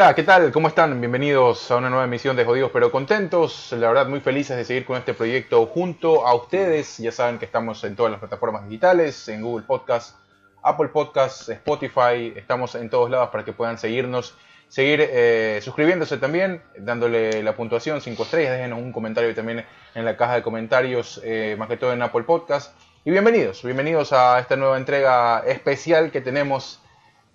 [0.00, 0.52] Hola, ¿qué tal?
[0.52, 1.00] ¿Cómo están?
[1.00, 3.72] Bienvenidos a una nueva emisión de Jodidos pero Contentos.
[3.72, 6.98] La verdad, muy felices de seguir con este proyecto junto a ustedes.
[6.98, 10.14] Ya saben que estamos en todas las plataformas digitales, en Google Podcast,
[10.62, 12.32] Apple Podcast, Spotify.
[12.36, 14.36] Estamos en todos lados para que puedan seguirnos,
[14.68, 18.52] seguir eh, suscribiéndose también, dándole la puntuación 5 estrellas.
[18.52, 22.22] Déjenos un comentario también en la caja de comentarios, eh, más que todo en Apple
[22.22, 22.72] Podcast.
[23.04, 26.80] Y bienvenidos, bienvenidos a esta nueva entrega especial que tenemos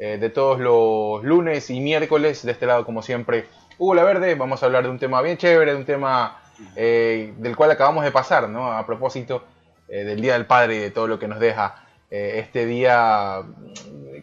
[0.03, 2.45] eh, de todos los lunes y miércoles.
[2.45, 3.45] De este lado, como siempre,
[3.77, 4.35] Hugo La Verde.
[4.35, 6.41] Vamos a hablar de un tema bien chévere, de un tema
[6.76, 8.70] eh, del cual acabamos de pasar, ¿no?
[8.73, 9.45] A propósito
[9.88, 11.76] eh, del Día del Padre y de todo lo que nos deja
[12.12, 13.41] este día,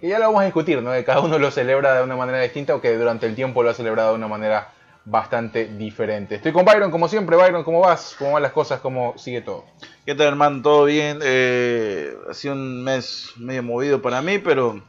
[0.01, 0.93] que ya lo vamos a discutir, ¿no?
[1.05, 3.75] Cada uno lo celebra de una manera distinta o que durante el tiempo lo ha
[3.75, 4.69] celebrado de una manera
[5.07, 6.37] bastante diferente.
[6.37, 7.37] Estoy con Byron, como siempre.
[7.37, 8.15] Byron, ¿cómo vas?
[8.17, 8.79] ¿Cómo van las cosas?
[8.79, 9.65] ¿Cómo sigue todo?
[10.07, 10.63] ¿Qué tal, hermano?
[10.63, 11.21] ¿Todo bien?
[11.21, 14.81] ha sido un mes medio movido para mí, pero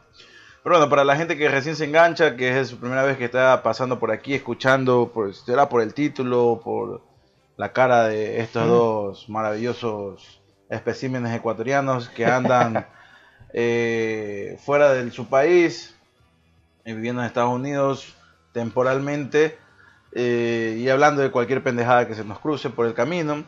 [0.64, 3.26] pero bueno, para la gente que recién se engancha, que es su primera vez que
[3.26, 7.02] está pasando por aquí, escuchando, por, será por el título, por
[7.58, 12.88] la cara de estos dos maravillosos especímenes ecuatorianos que andan
[13.54, 15.95] eh, fuera de su país,
[16.86, 18.16] eh, viviendo en Estados Unidos
[18.54, 19.58] temporalmente,
[20.14, 23.45] eh, y hablando de cualquier pendejada que se nos cruce por el camino.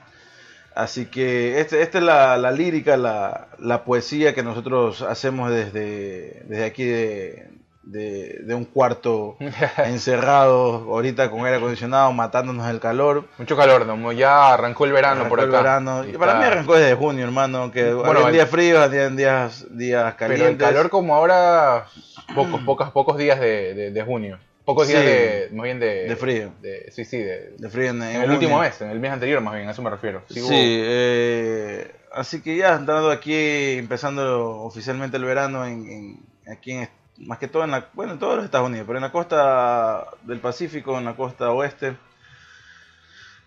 [0.76, 6.84] Así que esta este es la, lírica, la, poesía que nosotros hacemos desde, desde aquí
[6.86, 9.38] de, un cuarto
[9.86, 13.26] encerrado, ahorita con aire acondicionado, matándonos el calor.
[13.38, 14.12] Mucho calor, ¿no?
[14.14, 15.46] Ya arrancó el verano por acá.
[15.46, 16.06] El verano.
[16.06, 20.56] Y para mí arrancó desde junio, hermano, que bueno, días fríos, había días, días calientes.
[20.58, 21.86] Pero el calor como ahora,
[22.34, 24.40] pocos, pocos, pocos días de junio.
[24.66, 26.54] Pocos días de, más bien de, de frío.
[26.90, 29.68] sí, sí, de, de frío en, el último mes, en el mes anterior más bien,
[29.68, 30.24] a eso me refiero.
[30.30, 33.34] Sí, eh, así que ya, andando aquí,
[33.78, 36.20] empezando oficialmente el verano, en,
[36.50, 39.04] aquí en, más que todo en la, bueno, en todos los Estados Unidos, pero en
[39.04, 41.98] la costa del Pacífico, en la costa oeste,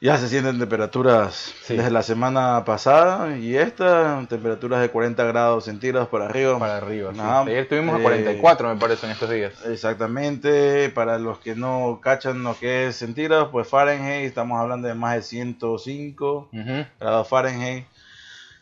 [0.00, 6.08] ya se sienten temperaturas desde la semana pasada y esta, temperaturas de 40 grados centígrados
[6.08, 6.58] para arriba.
[6.58, 7.12] Para arriba,
[7.42, 9.54] Ayer estuvimos a 44 me parece en estos días.
[9.64, 14.94] Exactamente, para los que no cachan lo que es centígrados, pues Fahrenheit, estamos hablando de
[14.94, 16.50] más de 105
[17.00, 17.86] grados Fahrenheit.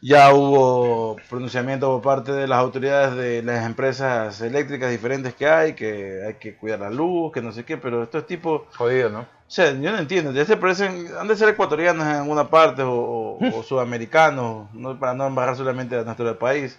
[0.00, 5.72] Ya hubo pronunciamiento por parte de las autoridades de las empresas eléctricas diferentes que hay,
[5.72, 8.66] que hay que cuidar la luz, que no sé qué, pero esto es tipo...
[8.76, 9.33] Jodido, ¿no?
[9.46, 12.82] O sea, yo no entiendo, ya se parecen, han de ser ecuatorianos en alguna parte
[12.84, 13.38] o,
[13.68, 16.78] sudamericanos, no, para no embarrar solamente a nuestro país.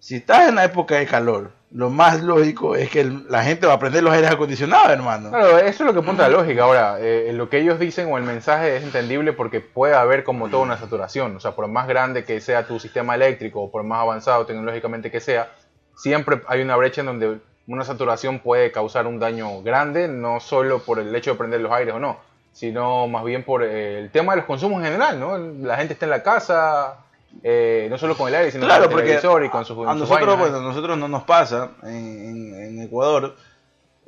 [0.00, 3.74] Si estás en la época de calor, lo más lógico es que la gente va
[3.74, 5.28] a prender los aires acondicionados, hermano.
[5.28, 6.64] Claro, eso es lo que apunta la lógica.
[6.64, 10.48] Ahora, eh, lo que ellos dicen o el mensaje es entendible porque puede haber como
[10.48, 11.36] toda una saturación.
[11.36, 15.10] O sea, por más grande que sea tu sistema eléctrico o por más avanzado tecnológicamente
[15.10, 15.52] que sea,
[15.96, 17.38] siempre hay una brecha en donde
[17.70, 21.70] una saturación puede causar un daño grande, no solo por el hecho de prender los
[21.70, 22.18] aires o no,
[22.52, 25.38] sino más bien por eh, el tema de los consumos en general, ¿no?
[25.38, 27.04] La gente está en la casa
[27.44, 30.36] eh, no solo con el aire, sino con el televisor y con sus A nosotros,
[30.36, 33.36] bueno, nosotros no nos pasa en, Ecuador,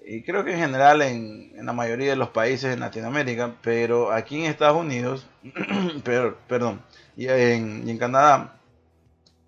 [0.05, 4.41] y creo que en general en, la mayoría de los países en Latinoamérica, pero aquí
[4.41, 5.25] en Estados Unidos,
[6.05, 6.83] pero, perdón,
[7.17, 8.57] y en, en Canadá,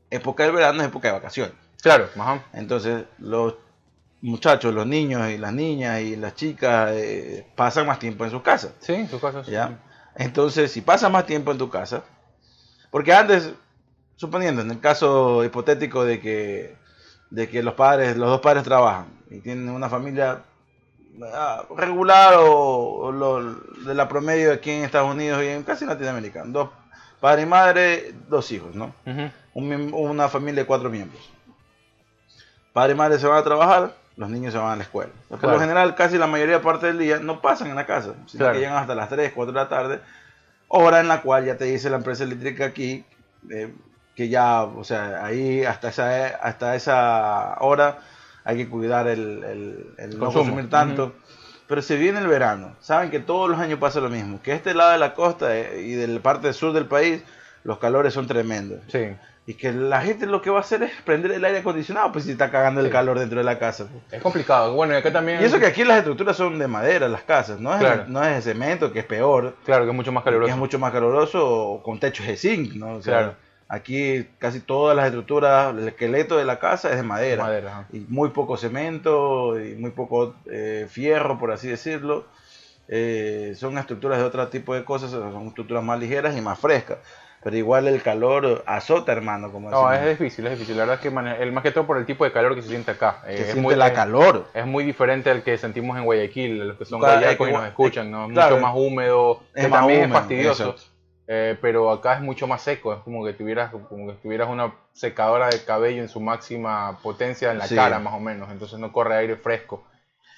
[0.09, 1.55] época del verano es época de vacaciones.
[1.83, 2.09] Claro,
[2.55, 3.57] Entonces, los
[4.25, 8.43] muchachos, los niños y las niñas y las chicas eh, pasan más tiempo en sus
[8.43, 8.73] casas.
[8.81, 9.47] Sí, en sus casas.
[9.47, 9.79] ¿ya?
[10.17, 12.03] Entonces, si pasas más tiempo en tu casa,
[12.91, 13.53] porque antes
[14.17, 16.77] suponiendo en el caso hipotético de que,
[17.31, 20.43] de que los padres, los dos padres trabajan y tienen una familia
[21.35, 23.43] ah, regular o,
[23.87, 26.71] de la promedio aquí en Estados Unidos y en casi Latinoamérica, dos
[27.21, 28.95] padre y madre, dos hijos, ¿no?
[29.55, 31.31] una familia de cuatro miembros.
[32.73, 35.13] Padre y madre se van a trabajar, los niños se van a la escuela.
[35.29, 38.51] Por lo general, casi la mayoría parte del día no pasan en la casa, sino
[38.53, 40.01] que llegan hasta las 3, 4 de la tarde,
[40.69, 43.05] hora en la cual ya te dice la empresa eléctrica aquí,
[43.51, 43.75] eh,
[44.15, 47.99] que ya, o sea, ahí hasta esa, hasta esa hora
[48.45, 51.15] hay que cuidar el, el, no consumir tanto.
[51.67, 54.75] Pero se viene el verano, saben que todos los años pasa lo mismo, que este
[54.75, 57.23] lado de la costa eh, y de la parte sur del país,
[57.65, 58.81] los calores son tremendos.
[58.89, 59.09] Sí.
[59.47, 62.25] Y que la gente lo que va a hacer es prender el aire acondicionado, pues
[62.25, 63.87] si está cagando el calor dentro de la casa.
[64.11, 64.75] Es complicado.
[64.75, 65.43] Bueno, y acá también.
[65.43, 68.37] Y eso que aquí las estructuras son de madera, las casas, no es, no es
[68.37, 69.57] de cemento, que es peor.
[69.67, 70.51] Claro, que es mucho más caluroso.
[70.51, 73.01] es mucho más caluroso con techos de zinc, ¿no?
[73.01, 73.35] claro
[73.69, 77.87] Aquí casi todas las estructuras, el esqueleto de la casa es de madera.
[77.93, 82.27] y muy poco cemento y muy poco eh, fierro, por así decirlo.
[82.89, 86.99] Eh, son estructuras de otro tipo de cosas, son estructuras más ligeras y más frescas.
[87.45, 89.53] Pero igual el calor azota, hermano.
[89.53, 90.09] Como No, decimos.
[90.11, 90.77] es difícil, es difícil.
[90.77, 92.69] La verdad es que el, más que todo por el tipo de calor que se
[92.71, 93.23] siente acá.
[93.27, 94.47] Eh, Se es siente muy, la calor.
[94.55, 97.57] Es muy diferente al que sentimos en Guayaquil, los que son Claro, guayacos es y
[97.57, 98.27] nos escuchan, ¿no?
[98.27, 100.75] Es claro, mucho más húmedo, es que más también es fastidioso.
[101.27, 104.75] eh, pero acá es mucho más seco, es como que tuvieras, como que tuvieras una
[104.93, 107.75] secadora de cabello en su máxima potencia en la Sí.
[107.75, 108.51] cara, más o menos.
[108.51, 109.85] Entonces no corre aire fresco.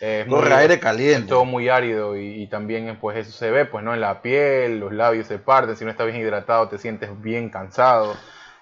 [0.00, 1.28] Eh, es Corre muy- aire es caliente.
[1.28, 4.78] todo muy árido y, y también pues eso se ve pues no en la piel,
[4.78, 8.14] los labios se parten, si no estás bien hidratado te sientes bien cansado.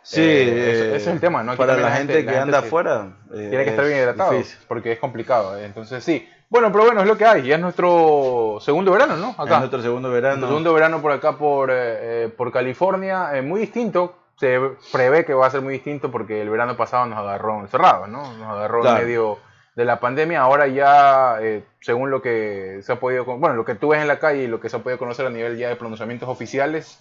[0.02, 1.52] Sí, Eh, ese- eh, ese es el tema, ¿no?
[1.52, 3.16] Aquí Para la la gente, que anda afuera.
[3.34, 4.58] eh, Tiene que estar es bien hidratado difícil.
[4.68, 5.56] porque es complicado.
[5.58, 6.28] eh, Entonces sí.
[6.50, 7.42] Bueno, pero bueno, es lo que hay.
[7.42, 9.30] Ya es nuestro segundo verano, ¿no?
[9.38, 9.54] Acá.
[9.54, 10.34] En nuestro segundo verano.
[10.36, 14.18] Nuestro segundo verano por acá, por, eh, eh, por California, eh, muy distinto.
[14.36, 14.60] Se
[14.92, 18.30] prevé que va a ser muy distinto porque el verano pasado nos agarró encerrados, ¿no?
[18.36, 18.98] Nos agarró Claro.
[18.98, 19.38] en medio
[19.74, 20.40] de la pandemia.
[20.40, 24.08] Ahora ya, eh, según lo que se ha podido, bueno, lo que tú ves en
[24.08, 27.00] la calle y lo que se ha podido conocer a nivel ya de pronunciamientos oficiales,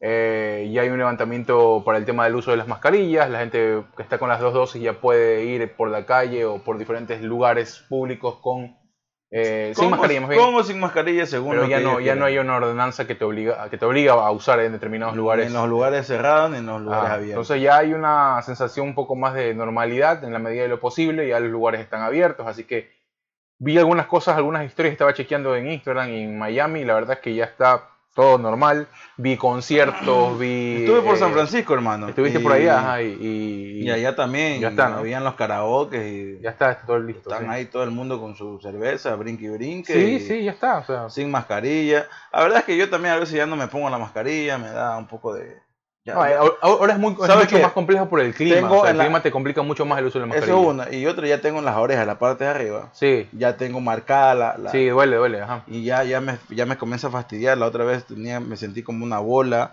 [0.00, 3.30] eh, ya hay un levantamiento para el tema del uso de las mascarillas.
[3.30, 6.62] La gente que está con las dos dosis ya puede ir por la calle o
[6.62, 8.76] por diferentes lugares públicos con
[9.34, 10.42] eh, sin ¿Cómo- mascarilla, más bien.
[10.42, 13.68] ¿Cómo sin mascarilla según Pero ya no, ya no hay una ordenanza que te obliga,
[13.70, 15.46] que te obliga a usar en determinados lugares.
[15.46, 17.30] Ni en los lugares cerrados ni en los lugares Ah, abiertos.
[17.48, 20.78] entonces ya hay una sensación un poco más de normalidad en la medida de lo
[20.80, 22.90] posible, ya los lugares están abiertos, así que
[23.58, 27.12] vi algunas cosas, algunas historias estaba chequeando en Instagram y en Miami, y la verdad
[27.14, 30.76] es que ya está todo normal, vi conciertos, vi...
[30.80, 32.08] Estuve por eh, San Francisco, hermano.
[32.08, 34.60] Estuviste y- por allá, ajá, y, y- Y allá también.
[34.60, 34.96] Ya está, ¿no?
[34.98, 37.30] Habían los karaoke y ya está, está todo listo.
[37.30, 37.50] están sí.
[37.50, 39.92] ahí todo el mundo con su cerveza, brinque y brinque.
[39.92, 42.06] Sí, sí, ya está, o sea, Sin mascarilla.
[42.32, 44.70] La verdad es que yo también a veces ya no me pongo la mascarilla, me
[44.70, 45.60] da un poco de.
[46.04, 47.62] Ya- no, eh, ahora- es, muy, es ¿Sabes mucho qué?
[47.62, 50.06] más complejo por el clima, o sea, el la- clima te complica mucho más el
[50.06, 50.62] uso de la Eso mascarilla.
[50.62, 50.96] es una.
[50.96, 52.90] Y otra, ya tengo en las orejas, la parte de arriba.
[52.92, 54.58] Sí, Ya tengo marcada la.
[54.58, 55.62] la- sí, duele, duele, ajá.
[55.66, 57.56] Y ya, ya, me, ya me comienza a fastidiar.
[57.58, 59.72] La otra vez tenía, me sentí como una bola,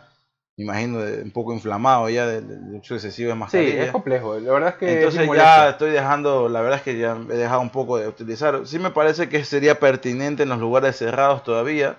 [0.57, 3.83] me imagino, de- un poco inflamado ya del, del uso excesivo de Sí, mascarilla.
[3.85, 4.37] es complejo.
[4.39, 4.85] La verdad es que.
[4.91, 7.97] es Entonces muy ya estoy dejando, la verdad es que ya he dejado un poco
[7.97, 8.59] de utilizar.
[8.67, 11.97] Sí me parece que sería pertinente en los lugares cerrados todavía.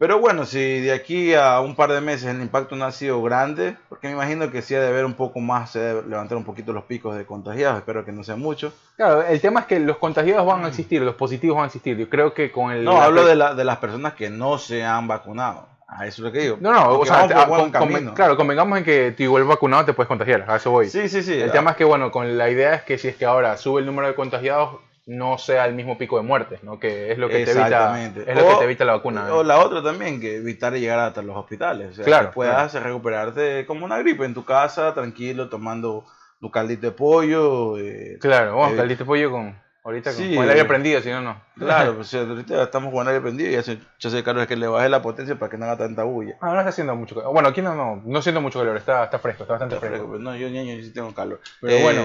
[0.00, 3.22] Pero bueno, si de aquí a un par de meses el impacto no ha sido
[3.22, 6.38] grande, porque me imagino que sí ha de haber un poco más, se debe levantar
[6.38, 8.72] un poquito los picos de contagiados, espero que no sea mucho.
[8.96, 11.98] Claro, el tema es que los contagiados van a existir, los positivos van a existir.
[11.98, 12.82] Yo creo que con el.
[12.82, 15.68] No, la- hablo de, la, de las personas que no se han vacunado.
[15.86, 16.56] A eso es lo que digo.
[16.60, 19.92] No, no, o sea, por ah, con- claro, convengamos en que tú igual vacunado te
[19.92, 20.88] puedes contagiar, a eso voy.
[20.88, 21.34] Sí, sí, sí.
[21.34, 23.80] el tema es que, bueno, con la idea es que si es que ahora sube
[23.80, 24.76] el número de contagiados,
[25.10, 26.78] no sea el mismo pico de muertes, ¿no?
[26.78, 29.34] Que es lo que te evita, es lo que te evita la vacuna.
[29.34, 31.90] O la otra también, que evitar llegar hasta los hospitales.
[31.90, 36.04] O sea, Claro, que puedas recuperarte como una gripe en tu casa, tranquilo, tomando
[36.40, 37.76] tu caldito de pollo.
[37.78, 39.58] eh, Claro, eh, caldito pollo con.
[39.82, 41.40] Ahorita con, sí, con el aire eh, prendido, si no, no.
[41.58, 44.46] Claro, pues ahorita estamos con el aire prendido y ya se, ya se cargo es
[44.46, 46.36] que le baje la potencia para que no haga tanta bulla.
[46.42, 47.32] Ah, no está haciendo mucho calor.
[47.32, 50.06] Bueno, aquí no, no, no siento mucho calor, está, está fresco, está bastante Está fresco.
[50.06, 51.40] fresco, pero no, yo niño yo sí tengo calor.
[51.62, 52.02] Pero bueno,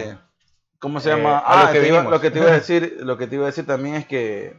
[0.80, 1.30] ¿Cómo se eh, llama?
[1.30, 3.44] lo Ah, que te iba- lo que te iba a decir, lo que te iba
[3.46, 4.56] a decir también es que,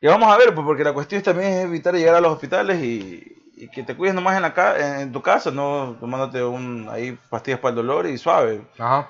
[0.00, 2.82] que vamos a ver, pues porque la cuestión también es evitar llegar a los hospitales
[2.82, 3.22] y,
[3.56, 7.16] y que te cuides nomás en la ca- en tu casa, no tomándote un ahí
[7.30, 8.62] pastillas para el dolor y suave.
[8.78, 9.08] Ajá.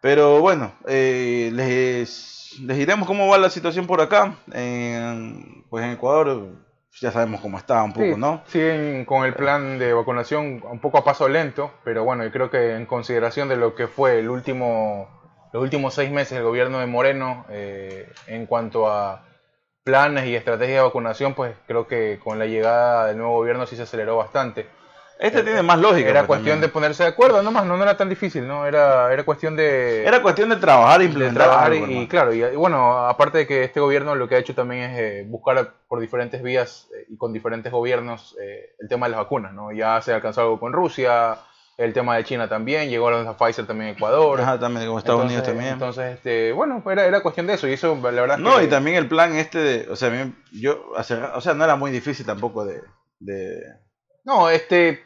[0.00, 4.34] Pero bueno, eh, les, les diremos cómo va la situación por acá.
[4.52, 6.48] En, pues en Ecuador
[7.00, 8.42] ya sabemos cómo está un poco, Sí, ¿no?
[8.46, 12.50] Siguen con el plan de vacunación un poco a paso lento, pero bueno, yo creo
[12.50, 15.08] que en consideración de lo que fue el último,
[15.52, 19.24] los últimos seis meses del gobierno de Moreno eh, en cuanto a
[19.84, 23.76] planes y estrategias de vacunación, pues creo que con la llegada del nuevo gobierno sí
[23.76, 24.66] se aceleró bastante.
[25.18, 26.08] Este tiene más lógica.
[26.08, 28.66] Era pues, cuestión de ponerse de acuerdo, nomás, no, no era tan difícil, ¿no?
[28.66, 30.04] Era, era cuestión de...
[30.04, 33.06] Era cuestión de trabajar e de implementar trabajar y, algo, y claro, y, y bueno,
[33.06, 36.42] aparte de que este gobierno lo que ha hecho también es eh, buscar por diferentes
[36.42, 39.70] vías eh, y con diferentes gobiernos eh, el tema de las vacunas, ¿no?
[39.70, 41.36] Ya se alcanzó algo con Rusia,
[41.84, 44.40] el tema de China también, llegó a Pfizer también en Ecuador.
[44.40, 45.72] Ajá, también con Estados entonces, Unidos también.
[45.74, 48.68] Entonces, este, bueno, era, era cuestión de eso y eso la verdad No, que- y
[48.68, 51.02] también el plan este de, o sea, a yo, o
[51.40, 52.80] sea, no era muy difícil tampoco de,
[53.20, 53.60] de
[54.24, 55.02] No, este,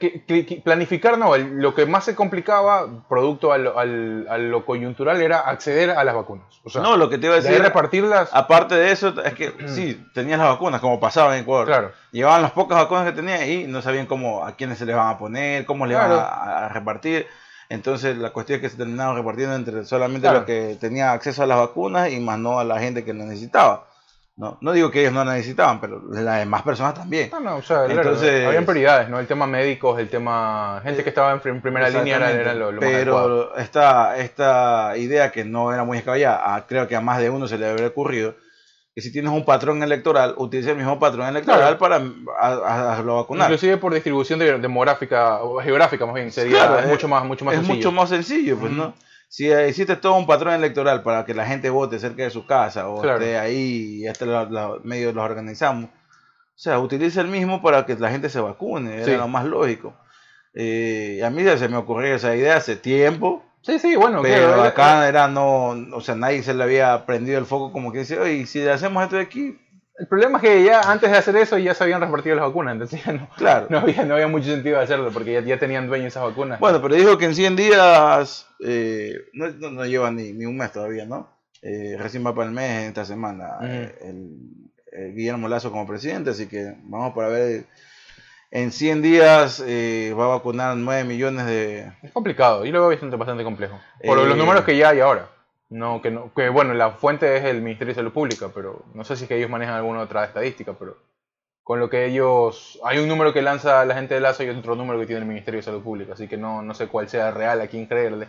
[0.63, 5.91] planificar no, lo que más se complicaba, producto al- al- a lo coyuntural, era acceder
[5.91, 6.45] a las vacunas.
[6.65, 9.33] O sea, no, lo que te iba a de decir, repartirlas, aparte de eso, es
[9.35, 11.67] que sí, tenías las vacunas, como pasaba en Ecuador.
[11.67, 11.93] claro.
[12.13, 15.09] Llevaban las pocas vacunas que tenían y no sabían cómo, a quiénes se les van
[15.09, 16.17] a poner, cómo les Claro.
[16.17, 17.27] van a, a repartir.
[17.69, 20.39] Entonces la cuestión es que se terminaron repartiendo entre solamente Claro.
[20.39, 23.25] los que tenían acceso a las vacunas y más no a la gente que lo
[23.25, 23.87] necesitaba.
[24.39, 27.31] No, no digo que ellos no la necesitaban, pero las demás personas también.
[27.33, 29.19] No, no, o sea, claro, Entonces- habían prioridades, ¿no?
[29.19, 32.71] El tema médicos, el tema gente que estaba en, prim- primera línea era, era lo,
[32.71, 33.51] lo más adecuado.
[33.53, 37.49] Pero esta, esta idea que no era muy descabellada, creo que a más de uno
[37.49, 38.35] se le habría ocurrido,
[38.95, 41.97] que si tienes un patrón electoral, utilice el mismo patrón electoral para
[42.39, 43.47] a, a, a vacunar.
[43.51, 47.25] Inclusive por distribución de- demográfica o geográfica más bien sería Claro, es es- mucho más
[47.25, 47.77] mucho más es sencillo.
[47.77, 48.73] mucho más sencillo, pues.
[48.73, 48.93] ¿no?
[49.29, 52.47] Si eh, hiciste todo un patrón electoral para que la gente vote cerca de su
[52.47, 53.19] casa o Claro.
[53.19, 57.85] esté ahí y hasta los, los medios los organizamos, o sea, utiliza el mismo para
[57.85, 59.11] que la gente se vacune, Sí.
[59.11, 59.95] era lo más lógico.
[60.55, 64.47] Eh, a mí ya se me ocurrió esa idea hace tiempo, Sí, sí, bueno, pero
[64.47, 67.99] claro, acá era no, o sea, nadie se le había prendido el foco como que
[68.01, 69.59] dice, oye, si le hacemos esto de aquí,
[69.99, 72.73] el problema es que ya antes de hacer eso ya se habían repartido las vacunas,
[72.73, 73.67] entonces ya no, claro.
[73.71, 76.61] no había, no había mucho sentido de hacerlo porque ya, ya tenían dueño esas vacunas.
[76.61, 80.57] Bueno, pero dijo que en 100 días, eh, no, no, no lleva ni, ni un
[80.57, 81.35] mes todavía, ¿no?
[81.63, 84.37] Eh, recién va para el mes esta semana eh, el,
[84.93, 87.65] el Guillermo Lazo como presidente, así que vamos para ver.
[88.53, 91.93] En 100 días eh, va a vacunar 9 millones de...
[92.03, 93.79] Es complicado, yo lo veo bastante, bastante complejo.
[94.05, 95.29] Por los números que ya hay ahora.
[95.69, 99.05] No, que, no, que bueno, la fuente es el Ministerio de Salud Pública, pero no
[99.05, 100.97] sé si es que ellos manejan alguna otra estadística, pero
[101.65, 102.79] con lo que ellos...
[102.85, 105.27] Hay un número que lanza la gente de Lazo y otro número que tiene el
[105.27, 108.29] Ministerio de Salud Pública, así que no, no sé cuál sea real, a quién creerle.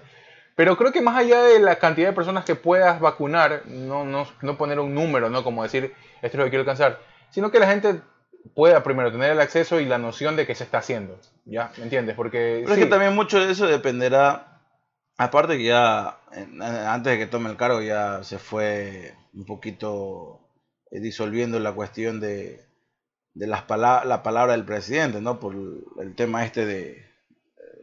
[0.56, 4.25] Pero creo que más allá de la cantidad de personas que puedas vacunar, no, no,
[4.41, 5.44] no poner un número, ¿no?
[5.44, 8.01] Como decir, esto es lo que quiero alcanzar, sino que la gente
[8.56, 11.72] pueda primero tener el acceso y la noción de que se está haciendo, ¿ya?
[11.77, 12.15] ¿Me entiendes?
[12.15, 12.62] Porque...
[12.63, 14.63] Pero es que también mucho de eso dependerá,
[15.15, 20.39] aparte que ya, antes de que tome el cargo, ya se fue un poquito
[20.91, 22.65] eh, disolviendo la cuestión de,
[23.34, 25.39] de las pala- la palabra del presidente, ¿no?
[25.39, 25.55] Por
[26.01, 27.05] el tema este de,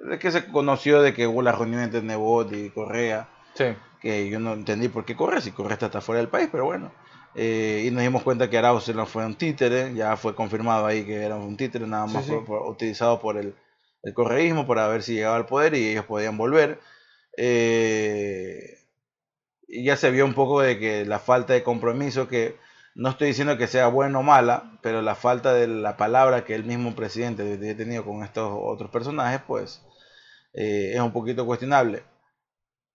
[0.09, 3.67] de que se conoció de que hubo la reunión entre Nebot y Correa, Sí.
[4.01, 6.65] que yo no entendí por qué Correa, si Correa está hasta fuera del país, pero
[6.65, 6.93] bueno.
[7.37, 11.05] Eh, y nos dimos cuenta que Arauz no fue un títere, ya fue confirmado ahí
[11.05, 12.31] que era un títere, nada Sí, más sí.
[12.33, 13.55] por- por- utilizado por el,
[14.03, 16.79] el correísmo para ver si llegaba al poder y ellos podían volver.
[17.37, 18.79] Eh,
[19.67, 22.57] y ya se vio un poco de que la falta de compromiso, que
[22.95, 26.55] no estoy diciendo que sea buena o mala, pero la falta de la palabra que
[26.55, 29.83] el mismo presidente había tenido con estos otros personajes, pues
[30.53, 32.05] eh, es un poquito cuestionable.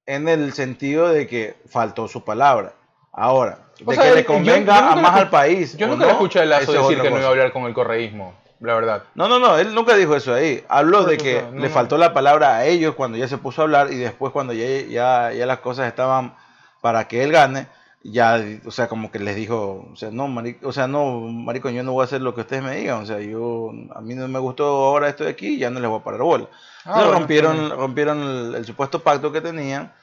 [0.06, 2.74] En el sentido de que faltó su palabra.
[3.12, 5.76] Ahora, O de sea, que le yo convenga a más al país.
[5.76, 8.34] Yo nunca no, escuché a Lazo decir que no iba a hablar con el correísmo,
[8.60, 9.04] la verdad.
[9.16, 10.64] No, no, no, él nunca dijo eso ahí.
[10.70, 11.70] Habló de que no, le no.
[11.70, 14.66] faltó la palabra a ellos cuando ya se puso a hablar y después cuando ya,
[14.88, 16.36] ya, ya las cosas estaban
[16.82, 17.68] para que él gane,
[18.04, 21.70] ya, o sea, como que les dijo, o sea, no, marico, o sea, no, marico,
[21.70, 24.16] yo no voy a hacer lo que ustedes me digan, o sea, yo, a mí
[24.16, 26.48] no me gustó ahora esto de aquí, ya no les voy a parar bola.
[26.86, 29.94] Ah, Entonces bueno, rompieron, rompieron el, el supuesto pacto que tenían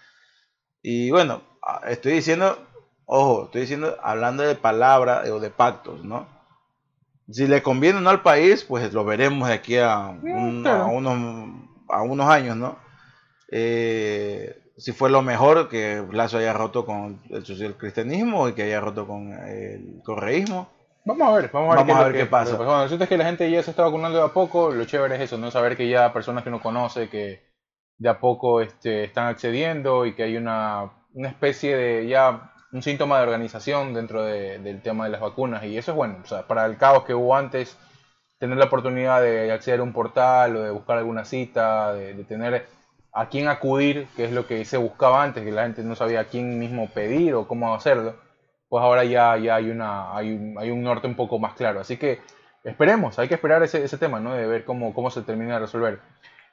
[0.82, 1.42] y bueno,
[1.88, 2.58] estoy diciendo,
[3.06, 6.28] ojo, estoy diciendo, hablando de palabra o de pactos, ¿no?
[7.30, 10.85] Si le conviene o no al país, pues lo veremos de aquí a, un- claro.
[10.85, 11.49] a unos,
[11.88, 12.76] a unos años, ¿no?
[13.50, 18.80] Eh, si fue lo mejor que Lazo haya roto con el socialcristianismo y que haya
[18.80, 20.68] roto con el correísmo.
[21.04, 22.50] Vamos a ver, vamos a ver, Vamos a es ver qué pasa.
[22.52, 24.71] que Bueno, el es que la gente ya se está vacunando de a poco.
[24.73, 25.50] Lo chévere es eso, ¿no?
[25.50, 27.42] Saber que ya personas que uno conoce, que
[27.99, 32.82] de a poco este, están accediendo y que hay una, una especie de ya un
[32.82, 35.64] síntoma de organización dentro de- del tema de las vacunas.
[35.64, 36.18] Y eso es bueno.
[36.23, 37.76] O sea, para el caos que hubo antes,
[38.38, 42.25] tener la oportunidad de acceder a un portal o de buscar alguna cita, de, de
[42.25, 42.66] tener
[43.12, 46.20] a quién acudir, que es lo que se buscaba antes, que la gente no sabía
[46.20, 48.14] a quién mismo pedir o cómo hacerlo
[48.68, 51.80] pues ahora ya, ya hay, una, hay, un, hay un norte un poco más claro.
[51.80, 52.20] Así que
[52.64, 54.35] esperemos, hay que esperar ese, ese tema, ¿no?
[54.35, 56.00] De ver cómo, cómo se termina de resolver.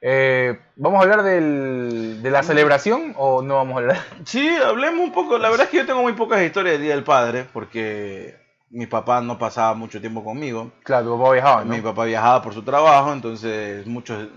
[0.06, 3.98] Eh, ¿Vamos a hablar del, de la celebración o no vamos a hablar?
[4.26, 5.38] Sí, hablemos un poco.
[5.38, 8.36] La verdad es que yo tengo muy pocas historias del Día del Padre porque
[8.68, 10.72] mi papá no pasaba mucho tiempo conmigo.
[10.82, 11.72] Claro, tu papá viajaba, ¿no?
[11.72, 14.28] Mi papá viajaba por su trabajo, entonces muchos,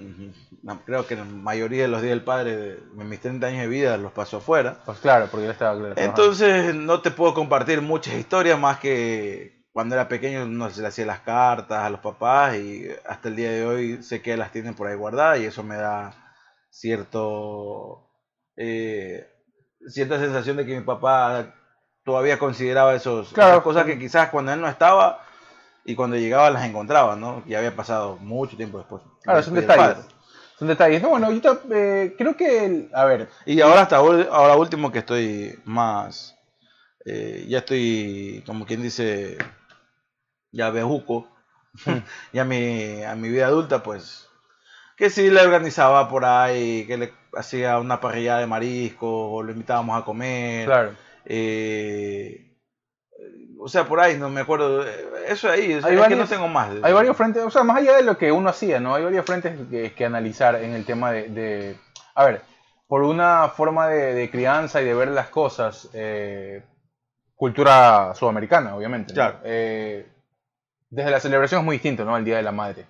[0.85, 3.97] creo que la mayoría de los días del padre de mis 30 años de vida
[3.97, 4.77] los pasó afuera.
[4.85, 5.95] Pues claro, porque él estaba claro.
[5.97, 10.87] Entonces no te puedo compartir muchas historias más que cuando era pequeño no se le
[10.87, 14.51] hacía las cartas a los papás y hasta el día de hoy sé que las
[14.51, 16.15] tienen por ahí guardadas y eso me da
[16.71, 18.09] cierto
[18.55, 19.29] eh,
[19.87, 21.53] cierta sensación de que mi papá
[22.03, 23.51] todavía consideraba esos Claro.
[23.51, 25.23] esas cosas que quizás cuando él no estaba
[25.85, 27.43] y cuando llegaba las encontraba, ¿no?
[27.45, 29.03] Y había pasado mucho tiempo después.
[29.21, 29.97] Claro, son detalles.
[30.57, 31.03] Son detalles.
[31.03, 34.99] No, bueno, yo eh, creo que, el- a ver, Y ahora hasta ahora último que
[34.99, 36.35] estoy más,
[37.05, 39.37] eh, ya estoy, como quien dice,
[40.51, 41.27] ya bejuco,
[42.33, 44.27] ya mi, a mi vida adulta, pues,
[44.95, 49.51] que sí le organizaba por ahí, que le hacía una parrilla de marisco, o lo
[49.51, 50.91] invitábamos a comer, claro.
[51.25, 52.43] eh,
[53.59, 56.19] o sea, por ahí, no me acuerdo, eh, eso ahí, es, Hay es que varios-
[56.19, 56.69] no tengo más.
[56.83, 58.95] Hay varios frentes, o sea, más allá de lo que uno hacía, ¿no?
[58.95, 61.79] Hay varios frentes que, que analizar en el tema de, de-
[62.15, 62.41] a ver,
[62.87, 66.63] por una forma de, de crianza y de ver las cosas, eh,
[67.35, 69.13] cultura sudamericana, obviamente.
[69.13, 69.15] ¿no?
[69.15, 69.39] Claro.
[69.43, 70.07] Eh,
[70.89, 72.17] desde la celebración es muy distinto, ¿no?
[72.17, 72.85] El Día de la Madre.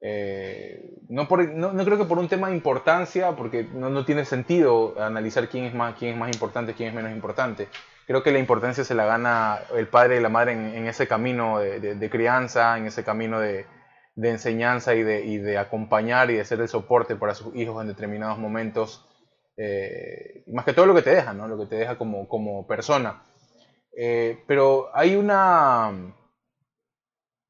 [0.00, 4.04] Eh, no, por- no, no creo que por un tema de importancia, porque no, no
[4.04, 7.68] tiene sentido analizar quién es, más, quién es más importante, quién es menos importante.
[8.06, 11.08] Creo que la importancia se la gana el padre y la madre en, en ese
[11.08, 13.66] camino de, de- de crianza, en ese camino de,
[14.16, 17.88] de enseñanza y y de acompañar y de ser el soporte para sus hijos en
[17.88, 19.06] determinados momentos.
[19.56, 21.48] eh, más que todo lo que te deja, ¿no?
[21.48, 23.22] Lo que te deja como, como persona.
[23.96, 25.92] Eh, pero hay una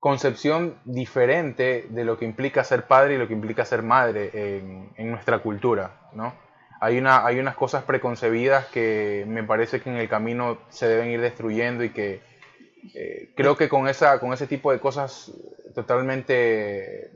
[0.04, 4.92] concepción diferente de lo que implica ser padre y lo que implica ser madre en,
[4.96, 6.34] en nuestra cultura, ¿no?
[6.78, 11.08] Hay, una, hay unas cosas preconcebidas que me parece que en el camino se deben
[11.08, 12.20] ir destruyendo y que
[12.94, 15.32] eh, creo que con, esa, con ese tipo de cosas
[15.74, 17.10] totalmente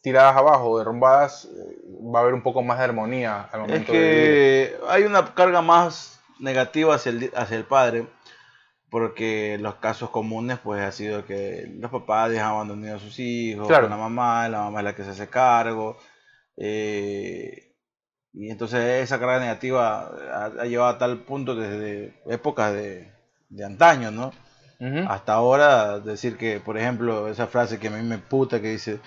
[0.00, 1.76] tiradas abajo, derrumbadas, eh,
[2.14, 4.38] va a haber un poco más de armonía al Es momento de vivir.
[4.70, 8.06] que hay una carga más negativa hacia el, hacia el padre,
[8.98, 13.68] porque los casos comunes pues ha sido que los papás dejan abandonados a sus hijos,
[13.68, 13.82] Claro.
[13.82, 15.98] con la mamá, la mamá es la que se hace cargo,
[16.56, 17.74] eh,
[18.32, 23.12] y entonces esa carga negativa ha, ha llevado a tal punto desde épocas de,
[23.50, 24.32] de antaño, ¿no?
[25.08, 28.98] Hasta ahora decir que, por ejemplo, esa frase que a mí me puta que dice,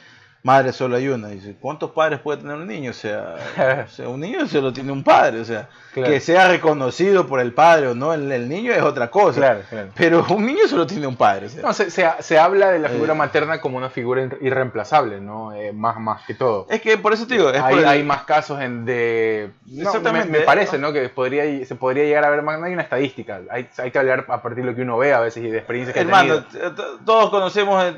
[0.43, 2.91] madre solo hay una, dice, ¿cuántos padres puede tener un niño?
[2.91, 3.35] O sea,
[3.85, 6.11] o sea, un niño solo tiene un padre, o sea, Claro.
[6.13, 9.39] que sea reconocido por el padre o no, el, el niño es otra cosa.
[9.39, 9.89] Claro, claro.
[9.95, 11.47] Pero un niño solo tiene un padre.
[11.47, 11.63] o sea.
[11.63, 12.91] No, se, se, se habla de la Eh.
[12.91, 15.51] figura materna como una figura ir- irreemplazable, ¿no?
[15.51, 16.67] Eh, más, más que todo.
[16.69, 19.49] Es que por eso te digo, es hay, el- hay más casos en de...
[19.65, 20.29] no, Exactamente.
[20.29, 20.93] Me, me parece, ¿no?
[20.93, 22.59] Que podría, se podría llegar a ver más...
[22.59, 23.41] No hay una estadística.
[23.49, 25.57] Hay, hay que hablar a partir de lo que uno ve a veces y de
[25.57, 26.71] experiencias que ha Hermano, tenido.
[26.75, 27.95] t- t- todos conocemos, eh,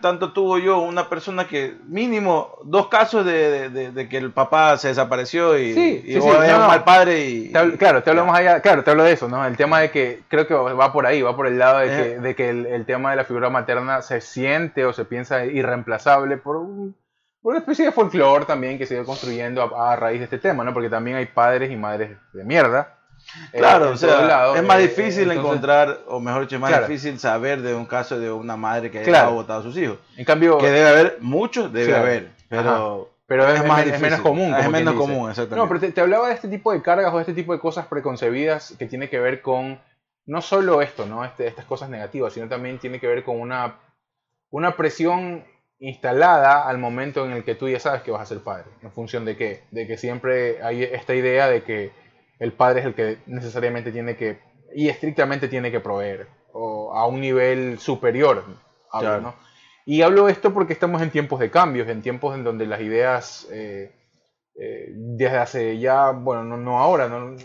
[0.00, 4.16] tanto tú o yo, una persona que mínimo dos casos de, de- de- de que
[4.18, 7.48] el papá se desapareció y, Sí, y sí, sí, no, un mal padre y...
[7.52, 9.44] Te hablo- claro, te hablo más allá, claro, te hablo de eso, ¿no?
[9.46, 12.12] El tema de que creo que va por ahí, va por el lado de que,
[12.12, 12.18] Eh.
[12.20, 16.36] de que el, el tema de la figura materna se siente o se piensa irreemplazable
[16.36, 16.96] por, un-
[17.42, 20.24] por una especie de folclore también que se ha ido construyendo a, a raíz de
[20.24, 20.72] este tema, ¿no?
[20.72, 22.98] Porque también hay padres y madres de mierda.
[23.52, 26.60] Eh, Claro, en o sea, es más eh, difícil entonces, encontrar, o mejor dicho, es
[26.60, 26.86] más Claro.
[26.86, 29.32] difícil saber de un caso de una madre que haya Claro.
[29.32, 29.98] votado a sus hijos.
[30.16, 34.54] En cambio, Que debe haber, muchos debe haber, pero, pero es, más es menos común.
[34.54, 35.56] Es menos común, exactamente.
[35.56, 37.58] No, pero te, te hablaba de este tipo de cargas o de este tipo de
[37.60, 39.80] cosas preconcebidas que tiene que ver con
[40.26, 41.24] no solo esto, ¿no?
[41.24, 43.76] Este, estas cosas negativas, sino también tiene que ver con una,
[44.50, 45.44] una presión
[45.80, 48.66] instalada al momento en el que tú ya sabes que vas a ser padre.
[48.82, 49.64] ¿En función de qué?
[49.72, 51.90] De que siempre hay esta idea de que
[52.42, 54.40] el padre es el que necesariamente tiene que,
[54.74, 58.44] y estrictamente tiene que proveer, o a un nivel superior.
[58.90, 59.20] hablo, Claro.
[59.22, 59.34] ¿no?
[59.86, 63.46] Y hablo esto porque estamos en tiempos de cambios, en tiempos en donde las ideas,
[63.52, 63.92] eh,
[64.60, 67.36] eh, desde hace ya, bueno, no, no ahora, no,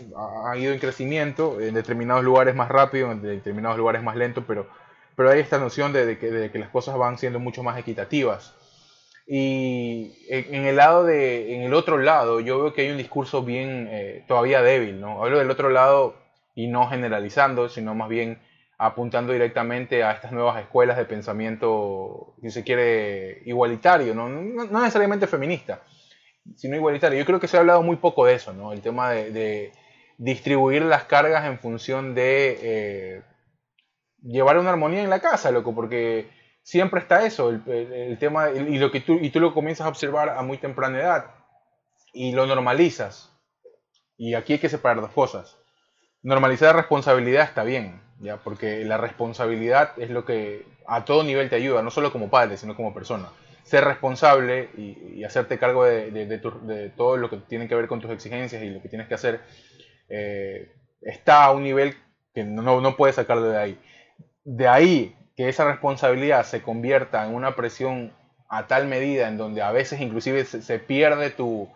[0.46, 4.66] han ido en crecimiento, en determinados lugares más rápido, en determinados lugares más lento, pero,
[5.14, 7.78] pero hay esta noción de, de que, de que las cosas van siendo mucho más
[7.78, 8.56] equitativas.
[9.30, 13.42] Y en, el lado de, en el otro lado, yo veo que hay un discurso
[13.42, 15.22] bien eh, todavía débil, ¿no?
[15.22, 16.16] Hablo del otro lado
[16.54, 18.40] y no generalizando, sino más bien
[18.78, 24.30] apuntando directamente a estas nuevas escuelas de pensamiento, si se quiere, igualitario, ¿no?
[24.30, 25.82] No, no necesariamente feminista,
[26.56, 27.18] sino igualitario.
[27.18, 28.72] Yo creo que se ha hablado muy poco de eso, ¿no?
[28.72, 29.72] El tema de, de
[30.16, 33.22] distribuir las cargas en función de eh,
[34.22, 36.28] llevar una armonía en la casa, loco, porque
[36.68, 40.28] siempre está eso, el, tema, y, lo que tú, y tú lo comienzas a observar
[40.28, 41.24] a muy temprana edad,
[42.12, 43.32] y lo normalizas.
[44.18, 45.56] Y aquí hay que separar dos cosas.
[46.22, 48.36] Normalizar la responsabilidad está bien, ¿ya?
[48.36, 52.58] porque la responsabilidad es lo que a todo nivel te ayuda, no solo como padre,
[52.58, 53.30] sino como persona.
[53.62, 58.10] Ser responsable y, hacerte cargo de, de- todo lo que tiene que ver con tus
[58.10, 59.40] exigencias y lo que tienes que hacer,
[60.10, 61.94] eh, está a un nivel
[62.34, 63.78] que no, no puedes sacarlo de ahí.
[64.44, 68.12] De ahí que esa responsabilidad se convierta en una presión
[68.48, 71.68] a tal medida en donde a veces inclusive se, pierde tu,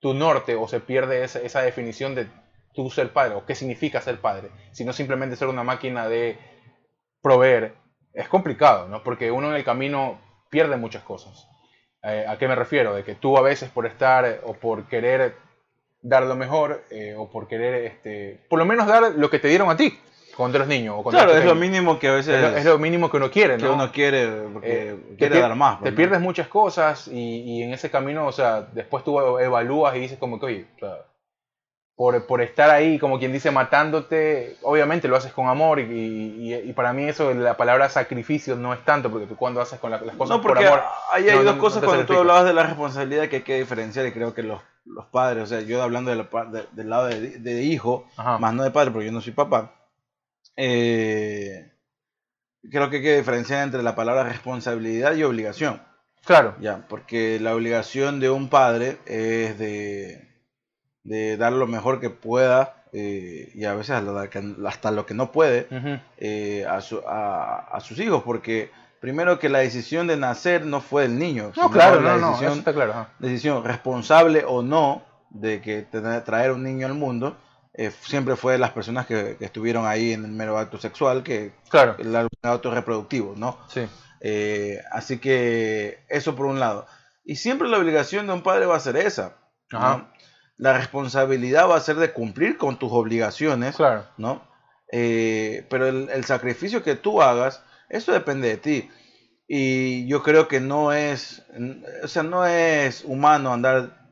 [0.00, 2.26] tu norte o se pierde esa, esa definición de
[2.74, 6.36] tú ser padre o qué significa ser padre, sino simplemente ser una máquina de
[7.22, 7.72] proveer,
[8.12, 9.02] es complicado, ¿no?
[9.02, 11.48] Porque uno en el camino pierde muchas cosas.
[12.02, 12.94] Eh, ¿A qué me refiero?
[12.94, 15.36] De que tú a veces por estar o por querer
[16.02, 19.48] dar lo mejor eh, o por querer, este, por lo menos dar lo que te
[19.48, 19.98] dieron a ti
[20.36, 22.78] cuando eres niño o claro, es lo mínimo que a veces Es lo, es lo
[22.78, 23.74] mínimo que uno quiere, que ¿no?
[23.74, 25.76] uno quiere, porque Eh, quiere dar más.
[25.78, 25.96] Te pues, ¿no?
[25.96, 30.18] pierdes muchas cosas y, y en ese camino, o sea, después tú evalúas y dices
[30.18, 30.96] como que, oye, o sea,
[31.96, 36.54] por, por estar ahí, como quien dice, matándote, obviamente lo haces con amor y, y-
[36.54, 39.90] y para mí eso, la palabra sacrificio no es tanto, porque tú cuando haces con
[39.90, 40.82] la- las cosas No, por porque amor...
[41.12, 43.58] ahí hay no, dos no- cosas cuando tú hablabas de la responsabilidad que hay que
[43.58, 46.90] diferenciar y creo que los, los padres, o sea, yo hablando de la de- del
[46.90, 48.36] lado de, de hijo, Ajá.
[48.36, 49.72] más no de padre porque yo no soy papá,
[50.56, 51.72] eh,
[52.70, 55.82] creo que hay que diferenciar entre la palabra responsabilidad y obligación.
[56.24, 56.56] Claro.
[56.60, 60.28] Ya, porque la obligación de un padre es de,
[61.04, 63.96] de dar lo mejor que pueda eh, y a veces
[64.64, 65.68] hasta lo que no puede
[66.18, 70.80] eh, a, su- a- a sus hijos, porque primero que la decisión de nacer no
[70.80, 73.06] fue del niño, No, sino claro, la no, no, decisión, eso está claro.
[73.20, 77.36] decisión responsable o no de que tener- traer un niño al mundo
[77.76, 81.22] eh, siempre fue de las personas que, que estuvieron ahí en el mero acto sexual,
[81.22, 83.58] que Claro, el acto reproductivo, ¿no?
[83.68, 83.86] sí.
[84.22, 86.86] Eh, así que eso por un lado.
[87.24, 89.36] Y siempre la obligación de un padre va a ser esa.
[89.70, 89.78] ¿no?
[89.78, 90.12] Ajá.
[90.56, 94.06] La responsabilidad va a ser de cumplir con tus obligaciones, Claro.
[94.16, 94.42] ¿no?
[94.90, 98.90] Eh, pero el, el sacrificio que tú hagas, eso depende de ti.
[99.48, 101.44] Y yo creo que no es,
[102.02, 104.05] o sea, no es humano andar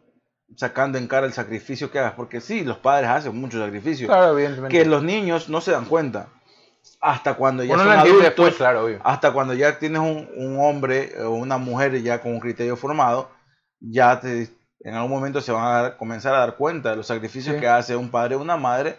[0.57, 4.37] sacando en cara el sacrificio que hagas, porque sí, los padres hacen mucho sacrificio, Claro,
[4.69, 6.29] que los niños no se dan cuenta.
[7.01, 9.01] Hasta cuando ya Uno son adultos, después, claro, obvio.
[9.05, 13.31] hasta cuando ya tienes un, un hombre o una mujer ya con un criterio formado,
[13.81, 14.49] ya te,
[14.81, 17.61] en algún momento se van a dar- comenzar a dar cuenta de los sacrificios Sí.
[17.61, 18.97] que hace un padre o una madre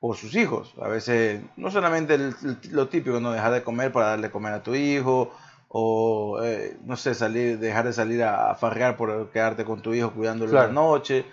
[0.00, 0.74] por sus hijos.
[0.80, 4.52] A veces, no solamente el- el- lo típico, no dejar de comer para darle comer
[4.54, 5.32] a tu hijo,
[5.68, 9.92] o eh, no sé, salir, dejar de salir a, a farrear por quedarte con tu
[9.94, 10.68] hijo cuidándolo Claro.
[10.68, 11.24] la noche.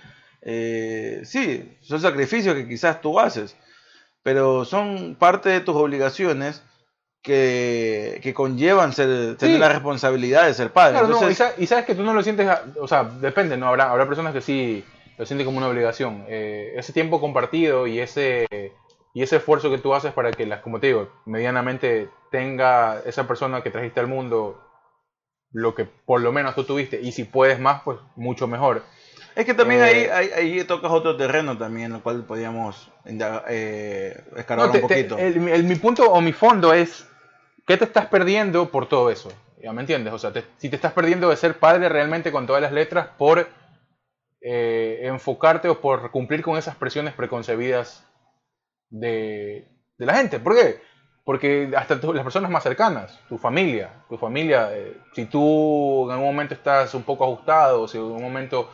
[0.42, 3.56] Eh, sí, son sacrificios que quizás tú haces,
[4.22, 6.62] pero son parte de tus obligaciones
[7.24, 11.00] que, que conllevan ser, tener la responsabilidad de ser padre.
[11.00, 11.34] Claro, no, y,
[11.66, 13.68] sabes que tú no lo sientes, a- o sea, depende, ¿no?
[13.68, 14.84] Habrá, habrá personas que sí
[15.18, 16.26] lo sienten como una obligación.
[16.28, 18.46] Eh, ese tiempo compartido y ese,
[19.16, 23.26] y ese esfuerzo que tú haces para que, las, como te digo, medianamente tenga esa
[23.28, 24.62] persona que trajiste al mundo
[25.54, 28.84] lo que por lo menos tú tuviste, y si puedes más, pues mucho mejor.
[29.36, 32.92] es que también eh, ahí, ahí, ahí tocas otro terreno también, en el cual podríamos
[33.06, 35.18] eh, escarbar No, te- un te- poquito.
[35.18, 37.08] el- el- mi punto o mi fondo es,
[37.66, 39.32] ¿qué te estás perdiendo por todo eso?
[39.64, 40.14] ¿Ya me entiendes?
[40.14, 43.08] O sea, te- si te estás perdiendo de ser padre realmente con todas las letras
[43.18, 43.48] por
[44.42, 48.06] eh, enfocarte o por cumplir con esas presiones preconcebidas
[49.00, 50.40] de, de la gente.
[50.40, 50.80] ¿Por qué?
[51.24, 56.12] Porque hasta tú- las personas más cercanas, tu familia, tu familia, eh, si tú en
[56.12, 58.70] algún momento estás un poco ajustado, si en un momento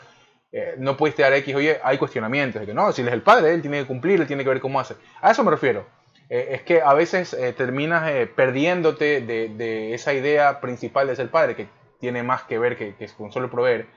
[0.51, 3.21] eh, no pudiste dar X, oye, hay cuestionamientos de que no, si él es el
[3.21, 4.95] padre, él tiene que cumplir, él tiene que ver cómo hace.
[5.21, 5.85] A eso me refiero.
[6.29, 11.15] Eh, es que a veces eh, terminas eh, perdiéndote de, de esa idea principal de
[11.15, 11.67] ser padre, que
[11.99, 13.87] tiene más que ver que, que con solo proveer,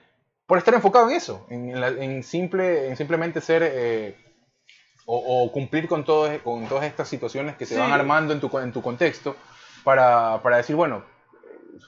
[0.46, 4.14] por estar enfocado en eso, en, en la- en simple, en simplemente ser eh,
[5.06, 7.80] o, o cumplir con, todo, con todas estas situaciones que se Sí.
[7.80, 9.36] van armando en tu, en tu contexto
[9.84, 11.04] para, para decir, bueno,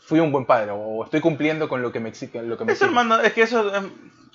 [0.03, 2.43] fui un buen padre o estoy cumpliendo con lo que me exige.
[2.43, 2.87] Lo que me Eso,
[3.23, 3.83] es que eso, es,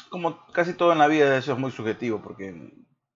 [0.09, 2.53] como casi todo en la vida, eso es muy subjetivo, porque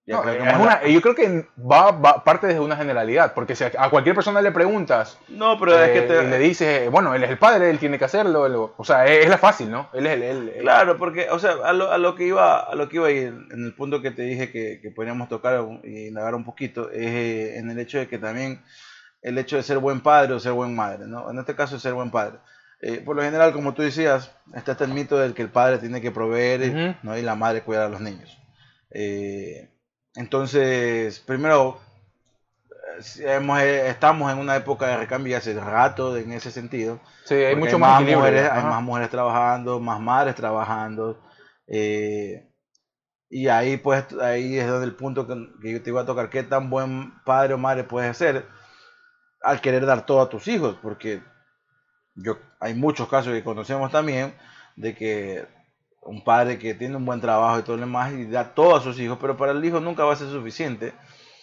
[0.07, 3.71] No, es una- yo creo que va, va parte desde una generalidad, porque si a,
[3.79, 6.23] a cualquier persona le preguntas No, pero es que eh, te...
[6.23, 8.83] y le dices, eh, bueno, él es el padre, él tiene que hacerlo, él- o
[8.83, 9.89] sea, es, es la fácil, ¿no?
[9.93, 10.21] Él es el...
[10.23, 13.07] él- Claro, porque, o sea, a lo, a lo que iba, a lo que iba
[13.07, 16.45] a ir, en el punto que te dije que, que podríamos tocar y indagar un
[16.45, 18.61] poquito, es eh, en el hecho de que también
[19.23, 21.31] el hecho de ser buen padre o ser buen madre, ¿no?
[21.31, 22.37] En este caso, ser buen padre.
[22.79, 25.99] Eh, por lo general, como tú decías, está este mito del que el padre tiene
[25.99, 26.95] que proveer.
[27.01, 27.17] ¿no?
[27.17, 28.37] y la madre cuidar a los niños.
[28.91, 29.71] Eh,
[30.15, 31.79] entonces, primero,
[33.19, 36.99] eh, hemos, eh, estamos en una época de recambio hace rato en ese sentido.
[37.25, 41.21] sí, hay mucho más, mujeres, hay más mujeres trabajando, más madres trabajando.
[41.67, 42.49] eh,
[43.27, 46.29] y ahí pues ahí es donde el punto que, que yo te iba a tocar,
[46.29, 48.45] qué tan buen padre o madre puedes ser
[49.41, 51.21] al querer dar todo a tus hijos, porque
[52.15, 54.35] yo hay muchos casos que conocemos también
[54.75, 55.47] de que
[56.05, 58.81] un padre que tiene un buen trabajo y todo lo demás y da todo a
[58.81, 60.93] sus hijos, pero para el hijo nunca va a ser suficiente,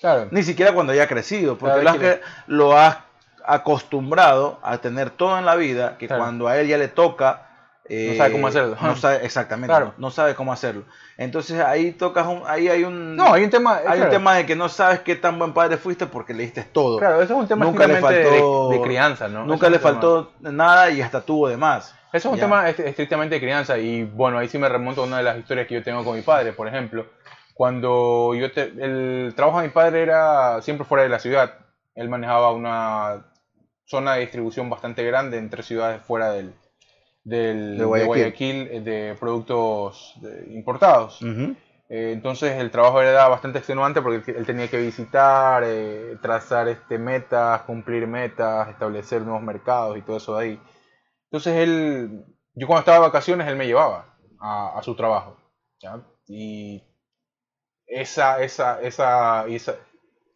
[0.01, 0.29] Claro.
[0.31, 1.99] ni siquiera cuando haya crecido, porque Claro,
[2.47, 3.03] lo, has, lo
[3.45, 6.23] acostumbrado a tener todo en la vida, que Claro.
[6.23, 7.49] cuando a él ya le toca...
[7.89, 8.77] eh, No sabe cómo hacerlo.
[8.81, 9.87] No sabe, exactamente, Claro.
[9.99, 10.85] no, no sabe cómo hacerlo.
[11.19, 13.81] Entonces ahí tocas un, ahí hay un, No, hay un tema...
[13.87, 16.63] hay un tema de que no sabes qué tan buen padre fuiste porque le diste
[16.63, 16.99] todo.
[16.99, 19.45] Claro, eso es un tema Nunca le de- faltó- de, crianza, ¿no?
[19.45, 21.95] Nunca le tema- faltó nada y hasta tuvo de más.
[22.13, 22.43] Eso es un Ya.
[22.45, 25.39] tema est- estrictamente de crianza y bueno, ahí sí me remonto a una de las
[25.39, 27.07] historias que yo tengo con mi padre, por ejemplo.
[27.55, 31.55] Cuando yo te- el trabajo de mi padre era siempre fuera de la ciudad.
[31.95, 33.25] Él manejaba una
[33.85, 36.55] zona de distribución bastante grande en tres ciudades fuera del,
[37.25, 38.69] del- De de Guayaquil.
[38.71, 40.15] Eh, de productos
[40.49, 41.21] importados.
[41.89, 46.69] Eh, entonces el trabajo era bastante extenuante porque él, él tenía que visitar, eh, trazar
[46.69, 50.61] este, metas, cumplir metas, establecer nuevos mercados y todo eso de ahí.
[51.33, 55.39] Entonces él, yo cuando estaba de vacaciones, él me llevaba a, su trabajo.
[56.29, 56.85] Y
[57.87, 59.77] esa, esa, esa, esa,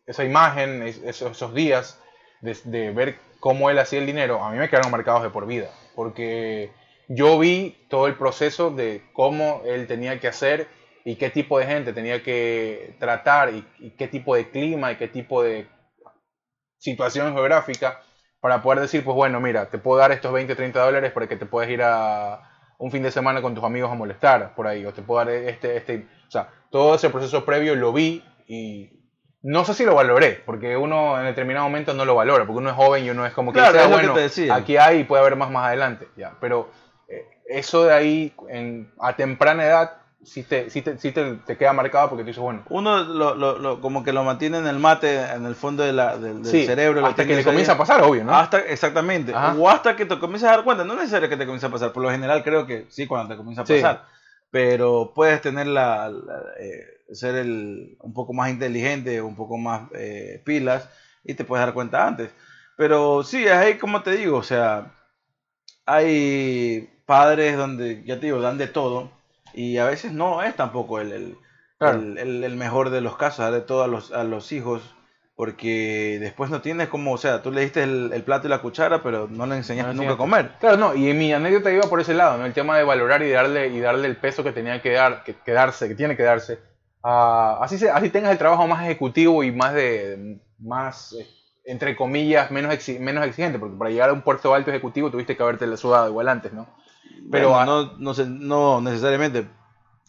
[0.06, 2.02] esa imagen, esos, esos días
[2.40, 5.46] de, de, ver cómo él hacía el dinero, a mí me quedaron marcados de por
[5.46, 6.72] vida, porque
[7.10, 10.66] yo vi todo el proceso de cómo él tenía que hacer
[11.04, 14.96] y qué tipo de gente tenía que tratar y, y qué tipo de clima y
[14.96, 15.68] qué tipo de
[16.78, 18.00] situación geográfica
[18.40, 21.36] para poder decir, pues bueno, mira, te puedo dar estos 20, 30 dólares para que
[21.36, 22.40] te puedas ir a
[22.78, 25.34] un fin de semana con tus amigos a molestar por ahí, o te puedo dar
[25.34, 28.90] este, este, o sea, todo ese proceso previo lo vi y
[29.42, 32.70] no sé si lo valoré, porque uno en determinado momento no lo valora, porque uno
[32.70, 35.22] es joven y uno es como que, Claro, lo bueno, que aquí hay y puede
[35.22, 36.68] haber más más adelante, ya, pero
[37.08, 39.92] eh, eso de ahí en, a temprana edad
[40.26, 43.34] sí te, sí te, sí te, te queda marcado porque tú dices, bueno, Uno lo,
[43.34, 46.42] lo- lo- como que lo mantiene en el mate, en el fondo de la- del,
[46.42, 47.06] del sí, cerebro.
[47.06, 48.34] hasta que le comienza a pasar, obvio, ¿no?
[48.34, 49.32] Hasta, exactamente.
[49.34, 49.54] Ajá.
[49.58, 50.84] O hasta que te comienzas a dar cuenta.
[50.84, 51.92] No es necesario que te comience a pasar.
[51.92, 54.04] Por lo general creo que sí, cuando te comienza a pasar.
[54.50, 59.82] Pero puedes tener la, la- eh, ser el, un poco más inteligente, un poco más
[59.94, 60.88] eh, pilas
[61.24, 62.30] y te puedes dar cuenta antes.
[62.76, 64.92] Pero sí, es ahí como te digo, o sea,
[65.84, 69.10] hay padres donde, ya te digo, dan de todo
[69.54, 71.36] y a veces no es tampoco el, el,
[71.78, 71.98] Claro.
[71.98, 74.94] el, el- mejor de los casos, dar de todo a los, a los hijos,
[75.34, 78.60] porque después no tienes como, o sea, tú le diste el, el plato y la
[78.62, 80.52] cuchara, pero no le enseñaste No, nunca a comer.
[80.58, 82.46] Claro, no, y en mi anécdota iba por ese lado, ¿no?
[82.46, 85.34] El tema de valorar y darle, y darle el peso que tenía que dar, que,
[85.34, 86.58] que darse, que tiene que darse.
[87.02, 91.14] así, se- así tengas el trabajo más ejecutivo y más de, más,
[91.66, 95.36] entre comillas, menos, exi- menos exigente, porque para llegar a un puerto alto ejecutivo tuviste
[95.36, 96.66] que haberte la sudado igual antes, ¿no?
[97.30, 99.46] Pero Pero a- no, no, se- no necesariamente.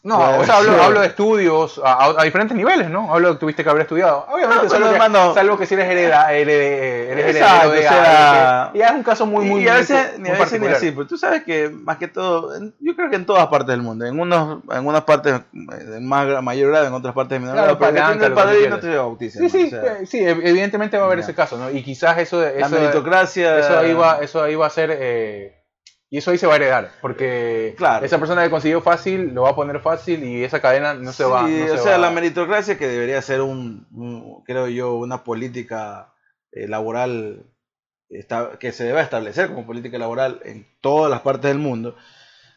[0.03, 3.13] No, o sea, hablo, hablo de estudios a, a- diferentes niveles, ¿no?
[3.13, 4.25] Hablo de que tuviste que haber estudiado.
[4.29, 7.79] Obviamente, Ah, salvo, pero, que, salvo que si eres, hereda, herede- eres Exacto, heredero de
[7.79, 10.29] o sea, que ya es un caso muy, muy, y a muy- veces, muy ni
[10.29, 13.25] a veces ni así, pero tú sabes que más que todo, yo creo que en
[13.25, 17.13] todas partes del mundo, en unos, en unas partes en más mayor grado, en otras
[17.13, 18.81] partes de menor Claro, grado, pero palanca, tiene el tú padrino quieras.
[18.81, 19.39] te bautiza.
[19.39, 19.49] Sí, ¿no?
[19.49, 21.23] sí, O sea, sí, ev- evidentemente va a haber Ya.
[21.25, 21.69] ese caso, ¿no?
[21.71, 23.60] Y quizás eso, de- la eso, de- meritocracia.
[23.60, 25.57] eso ahí va, eso ahí va a ser, eh,
[26.10, 28.06] y eso ahí se va a heredar, porque Claro.
[28.06, 31.24] esa persona que consiguió fácil lo va a poner fácil y esa cadena no se
[31.26, 31.41] Sí, va.
[31.48, 35.24] no o se sea, va- la meritocracia que debería ser un, un- creo yo, una
[35.24, 36.13] política
[36.54, 37.43] eh, laboral
[38.10, 41.96] esta- que se debe establecer como política laboral en todas las partes del mundo.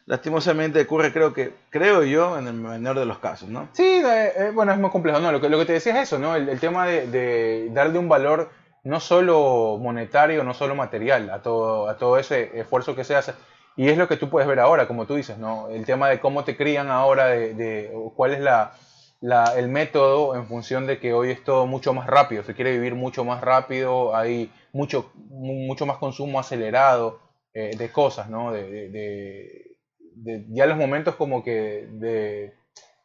[0.05, 3.69] Lastimosamente ocurre, creo que, creo yo, en el menor de los casos, ¿no?
[3.73, 5.19] Sí, eh, eh, bueno, es muy complejo.
[5.19, 6.35] No, lo que, lo que te decía es eso, ¿no?
[6.35, 8.49] El, el tema de, de darle un valor
[8.83, 13.33] no solo monetario, no solo material a todo, a todo ese esfuerzo que se hace.
[13.75, 15.69] Y es lo que tú puedes ver ahora, como tú dices, ¿no?
[15.69, 18.73] El tema de cómo te crían ahora, de, de- cuál es la,
[19.21, 22.71] la- el método en función de que hoy es todo mucho más rápido, se quiere
[22.71, 27.19] vivir mucho más rápido, hay mucho, mu- mucho más consumo acelerado
[27.53, 28.51] eh, de cosas, ¿no?
[28.51, 32.53] De- de- ya los momentos como que de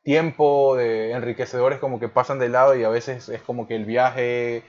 [0.02, 3.84] tiempo, de enriquecedores como que pasan de lado y a veces es como que el
[3.84, 4.62] viaje,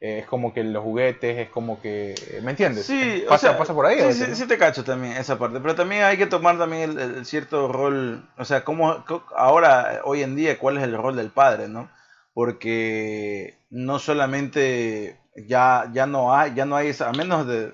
[0.00, 2.86] eh, es como que los juguetes, es como que, ¿me entiendes?
[2.86, 4.00] Sí, o pasa, sea, pasa por ahí.
[4.12, 6.98] Sí, sí, sí te cacho también esa parte, pero también hay que tomar también el,
[6.98, 9.04] el cierto rol, o sea, cómo
[9.36, 11.90] ahora, hoy en día, cuál es el rol del padre, ¿no?
[12.32, 17.72] Porque no solamente ya, ya no hay, ya no hay esa, a menos de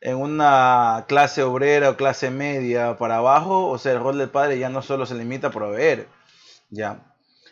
[0.00, 4.58] en una clase obrera o clase media para abajo, o sea, el rol del padre
[4.58, 6.08] ya no solo se limita a proveer,
[6.70, 7.09] ya,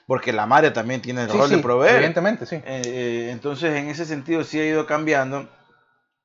[0.08, 1.96] porque la madre también tiene el Sí, rol sí, de proveer.
[1.96, 2.56] Evidentemente, sí.
[2.56, 5.46] Eh, eh, entonces, en ese sentido sí ha ido cambiando,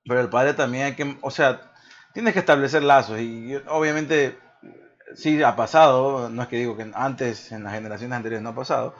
[0.05, 1.61] pero el padre también hay que, o sea,
[2.13, 4.37] tienes que establecer lazos y obviamente
[5.15, 8.55] sí ha pasado, no es que digo que antes, en las generaciones anteriores no ha
[8.55, 8.95] pasado,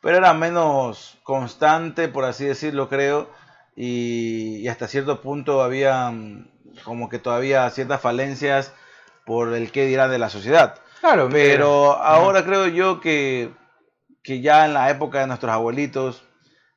[0.00, 3.30] pero era menos constante, por así decirlo, creo,
[3.76, 6.48] y, y hasta cierto punto había mm,
[6.84, 8.72] como que todavía ciertas falencias
[9.26, 10.74] por el qué dirán de la sociedad.
[11.00, 13.50] Claro, Pero mira, ahora creo yo que,
[14.24, 16.24] que ya en la época de nuestros abuelitos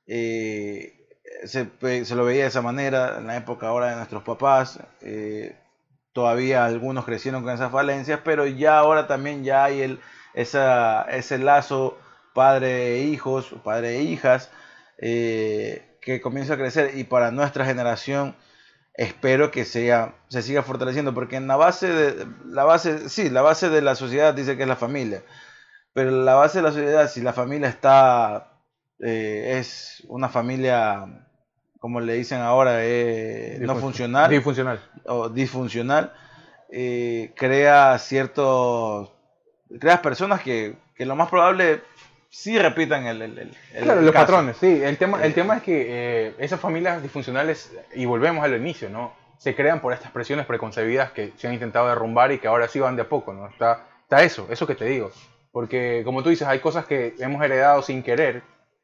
[0.06, 1.08] eh,
[1.46, 5.56] se, se lo veía de esa manera, en la época ahora de nuestros papás, eh,
[6.14, 10.00] todavía algunos crecieron con esas falencias, pero ya ahora también ya hay el,
[10.34, 11.98] esa, ese lazo
[12.34, 14.52] padre e hijos, padre e hijas,
[14.98, 16.98] eh, que comienza a crecer.
[16.98, 18.36] Y para nuestra generación
[18.94, 23.42] espero que sea, se siga fortaleciendo, porque en la base de la base, sí, la
[23.42, 25.24] base de la sociedad dice que es la familia,
[25.98, 28.52] pero la base de la sociedad, si la familia está,
[29.00, 31.26] eh, es una familia,
[31.80, 34.80] como le dicen ahora, eh, no funcional Disfuncional.
[35.08, 36.14] o disfuncional,
[36.72, 39.12] eh, crea ciertos,
[39.80, 41.82] creas personas que, que lo más probable
[42.30, 44.26] sí repitan el, el, el- el Claro, los caso.
[44.28, 44.80] patrones, sí.
[44.84, 45.34] El tema, el Eh.
[45.34, 45.86] tema es que
[46.28, 49.14] eh, esas familias disfuncionales, y volvemos al inicio, ¿no?
[49.40, 52.80] Se crean por estas presiones preconcebidas que se han intentado derrumbar y que ahora sí
[52.80, 53.48] van de a poco, ¿no?
[53.48, 55.10] Está, está eso, eso que te digo.
[55.58, 58.44] Porque, como tú dices, hay cosas que hemos heredado sin querer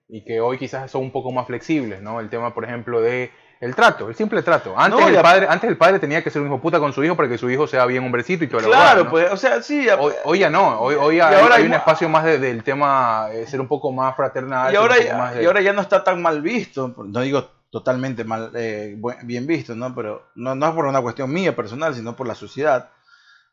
[0.09, 2.19] y que hoy quizás son un poco más flexibles, ¿no?
[2.19, 3.29] El tema, por ejemplo, de
[3.61, 4.73] el trato, el simple trato.
[4.75, 7.03] Antes, No, el, padre, antes el padre tenía que ser un hijo puta con su
[7.03, 9.11] hijo para que su hijo sea bien hombrecito y todo lo Claro, demás, ¿no?
[9.11, 9.87] pues, o sea, sí.
[9.99, 13.27] Hoy, hoy ya no, hoy, hoy hay, ahora hay un espacio más de- del tema,
[13.31, 14.73] eh, ser un poco más fraternal.
[14.73, 17.51] y, ahora, ya- más de- y ahora ya no está tan mal visto, no digo
[17.69, 19.93] totalmente mal, eh, bien visto, ¿no?
[19.93, 22.89] Pero no, no es por una cuestión mía personal, sino por la sociedad.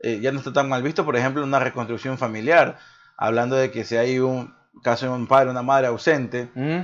[0.02, 2.78] Eh, ya no está tan mal visto, por ejemplo, una reconstrucción familiar,
[3.20, 4.52] hablando de que si hay un
[4.82, 6.80] caso de un padre o una madre ausente, ¿Mm?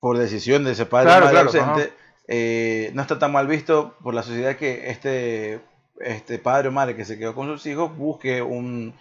[0.00, 1.92] por decisión de ese padre Claro, o madre claro, ausente,
[2.28, 5.60] eh, no está tan mal visto por la sociedad que este,
[5.98, 8.94] este padre o madre que se quedó con sus hijos busque un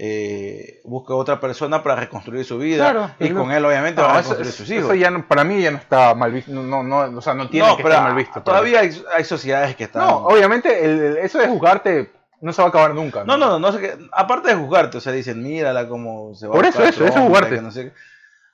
[0.00, 4.14] eh, busque otra persona para reconstruir su vida Claro, y con él obviamente No, va
[4.14, 4.84] a reconstruir eso- sus hijos.
[4.84, 7.48] eso ya no- para mí ya no está mal visto, no, no, o sea, no
[7.50, 8.40] tiene no, que estar mal visto.
[8.42, 10.06] todavía hay, hay sociedades que están...
[10.06, 13.24] No, obviamente el- el- eso de juzgarte no se va a acabar nunca.
[13.24, 13.98] No, no, no, no sé qué.
[14.12, 17.36] Aparte de juzgarte, o sea, dicen, mírala cómo se va Por a eso, eso, eso
[17.36, 17.92] es que no sé.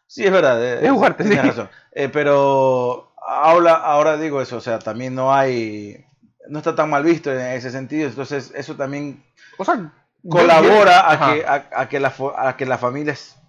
[0.06, 0.62] Sí, es verdad.
[0.62, 1.34] eh, Es jugarte, sí.
[1.34, 1.68] razón.
[1.92, 6.04] Eh, pero ahora, ahora digo eso, o sea, también no hay.
[6.48, 9.24] No está tan mal visto en ese sentido, entonces eso también
[9.56, 9.90] O sea,
[10.28, 13.40] colabora a que, a, a que, la, a que las familias,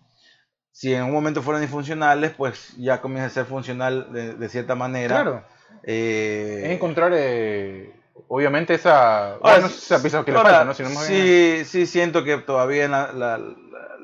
[0.71, 4.75] si en un momento fueran disfuncionales, pues ya comienza a ser funcional de, de cierta
[4.75, 5.15] manera.
[5.15, 5.43] Claro,
[5.83, 7.93] Eh, es encontrar, eh,
[8.27, 9.33] obviamente, esa.
[9.33, 10.73] Ahora, Bueno, no sé si esa pieza que le falta, ¿no?
[10.73, 13.47] Bien- sí, sí siento que todavía en la, la, la,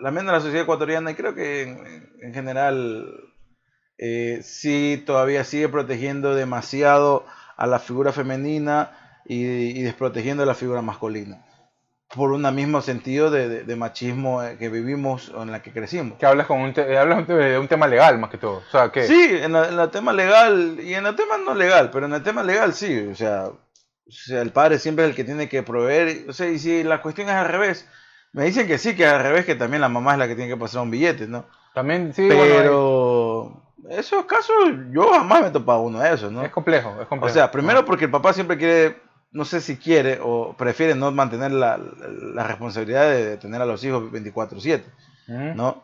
[0.01, 3.05] la mente de la sociedad ecuatoriana, y creo que en, en general
[3.97, 7.25] eh, sí todavía sigue protegiendo demasiado
[7.57, 8.91] a la figura femenina
[9.25, 11.45] y, y desprotegiendo a la figura masculina.
[12.13, 15.71] Por un mismo sentido de, de- de machismo eh, que vivimos o en la que
[15.71, 16.17] crecimos.
[16.17, 18.57] Que hablas, con un te- hablas de un tema legal más que todo.
[18.57, 18.91] O sea.
[19.07, 22.43] Sí, en el tema legal y en el tema no legal, pero en el tema
[22.43, 23.49] legal sí, o sea,
[24.11, 26.83] o sea, el padre siempre es el que tiene que proveer, o sea, y si
[26.83, 27.87] la cuestión es al revés,
[28.33, 30.49] me dicen que sí, que al revés, que también la mamá es la que tiene
[30.51, 31.45] que pasar un billete, ¿no?
[31.73, 34.55] También, sí, bueno, pero esos casos
[34.91, 36.43] yo jamás me he topado uno de esos, ¿no?
[36.43, 37.33] es complejo, es O complejo.
[37.33, 38.97] sea, primero porque el papá siempre quiere,
[39.31, 41.77] no sé si quiere o prefiere no mantener la,
[42.33, 44.83] la responsabilidad de tener a los hijos 24/7,
[45.27, 45.37] Ujú.
[45.55, 45.83] ¿no?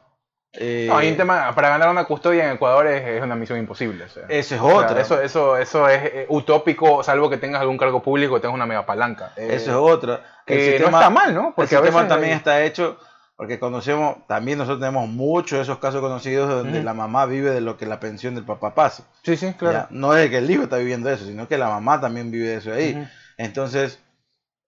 [0.54, 3.60] Eh, No, hay un tema, para ganar una custodia en Ecuador es, es una misión
[3.60, 4.06] imposible.
[4.06, 4.24] o sea.
[4.30, 5.02] Eso es O sea, otra.
[5.02, 8.66] eso, eso, eso es eh, utópico, salvo que tengas algún cargo público o tengas una
[8.66, 9.34] mega palanca.
[9.36, 10.22] Eh, Eso es otra.
[10.46, 11.54] que no está mal, ¿no?
[11.56, 12.98] Porque el sistema también hay- está hecho,
[13.36, 17.62] porque conocemos, también nosotros tenemos muchos de esos casos conocidos donde la mamá vive de
[17.62, 19.04] lo que la pensión del papá pasa.
[19.24, 19.58] Sí, sí, ¿ya?
[19.58, 19.88] claro.
[19.92, 22.74] No es que el hijo está viviendo eso, sino que la mamá también vive eso
[22.74, 22.98] ahí.
[23.38, 24.00] Entonces,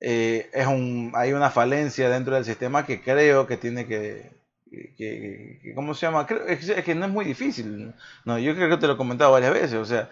[0.01, 4.37] eh, es un, hay una falencia dentro del sistema que creo que tiene que...
[4.69, 6.25] que- que- que- ¿Cómo se llama?
[6.25, 7.93] Creo, es, es que no es muy difícil.
[8.25, 9.73] No, yo creo que te lo he comentado varias veces.
[9.75, 10.09] O sea,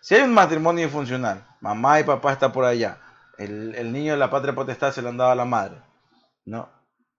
[0.00, 2.98] si hay un matrimonio infuncional, mamá y papá está por allá,
[3.38, 5.76] el, el niño de la patria potestad se lo han dado a la madre,
[6.44, 6.70] ¿no?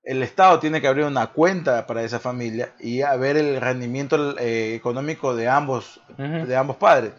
[0.04, 4.38] El Estado tiene que abrir una cuenta para esa familia y a ver el rendimiento
[4.40, 7.12] eh, económico de ambos, de ambos padres.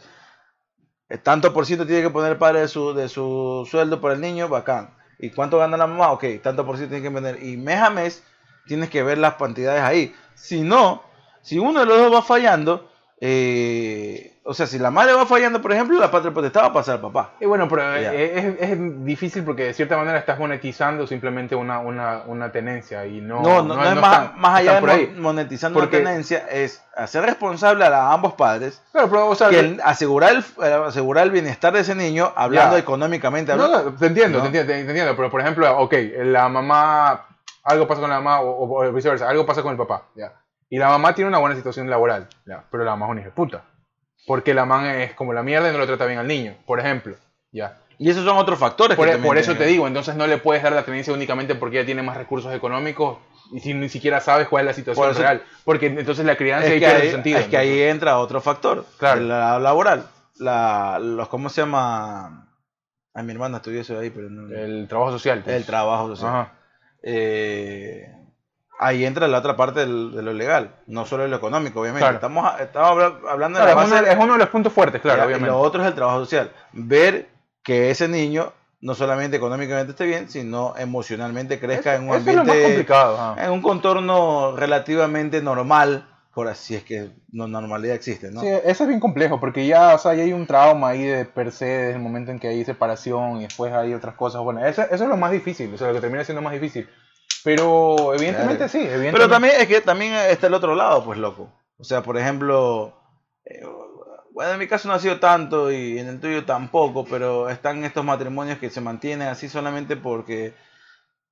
[1.22, 4.20] Tanto por ciento tiene que poner el padre de su, de su sueldo por el
[4.20, 4.94] niño, bacán.
[5.18, 6.12] ¿Y cuánto gana la mamá?
[6.12, 7.42] Ok, tanto por ciento tiene que poner.
[7.42, 8.22] Y mes a mes
[8.68, 10.14] tienes que ver las cantidades ahí.
[10.35, 11.02] Si no,
[11.42, 12.88] si uno de los dos va fallando,
[13.20, 16.72] eh, o sea, si la madre va fallando, por ejemplo, la patria potestad va a
[16.72, 17.33] pasar al papá.
[17.40, 18.14] Y bueno, pero Ya.
[18.14, 23.04] eh, es, es difícil porque de cierta manera estás monetizando simplemente una, una, una tenencia
[23.07, 25.07] y no, No, no, no es más, están- más allá de ahí.
[25.09, 29.28] mon- monetizando Porque- una tenencia, es hacer responsable a, la- a ambos padres, Claro, pero,
[29.28, 32.81] o sea, que el- asegurar, el, eh, asegurar el bienestar de ese niño, hablando Ya.
[32.81, 33.54] económicamente.
[33.54, 33.90] No, hablando.
[33.90, 37.26] no, te entiendo, te entiendo, te entiendo, pero por ejemplo, ok, la mamá,
[37.68, 40.33] algo pasa con la mamá o, o viceversa, algo pasa con el papá, ya.
[40.70, 43.31] Y la mamá tiene una buena situación laboral, ya, pero la mamá es una hija
[43.35, 43.64] puta.
[44.26, 46.81] Porque la mamá es como la mierda y no lo trata bien al niño, por
[46.81, 47.16] ejemplo,
[47.52, 47.78] ya.
[48.00, 48.96] Y esos son otros factores.
[48.96, 51.12] Por, que e- por eso tienen te digo, entonces no le puedes dar la tenencia
[51.12, 53.18] únicamente porque ella tiene más recursos económicos
[53.52, 56.37] y si ni siquiera sabes cuál es la situación Por eso- real, porque entonces la
[56.37, 57.38] crianza es ahí que, pierde ahí, sentido.
[57.38, 59.20] es que ahí entra otro factor, Claro.
[59.20, 60.07] el la- laboral.
[60.37, 62.46] La, los, ¿Cómo se llama?
[63.14, 64.54] Ay, mi hermana estudió eso ahí, pero no.
[64.54, 65.40] el trabajo social.
[65.42, 65.57] pues.
[65.57, 66.31] el trabajo social.
[66.31, 66.52] Ajá.
[67.02, 68.12] Eh,
[68.81, 72.02] ahí entra la otra parte del- de lo legal, no solo lo económico, obviamente.
[72.04, 72.14] Claro.
[72.16, 75.00] Estamos, estamos habla- hablando de Claro, la es, uno, es uno de los puntos fuertes,
[75.00, 75.48] claro, y obviamente.
[75.50, 76.50] Lo otro es el trabajo social.
[76.73, 77.29] Ver
[77.62, 83.37] que ese niño no solamente económicamente esté bien, sino emocionalmente crezca en un ambiente, complicado.
[83.37, 86.06] en un contorno relativamente normal,
[86.38, 88.40] por así es que no normalidad existe, ¿no?
[88.42, 91.24] Sí, eso es bien complejo, porque ya, o sea, ya hay un trauma ahí de
[91.24, 94.40] per se desde el momento en que hay separación y después hay otras cosas.
[94.42, 96.88] Bueno, eso, eso es lo más difícil, o sea, lo que termina siendo más difícil.
[97.42, 98.70] Pero evidentemente Claro.
[98.70, 99.18] sí, evidentemente.
[99.18, 101.52] Pero también es que también está el otro lado, pues loco.
[101.76, 102.94] O sea, por ejemplo,
[103.44, 103.60] eh,
[104.30, 107.82] bueno, en mi caso no ha sido tanto y en el tuyo tampoco, pero están
[107.82, 110.54] estos matrimonios que se mantienen así solamente porque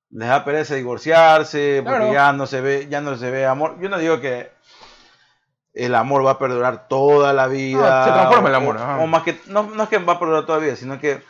[0.09, 2.13] les da pereza divorciarse, porque Claro.
[2.13, 3.77] ya no se ve, ya no se ve amor.
[3.79, 4.57] Yo no digo que
[5.85, 8.01] el amor va a perdurar toda la vida.
[8.01, 10.19] Ah, se transforma el amor, O, o más que, no, no es que va a
[10.19, 11.21] perdurar toda la vida, sino que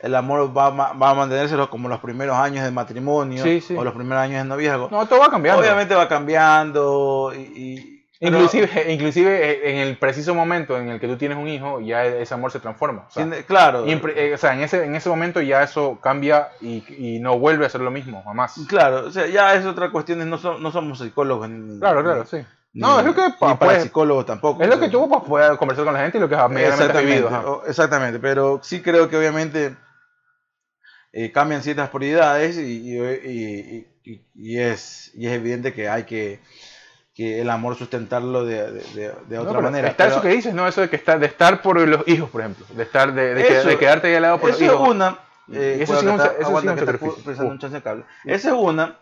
[0.00, 3.76] el amor va, va a mantenerse como los primeros años de matrimonio Sí, sí.
[3.76, 4.88] o los primeros años de noviazgo.
[4.90, 5.60] No, todo va cambiando.
[5.62, 7.40] Obviamente va cambiando y...
[7.40, 11.80] y- pero Inclusive, inclusive en el preciso momento en el que tú tienes un hijo,
[11.80, 13.06] ya ese amor se transforma.
[13.08, 16.48] O sea, tiene- claro, eh, o sea, en, ese, en ese momento ya eso cambia
[16.60, 18.60] y, y no vuelve a ser lo mismo, jamás.
[18.68, 21.48] claro, o sea, ya es otra cuestión, no, so- no somos psicólogos.
[21.48, 22.44] Ni, Claro, ni- claro, sí.
[22.72, 24.62] No, es lo que ni pa- para puedes- psicólogos tampoco.
[24.62, 27.28] Es lo que tú pues, puedes conversar con la gente y lo que has vivido.
[27.46, 29.76] o- exactamente, pero sí creo que obviamente
[31.12, 32.62] eh, cambian ciertas prioridades y,
[32.96, 33.86] y-
[34.34, 36.40] y- es, y es evidente que hay que,
[37.14, 39.88] que el amor sustentarlo de, de- de- de otra manera.
[39.88, 40.68] Está pero eso que dices, ¿no?
[40.68, 42.64] Eso de que estar, de estar por los hijos, por ejemplo.
[42.70, 45.18] De estar, de, de, que- Eso- de quedarte ahí al lado por los es una.
[45.52, 48.04] Eh, eso sí un que eso sí un que un cable.
[48.24, 48.96] Esa es una.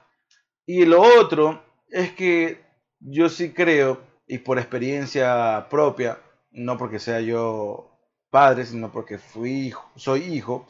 [0.64, 2.66] Y lo otro es que
[3.01, 6.18] yo sí creo, y por experiencia propia,
[6.53, 7.90] no porque sea yo
[8.30, 10.66] padre, sino porque fui hijo, soy hijo,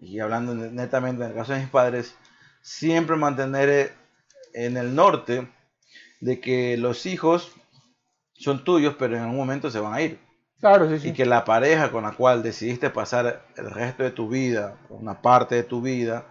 [0.00, 2.16] y hablando ne- netamente en el caso de mis padres,
[2.62, 3.92] siempre mantener eh,
[4.54, 5.48] en el norte
[6.20, 7.52] de que los hijos
[8.34, 10.18] son tuyos, pero en algún momento se van a ir.
[10.60, 11.08] Claro, sí, sí.
[11.08, 15.20] Y que la pareja con la cual decidiste pasar el resto de tu vida, una
[15.22, 16.26] parte de tu vida,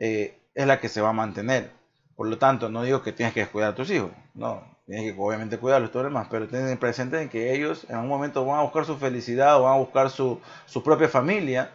[0.00, 1.70] eh, es la que se va a mantener.
[2.16, 5.20] Por lo tanto, no digo que tienes que descuidar a tus hijos, no, tienes que
[5.20, 8.60] obviamente cuidarlos todo lo demás, pero ten presente en que ellos en algún momento van
[8.60, 11.70] a buscar su felicidad o van a buscar su, su propia familia,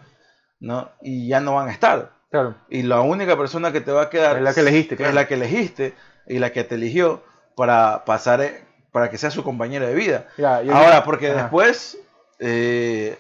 [0.60, 0.90] ¿no?
[1.02, 2.12] Y ya no van a estar.
[2.32, 2.56] Claro.
[2.70, 5.10] Y la única persona que te va a quedar Es la que elegiste, claro.
[5.10, 5.94] es la que elegiste
[6.28, 7.22] y la que te eligió
[7.56, 10.28] para pasar, eh, para que sea su compañera de vida.
[10.38, 11.42] Ya, Ahora, porque Ajá.
[11.42, 11.98] después
[12.40, 13.20] eh,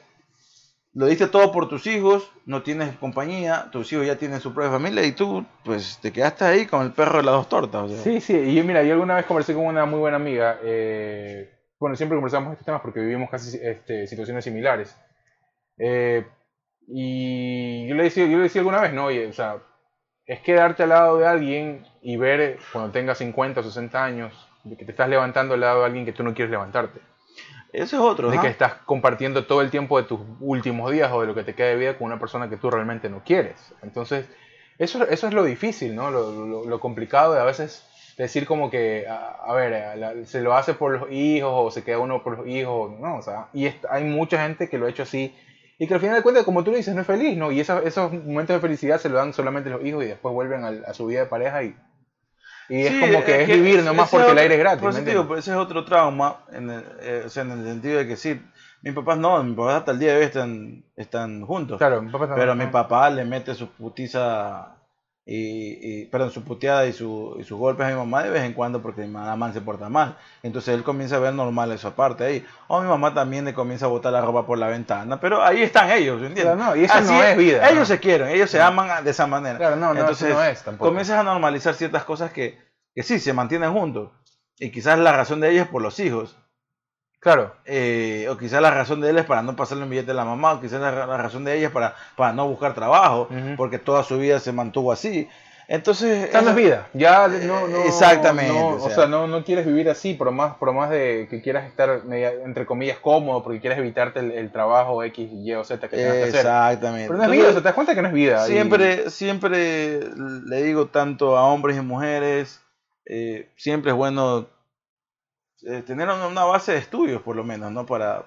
[0.94, 4.72] lo diste todo por tus hijos, no tienes compañía, tus hijos ya tienen su propia
[4.72, 7.84] familia y tú, pues te quedaste ahí con el perro de las dos tortas.
[7.84, 7.98] o sea.
[7.98, 11.50] Sí, sí, y yo, mira, yo alguna vez conversé con una muy buena amiga, eh,
[11.80, 14.96] bueno, siempre conversamos estos temas porque vivimos casi este, situaciones similares.
[15.78, 16.26] Eh,
[16.88, 19.58] y yo le, decía, yo le decía alguna vez, no, oye, o sea,
[20.26, 24.86] es quedarte al lado de alguien y ver cuando tengas 50 o 60 años que
[24.86, 27.00] te estás levantando al lado de alguien que tú no quieres levantarte.
[27.74, 28.30] Eso es otro.
[28.30, 31.44] De que estás compartiendo todo el tiempo de tus últimos días o de lo que
[31.44, 33.74] te queda de vida con una persona que tú realmente no quieres.
[33.82, 34.28] Entonces,
[34.78, 36.12] eso, eso es lo difícil, ¿no?
[36.12, 37.86] Lo, lo- lo complicado de a veces
[38.18, 41.72] decir como que, a, a ver, a la- se lo hace por los hijos o
[41.72, 43.18] se queda uno por los hijos, ¿no?
[43.18, 45.34] O sea, y es- hay mucha gente que lo ha hecho así
[45.80, 47.52] y que al final de cuentas, como tú lo dices, no es feliz, ¿no?
[47.52, 50.64] Y esos, esos momentos de felicidad se lo dan solamente los hijos y después vuelven
[50.66, 51.76] al- a, su vida de pareja y,
[52.72, 54.82] y es Sí, como que es, vivir nomás porque el otro- aire es gratis.
[54.82, 55.46] por ¿me eso te digo, entiendes?
[55.48, 58.42] ese es otro trauma, en el, eh, o sea, en el sentido de que sí,
[58.82, 61.78] mis papás no, mis papás hasta el día de hoy están, están juntos.
[61.78, 62.72] Claro, mi papá también, Pero mi ¿no?
[62.72, 64.76] papá le mete su putiza
[65.26, 68.44] y, y- perdón, su puteada y, su, y sus golpes a mi mamá de vez
[68.44, 70.18] en cuando porque mi mamá se porta mal.
[70.44, 72.46] Entonces él comienza a ver normal esa parte ahí.
[72.68, 75.20] O mi mamá también le comienza a botar la ropa por la ventana.
[75.20, 76.56] Pero ahí están ellos, ¿entiendes?
[76.56, 77.86] Claro, no, y eso no es vida, Ellos ¿no?
[77.86, 79.58] se quieren, ellos se aman de esa manera.
[79.58, 80.90] Claro, no, no, eso Entonces no es tampoco.
[80.90, 82.58] comienzas a normalizar ciertas cosas que,
[82.96, 84.10] que sí, se mantienen juntos.
[84.60, 86.36] Y quizás la razón de ellos es por los hijos.
[87.22, 87.54] Claro.
[87.66, 90.26] Eh, o quizás la razón de él es para no pasarle un billete a la
[90.26, 93.78] mamá, o quizás la, la razón de ella es para, para no buscar trabajo, porque
[93.80, 95.30] toda su vida se mantuvo así.
[95.68, 96.88] Entonces, Esta no es vida.
[96.94, 99.06] Ya no, no- Exactamente, no, o o sea.
[99.06, 102.02] no, no quieres vivir así, por más, por más de que quieras estar,
[102.44, 106.14] entre comillas, cómodo, porque quieres evitarte el, el trabajo X, Y o Z que tengas
[106.14, 106.36] que hacer.
[106.38, 107.08] Exactamente.
[107.08, 108.50] Pero no es Entonces, vida, o sea, te das cuenta que no es vida.
[108.50, 110.00] y- siempre, siempre
[110.46, 112.60] le digo tanto a hombres y mujeres,
[113.06, 114.48] eh, siempre es bueno
[115.66, 117.86] eh, tener una base de estudios, por lo menos, ¿no?
[117.86, 118.24] Para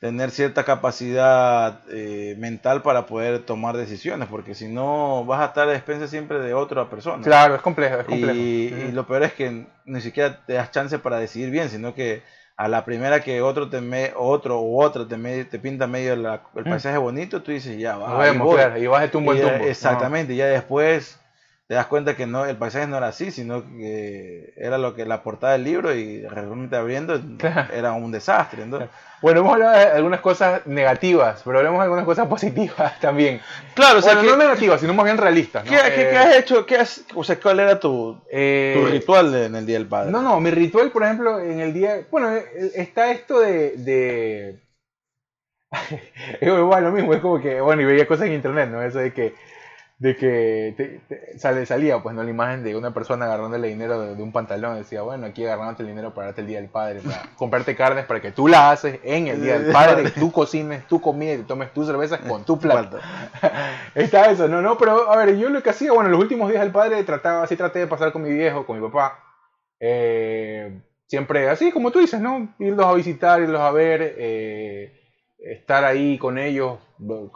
[0.00, 5.68] tener cierta capacidad eh, mental para poder tomar decisiones, porque si no vas a estar
[5.68, 7.22] a expensas siempre de otra persona.
[7.22, 8.34] Claro, es complejo, es complejo.
[8.38, 11.94] Y, y lo peor es que ni siquiera te das chance para decidir bien, sino
[11.94, 12.22] que
[12.56, 16.14] a la primera que otro te me, otro u otra te, me- te pinta medio
[16.16, 16.68] la- el Mm.
[16.68, 18.10] paisaje bonito, tú dices ya va.
[18.10, 18.56] Nos vemos, voy".
[18.58, 19.64] claro, y bájate un buen Y ya- tumbo.
[19.64, 21.18] Exactamente, y ya después
[21.66, 25.06] te das cuenta que no, el paisaje no era así, sino que era lo que
[25.06, 27.72] la portada del libro y realmente abriendo Claro.
[27.72, 28.66] era un desastre.
[28.66, 28.86] No.
[29.22, 33.40] Bueno, hemos hablado de algunas cosas negativas, pero hablemos de algunas cosas positivas también.
[33.74, 35.64] Claro, o sea, Bueno, ¿qué, no negativas, sino más bien realistas.
[35.64, 35.70] ¿no?
[35.70, 36.66] qué- qué- Eh, qué has hecho?
[36.66, 39.86] ¿Qué has, o sea, ¿cuál era tu, eh, tu ritual de- en el Día del
[39.88, 40.10] Padre?
[40.10, 42.06] No, no, mi ritual, por ejemplo, en el día.
[42.10, 42.44] Bueno, eh,
[42.74, 43.70] está esto de.
[43.78, 44.60] de...
[46.40, 47.60] es igual lo mismo, es como que.
[47.60, 48.82] Bueno, y veía cosas en internet, ¿no?
[48.82, 49.34] Eso de que.
[49.96, 52.24] De que te- te- sale, salía, pues, ¿no?
[52.24, 54.76] La imagen de una persona agarrándole dinero de, de un pantalón.
[54.76, 58.04] Decía, bueno, aquí agarrándote el dinero para darte el día del padre, para comprarte carnes
[58.04, 61.38] para que tú la haces en el día del padre, tú cocines tu comida y
[61.38, 62.98] te tomes tus cervezas con tu plato.
[63.94, 66.62] Está eso, no, no, pero a ver, yo lo que hacía, bueno, los últimos días
[66.62, 69.20] del padre trataba, así traté de pasar con mi viejo, con mi papá.
[69.80, 72.54] Eh, siempre, así como tú dices, ¿no?
[72.58, 74.92] Irlos a visitar, irlos a ver, eh,
[75.38, 76.78] estar ahí con ellos,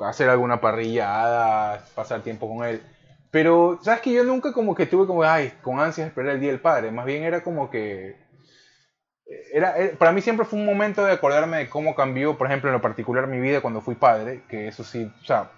[0.07, 2.83] hacer alguna parrillada, pasar tiempo con él.
[3.31, 6.51] Pero, ¿sabes que Yo nunca como que tuve como, ay, con ansias esperar el Día
[6.51, 6.91] del Padre.
[6.91, 8.17] Más bien era como que...
[9.53, 12.71] Era, era, para mí siempre fue un momento de acordarme de cómo cambió, por ejemplo,
[12.71, 15.51] en lo particular mi vida cuando fui padre, que eso sí, o sea,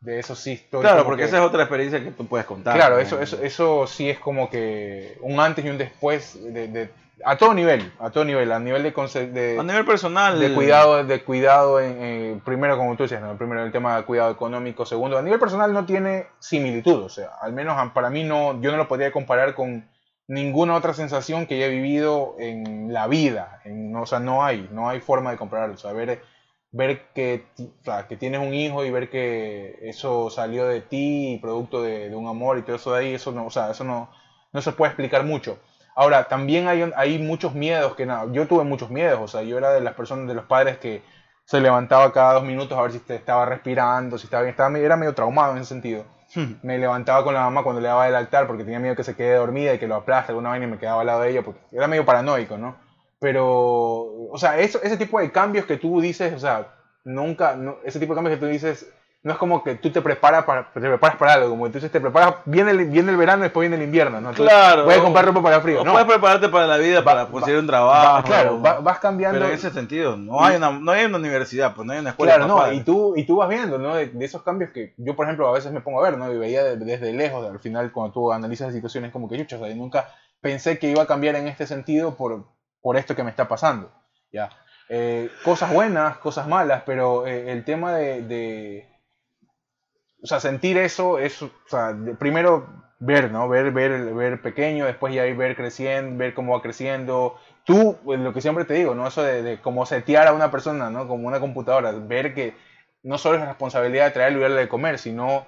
[0.00, 0.80] de eso sí estoy...
[0.80, 2.74] Claro, porque que- esa es otra experiencia que tú puedes contar.
[2.74, 3.02] Claro, ¿no?
[3.02, 6.90] eso, eso, eso sí es como que un antes y un después de, de-
[7.24, 8.90] a todo nivel, a todo nivel, a nivel de,
[9.28, 10.38] de, A nivel personal.
[10.38, 13.36] de cuidado, de cuidado en, en- primero como tú decías, ¿no?
[13.36, 17.30] primero el tema de cuidado económico, segundo, a nivel personal no tiene similitud, o sea,
[17.40, 19.88] al menos para mí no, yo no lo podría comparar con
[20.28, 24.88] ninguna otra sensación que haya vivido en la vida, en- o sea, no hay, no
[24.88, 26.22] hay forma de compararlo, o sea, ver,
[26.70, 31.38] ver que, o sea, que tienes un hijo y ver que eso salió de ti,
[31.40, 33.84] producto de, de un amor y todo eso de ahí, eso no, o sea, eso
[33.84, 34.10] no,
[34.52, 35.58] no se puede explicar mucho.
[36.00, 39.58] Ahora, también hay, hay muchos miedos que nada, yo tuve muchos miedos, o sea, yo
[39.58, 41.02] era de las personas, de los padres que
[41.44, 44.78] se levantaba cada dos minutos a ver si te- estaba respirando, si estaba bien, estaba,
[44.78, 46.04] era medio traumado en ese sentido.
[46.62, 49.16] Me levantaba con la mamá cuando le daba el altar porque tenía miedo que se
[49.16, 51.42] quede dormida y que lo aplaste alguna vaina y me quedaba al lado de ella
[51.42, 52.76] porque era medio paranoico, ¿no?
[53.20, 53.46] Pero,
[54.30, 56.68] o sea, eso, ese tipo de cambios que tú dices, o sea,
[57.04, 58.86] nunca, no- ese tipo de cambios que tú dices,
[59.22, 62.00] no es como que tú te preparas para, te preparas para algo, como dices, te
[62.00, 64.30] preparas, viene el, viene el verano y después viene el invierno, ¿no?
[64.30, 64.88] Entonces, Claro.
[64.88, 65.92] A comprar ropa para frío, O ¿no?
[65.92, 68.26] puedes prepararte para la vida, para Va- conseguir un Va- trabajo.
[68.28, 69.38] claro, va- vas cambiando.
[69.40, 72.10] Pero en ese sentido, no hay una, no hay una universidad, pues no hay una
[72.10, 72.36] escuela.
[72.36, 73.96] Claro, no, y tú, y tú vas viendo, ¿no?
[73.96, 76.32] De, de esos cambios que yo, por ejemplo, a veces me pongo a ver, ¿no?
[76.32, 79.56] Y veía de- desde lejos, al final, cuando tú analizas las situaciones, como que, chucha,
[79.56, 80.08] o sea, yo nunca
[80.40, 82.44] pensé que iba a cambiar en este sentido por,
[82.80, 83.90] por esto que me está pasando,
[84.32, 84.48] ¿ya?
[84.88, 88.88] Eh, cosas buenas, cosas malas, pero eh, el tema de, de-
[90.22, 92.66] o sea, sentir eso es, o sea, primero
[92.98, 93.48] ver, ¿no?
[93.48, 97.36] Ver, ver, ver pequeño, después ya ir ver creciendo, ver cómo va creciendo.
[97.64, 99.06] Tú, pues, lo que siempre te digo, ¿no?
[99.06, 101.06] Eso de, de cómo setear a una persona, ¿no?
[101.06, 102.54] Como una computadora, ver que
[103.02, 105.46] no solo es la responsabilidad de traerle y darle de comer, sino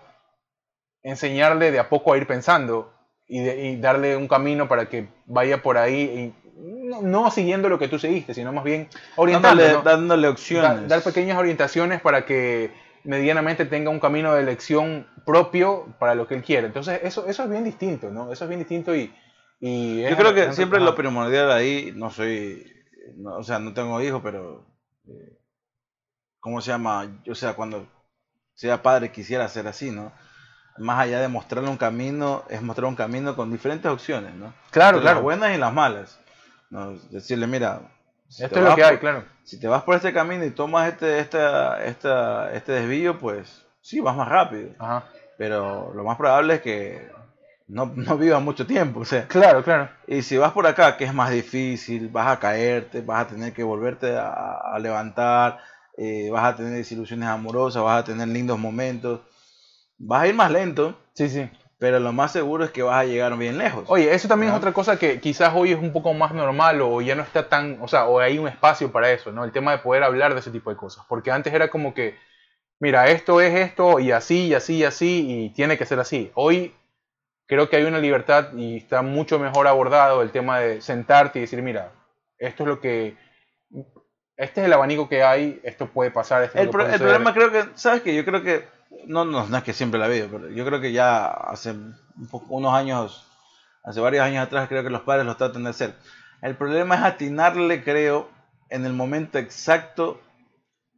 [1.03, 2.93] enseñarle de a poco a ir pensando
[3.27, 7.69] y, de- y darle un camino para que vaya por ahí, y no, no siguiendo
[7.69, 9.83] lo que tú seguiste, sino más bien orientando, dándole, ¿no?
[9.83, 10.89] dándole Da- opciones.
[10.89, 12.71] dar pequeñas orientaciones para que
[13.05, 16.67] medianamente tenga un camino de elección propio para lo que él quiere.
[16.67, 18.33] Entonces, eso, eso es bien distinto, ¿no?
[18.33, 19.13] Eso es bien distinto y...
[19.61, 22.67] Yo creo que siempre lo primordial ahí, no soy,
[23.17, 24.67] no, o sea, no tengo hijos, pero,
[25.07, 25.39] eh,
[26.39, 27.21] ¿cómo se llama?
[27.31, 27.87] O sea, cuando
[28.55, 30.13] sea padre quisiera ser así, ¿no?
[30.79, 34.55] Más allá de mostrarle un camino, es mostrar un camino con diferentes opciones, ¿no?
[34.71, 35.17] Claro, Entre claro.
[35.17, 36.19] Las buenas y las malas.
[36.71, 36.93] ¿no?
[37.11, 37.83] Decirle, mira,
[38.31, 39.25] si Esto es lo que hay, por- claro.
[39.45, 44.01] si te vas por este camino y tomas este, esta, esta, este desvío, pues sí,
[44.01, 44.71] vas más rápido.
[44.79, 45.05] Ajá.
[45.37, 47.09] Pero lo más probable es que
[47.69, 49.01] no, no vivas mucho tiempo.
[49.01, 49.89] O sea, Claro, claro.
[50.07, 53.53] y si vas por acá, que es más difícil, vas a caerte, vas a tener
[53.53, 54.31] que volverte a,
[54.75, 55.59] a levantar,
[55.97, 59.21] eh, vas a tener desilusiones amorosas, vas a tener lindos momentos,
[59.99, 61.51] vas a ir más lento, Sí, sí.
[61.81, 63.85] Pero lo más seguro es que vas a llegar bien lejos.
[63.89, 67.01] Oye, eso también es otra cosa que quizás hoy es un poco más normal o
[67.01, 69.45] ya no está tan, o sea, o hay un espacio para eso, ¿no?
[69.45, 71.05] El tema de poder hablar de ese tipo de cosas.
[71.09, 72.17] Porque antes era como que,
[72.81, 76.31] mira, esto es esto y así y así y así y tiene que ser así.
[76.35, 76.75] Hoy
[77.47, 81.43] creo que hay una libertad y está mucho mejor abordado el tema de sentarte y
[81.43, 81.93] decir, mira,
[82.39, 83.17] esto es lo que,
[84.37, 87.01] este es el abanico que hay, esto puede pasar, esto es el, pro- puede el
[87.01, 88.15] problema creo que, ¿sabes qué?
[88.15, 88.65] Yo creo que,
[89.07, 92.27] no, no, no es que siempre la habido, pero yo creo que ya hace un
[92.31, 93.27] poco- unos años,
[93.85, 95.95] hace varios años atrás, creo que los padres lo tratan de hacer.
[96.43, 98.29] El problema es atinarle, creo,
[98.69, 100.21] en el momento exacto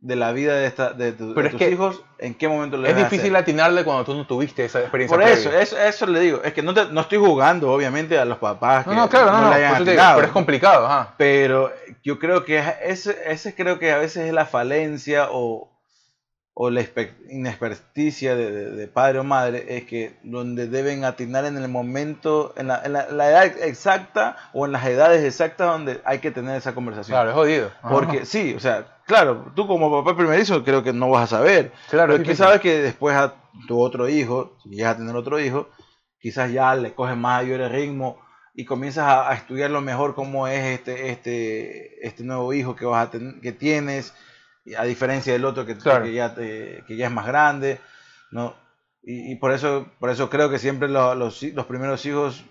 [0.01, 2.77] de la vida de, esta, de, tu- Pero de tus que hijos, en qué momento
[2.77, 3.43] lo Es difícil hacer.
[3.43, 5.17] atinarle cuando tú no tuviste esa experiencia.
[5.17, 6.43] Por eso, eso, eso le digo.
[6.43, 8.85] Es que no, te- no estoy jugando, obviamente, a los papás.
[8.87, 10.35] No, que no, claro, no, no, le eso te digo, atinado, pero es ¿no?
[10.35, 11.15] complicado, ajá.
[11.19, 11.73] Pero
[12.03, 15.72] yo creo que ese, ese creo que a veces es la falencia o,
[16.55, 16.83] o la
[17.31, 22.53] inexperticia de, de- de padre o madre, es que donde deben atinar en el momento,
[22.57, 26.31] en la, en la- la edad exacta o en las edades exactas donde hay que
[26.31, 27.15] tener esa conversación.
[27.15, 27.71] Claro, es jodido.
[27.83, 27.89] Ajá.
[27.89, 31.73] Porque sí, o sea, claro, tú como papá primerizo creo que no vas a saber.
[31.91, 32.45] Claro, Pero es que difícil.
[32.45, 33.35] sabes que después a
[33.67, 35.69] tu otro hijo, si llegas a tener otro hijo,
[36.21, 38.21] quizás ya le coges mayor el ritmo
[38.55, 42.85] y comienzas a, a estudiar lo mejor cómo es este, este, este nuevo hijo que
[42.85, 44.15] vas a ten- que tienes,
[44.77, 46.05] a diferencia del otro que, Claro.
[46.05, 47.81] que ya te- que ya es más grande,
[48.31, 48.55] ¿no?
[49.03, 52.45] Y, y por eso, por eso creo que siempre lo- los, hi- los primeros hijos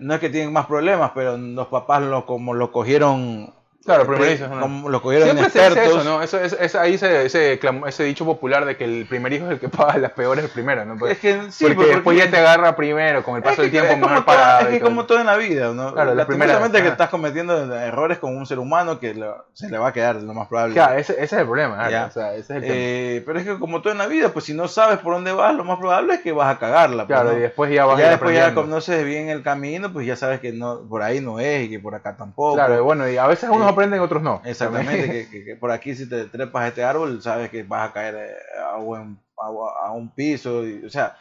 [0.00, 4.16] no es que tienen más problemas, pero los papás lo, como lo cogieron Claro, Pri-
[4.16, 4.60] primerizos, ¿no?
[4.60, 5.78] como lo cogieron se expertos.
[5.86, 6.22] eso, ¿no?
[6.22, 9.52] Eso, es, es- ahí ese, ese, ese dicho popular de que el primer hijo es
[9.52, 10.98] el que paga las peores el primero, ¿no?
[10.98, 13.62] Pues, Es que sí, porque, porque- después ya te agarra primero, con el paso Es
[13.62, 14.68] del tiempo es como mejor parado.
[14.68, 15.94] Es que como todo en la vida, ¿no?
[15.94, 19.70] Claro, la primera- Lastimosamente que estás cometiendo errores con un ser humano que lo- se
[19.70, 20.74] le va a quedar lo más probable.
[20.74, 22.70] Claro, ese, ese es el problema, claro, o sea, ese es el.
[22.70, 25.32] Eh, pero es que como todo en la vida, pues si no sabes por dónde
[25.32, 27.06] vas, lo más probable es que vas a cagarla.
[27.06, 27.38] pues, claro, ¿no?
[27.38, 30.38] y después ya vas ya a después ya conoces bien el camino, pues ya sabes
[30.40, 32.56] que no por ahí no es y que por acá tampoco.
[32.56, 34.40] Claro, bueno, y a veces unos Eh, aprenden, otros no.
[34.44, 37.88] Exactamente, que, que- que por aquí si te trepas a este árbol, sabes que vas
[37.88, 38.34] a caer eh,
[38.72, 41.16] a, buen- a- a un piso, y, o sea,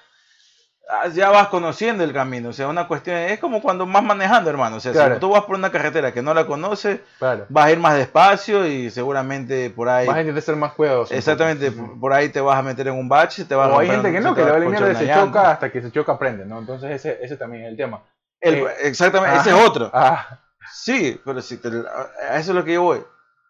[0.92, 4.50] ah, ya vas conociendo el camino, o sea, una cuestión, es como cuando vas manejando,
[4.50, 5.16] hermano, o sea, Claro.
[5.16, 7.46] si tú vas por una carretera que no la conoces, Claro.
[7.50, 11.14] vas a ir más despacio y seguramente por ahí, Vas a intentar ser más cuidadoso.
[11.14, 13.76] un exactamente, por, por ahí te vas a meter en un bache, te vas a
[13.76, 15.52] O hay romper gente que un- no, que le va a vale mierda se choca
[15.52, 16.58] hasta que se choca aprende, ¿no?
[16.60, 18.02] Entonces ese, ese también es el tema.
[18.42, 19.92] El- Eh, exactamente, ese ah, es otro.
[19.94, 20.40] Ah,
[20.74, 23.04] Sí, pero si te, a eso es lo que yo voy.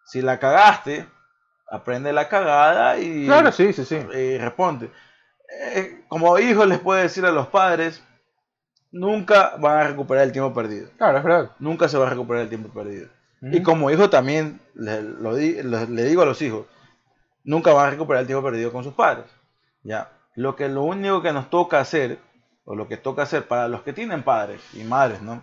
[0.06, 1.08] Si la cagaste,
[1.70, 3.96] aprende la cagada y, claro, sí, sí, sí.
[3.96, 4.90] y responde.
[5.74, 8.04] Eh, como hijos les puedo decir a los padres,
[8.92, 10.90] nunca van a recuperar el tiempo perdido.
[10.98, 11.52] Claro, es verdad.
[11.60, 13.08] Nunca se va a recuperar el tiempo perdido.
[13.42, 16.66] Y como hijo también le, lo di- lo- le digo a los hijos,
[17.44, 19.26] nunca van a recuperar el tiempo perdido con sus padres.
[19.84, 20.12] Ya.
[20.36, 22.20] Lo que lo único que nos toca hacer,
[22.66, 25.42] o lo que toca hacer para los que tienen padres y madres, ¿no?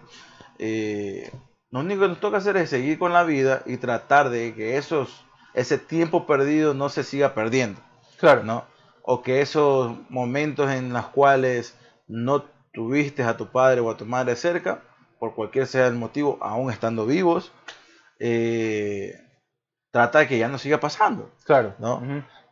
[0.58, 1.30] Eh,
[1.70, 4.76] lo único que nos toca hacer es seguir con la vida y tratar de que
[4.76, 7.80] esos, ese tiempo perdido no se siga perdiendo.
[8.18, 8.64] Claro, ¿no?
[9.02, 14.04] O que esos momentos en los cuales no tuviste a tu padre o a tu
[14.06, 14.82] madre cerca,
[15.18, 17.52] por cualquier sea el motivo, aún estando vivos,
[18.18, 19.12] eh,
[19.90, 21.74] trata de que ya no siga pasando, claro.
[21.78, 22.02] ¿no?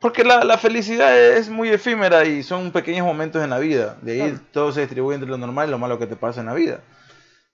[0.00, 3.96] Porque la, la felicidad es muy efímera y son pequeños momentos en la vida.
[4.02, 4.44] De ahí Claro.
[4.52, 6.80] todo se distribuye entre lo normal y lo malo que te pasa en la vida.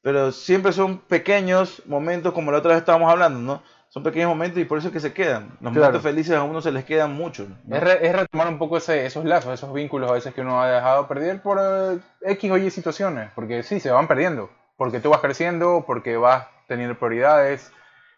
[0.03, 3.63] Pero siempre son pequeños momentos, como la otra vez estábamos hablando, ¿no?
[3.91, 5.49] Son pequeños momentos y por eso es que se quedan.
[5.61, 5.79] Los Claro.
[5.81, 7.47] momentos felices a uno se les quedan mucho.
[7.67, 7.77] ¿no?
[7.77, 10.61] Es, re- es retomar un poco ese- esos lazos, esos vínculos a veces que uno
[10.63, 15.01] ha dejado perder por eh, X o Y situaciones, porque sí, se van perdiendo, porque
[15.01, 17.73] tú vas creciendo, porque vas teniendo prioridades.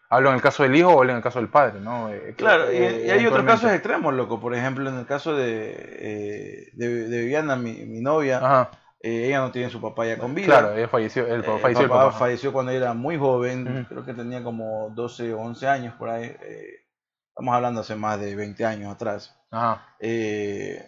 [0.09, 2.09] Hablo en el caso del hijo o hablo en el caso del padre, ¿no?
[2.13, 4.39] Eh, Claro, y, eh, y hay otros casos extremos, loco.
[4.39, 8.69] Por ejemplo, en el caso de, eh, de, de Viviana, mi, mi novia, Ajá,
[9.03, 10.45] eh, ella no tiene su papá ya con vida.
[10.47, 12.17] claro, ella falleció, el, Eh, falleció el papá papá.
[12.19, 16.23] falleció cuando era muy joven, creo que tenía como 12 o 11 años por ahí.
[16.41, 16.85] eh,
[17.29, 19.35] estamos hablando hace más de 20 años atrás.
[19.51, 20.87] Ajá, Eh,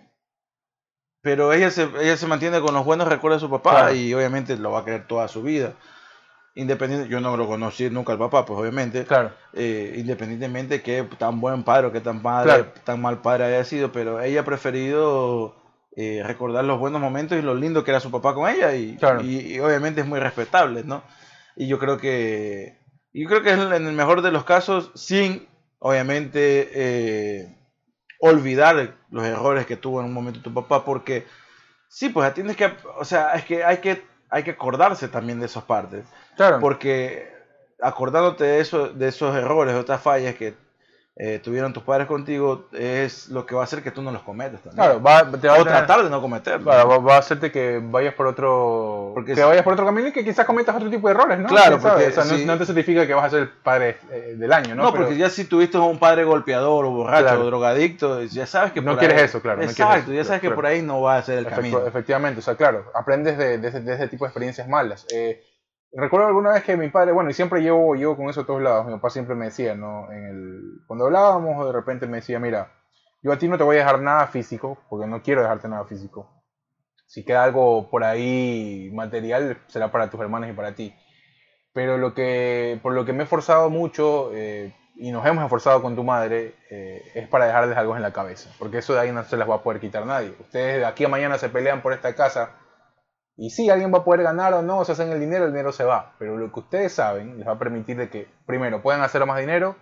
[1.21, 3.95] pero ella se, ella se mantiene con los buenos recuerdos de su papá Claro.
[3.95, 5.73] y obviamente lo va a querer toda su vida.
[6.57, 11.63] Independiente, yo no lo conocí nunca al papá, pues obviamente claro, independientemente que tan buen
[11.63, 12.65] padre o que tan, padre, Claro.
[12.85, 15.53] tan mal padre haya sido, pero ella ha preferido
[15.95, 18.97] eh, recordar los buenos momentos y lo lindo que era su papá con ella y,
[18.97, 19.21] Claro.
[19.21, 21.03] y- y obviamente es muy respetable, ¿no?
[21.55, 22.77] Y yo creo que,
[23.13, 25.47] yo creo que es en el mejor de los casos, sin
[25.79, 27.55] obviamente eh,
[28.19, 31.25] olvidar los errores que tuvo en un momento tu papá, porque
[31.87, 35.45] sí, pues tienes que, o sea, es que hay que, hay que acordarse también de
[35.45, 36.05] esas partes.
[36.35, 36.59] claro.
[36.59, 37.33] Porque
[37.81, 40.53] acordándote de, eso, de esos errores, de otras fallas que
[41.17, 44.21] eh, tuvieron tus padres contigo, es lo que va a hacer que tú no los
[44.23, 44.83] cometas también.
[44.83, 46.63] Claro, va, te va a o tener- tratar de no cometerlos.
[46.63, 49.85] Claro, va, va a hacerte que vayas por otro Porque que si- vayas por otro
[49.85, 51.47] camino y que quizás cometas otro tipo de errores, ¿no?
[51.47, 53.95] Claro, porque o sea, no, si- no te certifica que vas a ser el padre
[54.11, 54.83] eh, del año, ¿no?
[54.83, 57.41] No, Pero- porque ya si tuviste un padre golpeador o borracho Claro.
[57.43, 60.13] o drogadicto, ya sabes que No por quieres ahí- eso, claro, no quieres Exacto, eso,
[60.13, 61.87] ya sabes que por ahahí no va a ser el Efectu- camino.
[61.87, 65.05] efectivamente, o sea, claro, aprendes de, de ese, de ese tipo de experiencias malas.
[65.13, 65.41] Eh,
[66.01, 68.61] recuerdo alguna vez que mi padre, bueno, y siempre llevo, llevo con eso a todos
[68.61, 70.11] lados, mi papá siempre me decía, ¿no?
[70.11, 72.71] En el, cuando hablábamos, de repente me decía, mira,
[73.21, 75.85] yo a ti no te voy a dejar nada físico, porque no quiero dejarte nada
[75.85, 76.29] físico.
[77.07, 80.93] Si queda algo por ahí material, será para tus hermanos y para ti.
[81.73, 85.81] Pero lo que, por lo que me he esforzado mucho, eh, y nos hemos esforzado
[85.81, 88.49] con tu madre, eh, es para dejarles algo en la cabeza.
[88.57, 90.33] Porque eso de ahí no se las va a poder quitar nadie.
[90.39, 92.51] Ustedes de aquí a mañana se pelean por esta casa.
[93.37, 95.71] Y sí, alguien va a poder ganar o no, se hacen el dinero, el dinero
[95.71, 96.13] se va.
[96.19, 99.39] Pero lo que ustedes saben les va a permitir de que, primero, puedan hacer más
[99.39, 99.75] dinero.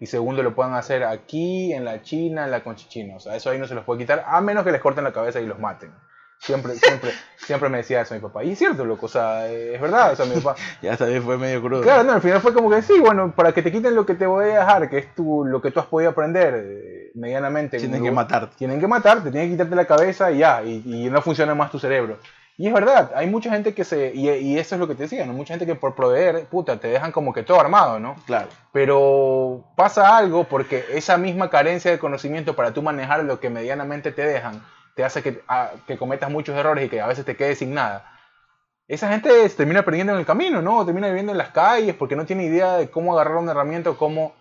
[0.00, 3.16] Y segundo, lo puedan hacer aquí, en la China, en la Conchichina.
[3.16, 5.12] O sea, eso ahí no se los puede quitar, a menos que les corten la
[5.12, 5.92] cabeza y los maten.
[6.38, 8.44] Siempre, siempre, siempre me decía eso mi papá.
[8.44, 10.54] Y es cierto, loco, o sea, es verdad, o sea, mi papá.
[10.82, 11.82] Ya también fue medio crudo.
[11.82, 14.14] Claro, no, al final fue como que sí, bueno, para que te quiten lo que
[14.14, 17.78] te voy a dejar, que es tu, lo que tú has podido aprender eh, medianamente.
[17.78, 18.54] Tienen en que matarte.
[18.56, 21.72] Tienen que matarte, tienen que quitarte la cabeza y ya, y, y no funciona más
[21.72, 22.18] tu cerebro.
[22.60, 25.04] Y es verdad, hay mucha gente que se, y, y eso es lo que te
[25.04, 25.32] decía, ¿no?
[25.32, 28.16] Mucha gente que por proveer, puta, te dejan como que todo armado, ¿no?
[28.26, 28.48] Claro.
[28.72, 34.10] Pero pasa algo porque esa misma carencia de conocimiento para tú manejar lo que medianamente
[34.10, 34.60] te dejan,
[34.96, 37.74] te hace que, a- que cometas muchos errores y que a veces te quedes sin
[37.74, 38.10] nada.
[38.88, 40.84] esa gente se termina perdiendo en el camino, ¿no?
[40.84, 43.96] Termina viviendo en las calles porque no tiene idea de cómo agarrar una herramienta o
[43.96, 44.34] cómo,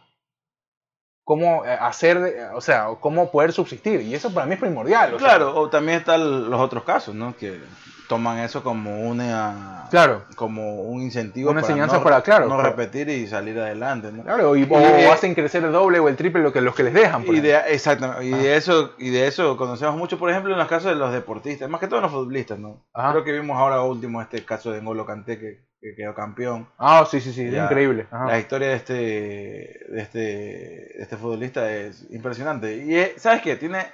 [1.24, 4.02] cómo eh, hacer, o sea, cómo poder subsistir.
[4.02, 5.14] Y eso para mí es primordial.
[5.14, 7.36] o sea, Claro, o también están los otros casos, ¿no?
[7.36, 7.60] Que
[8.08, 10.24] toman eso como una claro.
[10.36, 14.24] como un incentivo Una enseñanza no, para- claro, no para- repetir y salir adelante, ¿no?
[14.24, 16.94] Claro, y, o hacen crecer el doble o el triple lo que, los que les
[16.94, 17.24] dejan.
[17.24, 20.60] por Y de, exactamente, y de eso y de eso conocemos mucho, por ejemplo, en
[20.60, 22.86] los casos de los deportistas, más que todo en los futbolistas, ¿no?
[22.94, 23.12] Ajá.
[23.12, 26.68] Creo que vimos ahora último este caso de N'Golo Kanté que, que quedó campeón.
[26.78, 28.08] Ah, sí, sí, sí, es increíble.
[28.10, 28.26] Ajá.
[28.28, 32.78] La historia de este, de este, de este futbolista es impresionante.
[32.86, 33.56] Y es- ¿sabes qué?
[33.58, 33.86] Tiene,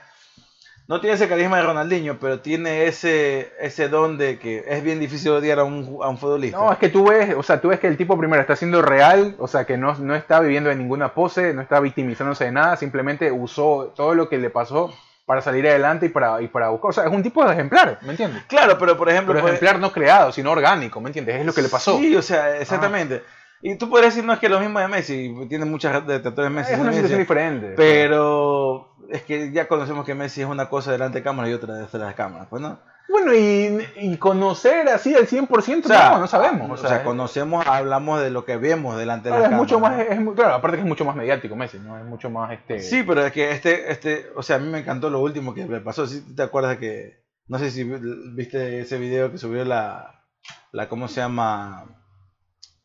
[0.87, 4.99] no tiene ese carisma de Ronaldinho, pero tiene ese, ese don de que es bien
[4.99, 6.57] difícil odiar a un, a un futbolista.
[6.57, 8.81] No, es que tú ves, o sea, tú ves que el tipo primero está siendo
[8.81, 12.51] real, o sea, que no, no está viviendo de ninguna pose, no está victimizándose de
[12.51, 14.93] nada, simplemente usó todo lo que le pasó
[15.25, 16.89] para salir adelante y para, y para buscar.
[16.89, 18.43] O sea, es un tipo de ejemplar, ¿me entiendes?
[18.47, 19.33] Claro, pero por ejemplo...
[19.33, 21.37] Pero pues- ejemplar no creado, sino orgánico, ¿me entiendes?
[21.39, 21.97] Es lo que le pasó.
[21.97, 23.23] Sí, o sea, exactamente.
[23.65, 26.55] Y tú podrías decir, no es que lo mismo de Messi, tiene muchas detractores de
[26.55, 26.73] Messi.
[26.73, 27.73] es una Messi, situación diferente.
[27.77, 31.73] Pero es que ya conocemos que Messi es una cosa delante de cámara y otra
[31.75, 32.79] detrás de las cámaras, pues no.
[33.09, 36.69] Bueno, y, y conocer así al 100%, O sea, no, no sabemos.
[36.69, 39.57] O O sea, es- conocemos, hablamos de lo que vemos delante de claro, las es
[39.57, 41.97] mucho más, es, claro, aparte que es mucho más mediático Messi, ¿no?
[41.99, 42.79] Es mucho más este.
[42.79, 45.65] Sí, pero es que este, este, o sea, a mí me encantó lo último que
[45.65, 46.07] le pasó.
[46.07, 50.23] ¿Sí te acuerdas que, no sé si viste ese video que subió la,
[50.71, 51.85] la ¿cómo se llama?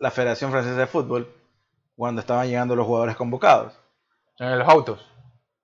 [0.00, 1.32] La Federación Francesa de Fútbol,
[1.96, 3.72] cuando estaban llegando los jugadores convocados.
[4.38, 5.04] En los autos.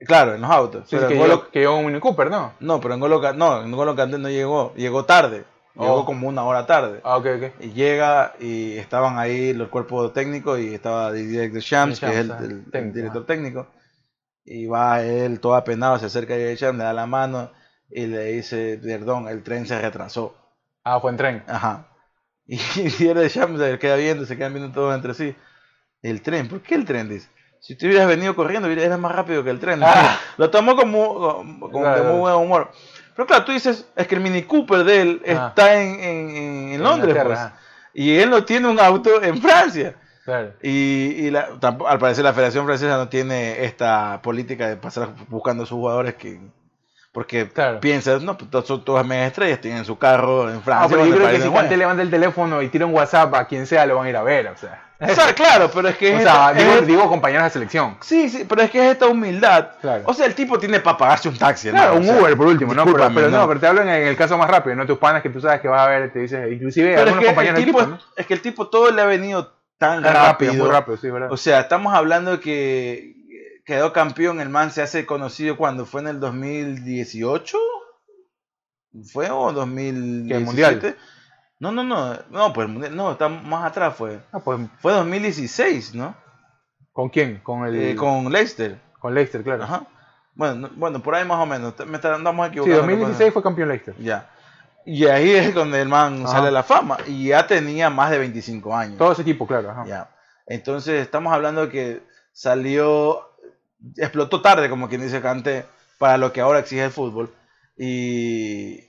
[0.05, 0.89] Claro, en los autos.
[0.89, 2.53] Sí, Pero que, en llegó, Golo- que llegó un Mini Cooper, ¿no?
[2.61, 5.45] no, pero en Golo, no, en Golo no llegó, llegó tarde.
[5.77, 6.05] Llegó Oh.
[6.05, 7.01] como una hora tarde.
[7.03, 7.53] Ah, ok, ok.
[7.65, 12.29] Y llega y estaban ahí el cuerpo técnico y estaba Didier Deschamps, que es el,
[12.29, 13.67] Deschamps, el- ah, el técnico, director técnico.
[14.45, 17.51] Y va él todo apenado, se acerca a Didier Deschamps, le da la mano
[17.91, 20.37] y le dice, perdón, el tren se retrasó.
[20.85, 21.45] Ah, fue en tren.
[21.49, 21.89] Ajá.
[22.47, 25.35] Y Didier Deschamps se queda viendo, se quedan viendo todos entre sí.
[26.03, 27.09] El tren, ¿por qué el tren?
[27.09, 27.29] Dice.
[27.67, 29.81] Si tú hubieras venido corriendo, eras más rápido que el tren.
[29.83, 30.19] Ah.
[30.37, 31.15] Lo tomó como,
[31.61, 32.71] como- de muy buen humor.
[33.17, 35.47] Pero claro, tú dices, es que el Mini Cooper de él Ah.
[35.49, 36.37] está en, en,
[36.75, 37.39] en- Londres, pues.
[37.39, 37.57] ajá.
[37.95, 39.95] Y él no tiene un auto en Francia.
[40.27, 40.53] Claro.
[40.63, 40.71] Y,
[41.27, 41.49] y la-
[41.87, 46.17] al parecer la Federación Francesa no tiene esta política de pasar buscando a sus jugadores
[46.17, 46.39] que...
[47.15, 47.79] Porque Claro.
[47.79, 50.89] piensas, no, pues todos son todas mega estrellas, tienen su carro en Ah, Francia.
[50.97, 51.49] pero yo creo que si.
[51.49, 54.17] Kanté levanta el teléfono y tira un WhatsApp a quien sea, lo van a ir
[54.17, 54.81] a ver, o sea.
[55.01, 57.51] O sea, claro, pero es que O es sea, esta- digo, es- digo compañeros de
[57.51, 57.97] selección.
[58.01, 59.69] Sí, sí, pero es que es esta humildad.
[59.81, 60.03] Claro.
[60.07, 61.71] O sea, el tipo tiene para pagarse un taxi.
[61.71, 62.85] Claro, hermano, un o sea, Uber por último, ¿no?
[62.85, 64.85] Pero, pero no, pero te hablo en el caso más rápido, ¿no?
[64.85, 67.21] Tus panas que tú sabes que vas a ver, te dices, inclusive Pero es algunos
[67.21, 68.13] que, compañeros el del tipo, equipo, ¿no?
[68.17, 70.55] es que el tipo todo le ha venido tan Tan rápido.
[70.55, 71.31] muy rápido, sí, ¿verdad?
[71.31, 73.14] O sea, estamos hablando que
[73.65, 77.59] quedó campeón, el man se hace conocido cuando fue en el 2018.
[79.13, 80.29] ¿Fue o 2017?
[80.39, 80.97] ¿Qué, mundial?
[81.59, 84.21] No, no, no, no, pues no, está más atrás fue.
[84.33, 86.15] Ah, pues, Fue 2016, ¿no?
[86.93, 87.41] ¿con quién?
[87.43, 87.75] Con el...
[87.75, 88.81] Eh, con Leicester.
[89.01, 89.65] con Leicester, claro.
[89.65, 89.87] Ajá.
[90.35, 91.75] Bueno, no- bueno, por ahí más o menos.
[91.87, 92.81] Me está- andamos Sí, equivocando.
[92.83, 93.97] 2016 fue campeón Leicester.
[93.99, 94.31] Ya.
[94.87, 96.33] Y ahí es donde el man Ajá.
[96.33, 96.99] sale a la fama.
[97.07, 98.99] Y ya tenía más de 25 años.
[98.99, 99.71] Todo ese equipo, claro.
[99.71, 99.85] Ajá.
[99.87, 100.11] Ya.
[100.47, 102.03] Entonces estamos hablando que
[102.33, 103.34] salió,
[103.97, 105.65] explotó tarde, como quien dice Cante,
[105.99, 107.33] para lo que ahora exige el fútbol.
[107.77, 108.81] Y,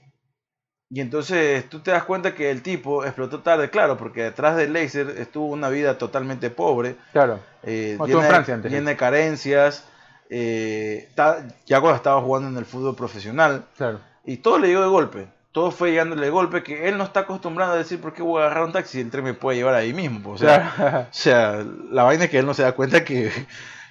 [0.89, 4.68] y entonces tú te das cuenta que el tipo explotó tarde, claro, porque detrás de
[4.70, 7.39] Leicester estuvo una vida totalmente pobre, Claro.
[7.64, 8.72] eh, en Francia antes.
[8.72, 9.84] llena de carencias.
[10.30, 14.00] eh, ta- ya cuando estaba jugando en el fútbol profesional, Claro.
[14.26, 15.28] y todo le llegó de golpe.
[15.56, 18.41] Todo fue llegándole de golpe que él no está acostumbrado a decir por qué voy
[18.41, 20.32] a agarrar un taxi el tren me puede llevar ahí mismo.
[20.34, 20.99] O sea, Claro.
[20.99, 23.32] o sea, la vaina es que él no se da cuenta que,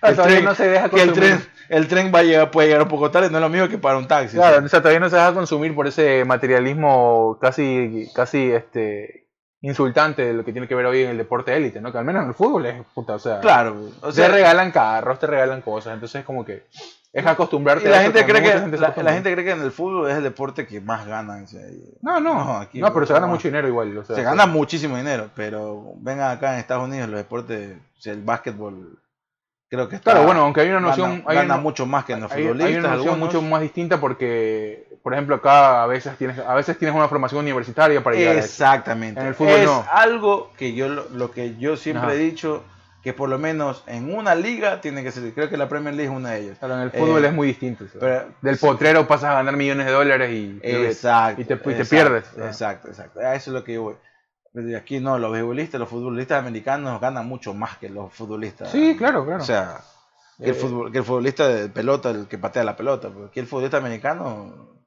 [0.03, 2.69] Ah, el, tren, no se deja que el tren, el tren va a llegar, puede
[2.69, 4.37] llegar un poco tarde, no es lo mismo que para un taxi.
[4.37, 4.67] Claro, ¿sí?
[4.67, 9.29] o sea, todavía no se deja consumir por ese materialismo casi, casi este,
[9.63, 11.91] insultante de lo que tiene que ver hoy en el deporte élite, ¿no?
[11.91, 14.71] Que al menos en el fútbol es puta, o sea, Claro, o sea, te regalan
[14.71, 16.67] carros, te regalan cosas, entonces es como que
[17.15, 19.63] es acostumbrarte y la a gente, cree que, gente la, la gente cree que en
[19.63, 21.45] el fútbol es el deporte que más ganan.
[21.45, 21.61] o sea,
[22.03, 23.33] No, no, No, no, aquí pero se gana no.
[23.33, 27.09] mucho dinero igual, o sea, se gana muchísimo dinero, pero vengan acá en Estados Unidos
[27.09, 28.99] los deportes, o sea, el básquetbol,
[29.71, 32.05] creo que está, Claro, bueno, aunque hay una noción, gana, hay gana una- mucho más
[32.05, 32.73] que en los hay, futbolistas.
[32.75, 36.77] hay una noción mucho más distinta porque, por ejemplo, acá a veces tienes, a veces
[36.79, 38.39] tienes una formación universitaria para llegar a.
[38.41, 39.21] Exactamente.
[39.21, 39.85] En el fútbol es no.
[39.91, 42.15] algo que yo lo, lo que yo siempre Ajá.
[42.15, 42.65] he dicho
[43.05, 45.33] que por lo menos en una liga tiene que ser.
[45.35, 46.59] Creo que la Premier League es una de ellas.
[46.59, 47.85] Claro, en el fútbol Eh, es muy distinto.
[48.01, 51.43] pero- Del potrero pasas a ganar millones de dólares y, Exacto.
[51.43, 52.25] y te, y te exacto, pierdes.
[52.39, 53.21] Exacto, exacto.
[53.21, 53.95] A eso es lo que yo voy.
[54.55, 58.71] Pero Aquí no, los futbolistas, los futbolistas americanos ganan mucho más que los futbolistas.
[58.71, 59.43] Sí, claro, claro.
[59.43, 59.81] O sea,
[60.39, 63.09] que el, Eh, futbol- que el futbolista de pelota, el que patea la pelota.
[63.11, 64.84] Porque aquí el futbolista americano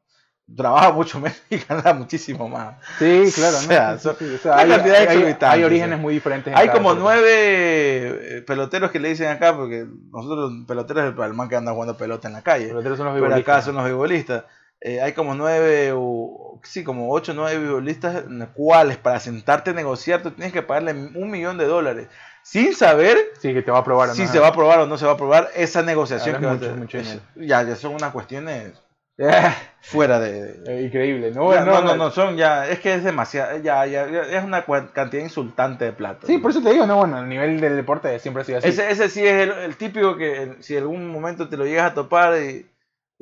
[0.56, 2.76] trabaja mucho menos y gana muchísimo más.
[3.00, 3.98] Sí, claro, O sea, ¿no?
[3.98, 4.36] Sí, son- sí, sí.
[4.36, 6.52] O sea, una hay, orígenes muy diferentes.
[6.54, 11.34] en Hay como nueve eh, peloteros que le dicen acá, porque nosotros peloteros es el,
[11.34, 12.68] man que anda jugando pelota en la calle.
[12.68, 14.46] Pero otros son los Pero acá son los beisbolistas.
[14.80, 19.20] Eh, hay como nueve, o, sí, como ocho o nueve beisbolistas en los cuales para
[19.20, 22.08] sentarte a negociar tú tienes que pagarle un millón de dólares
[22.44, 24.10] sin saber Sí, que te va a probar.
[24.10, 24.14] ¿no?
[24.16, 26.54] si se va a aprobar o no se va a aprobar esa negociación que va
[26.54, 26.88] a tener.
[27.36, 28.72] ya, ya son unas cuestiones
[29.18, 29.32] Eh,
[29.82, 30.54] fuera de...
[30.54, 31.32] de- increíble.
[31.32, 34.44] No, ya, no, no, no, son ya, es que es demasiado, ya, ya, ya es
[34.44, 34.64] una
[34.94, 36.28] cantidad insultante de plata.
[36.28, 38.68] Sí, por eso te digo, no, bueno, el nivel del deporte siempre ha sido así.
[38.70, 41.92] Ese, ese sí es el, el típico que el- si algún momento te lo llegas
[41.92, 42.68] a topar y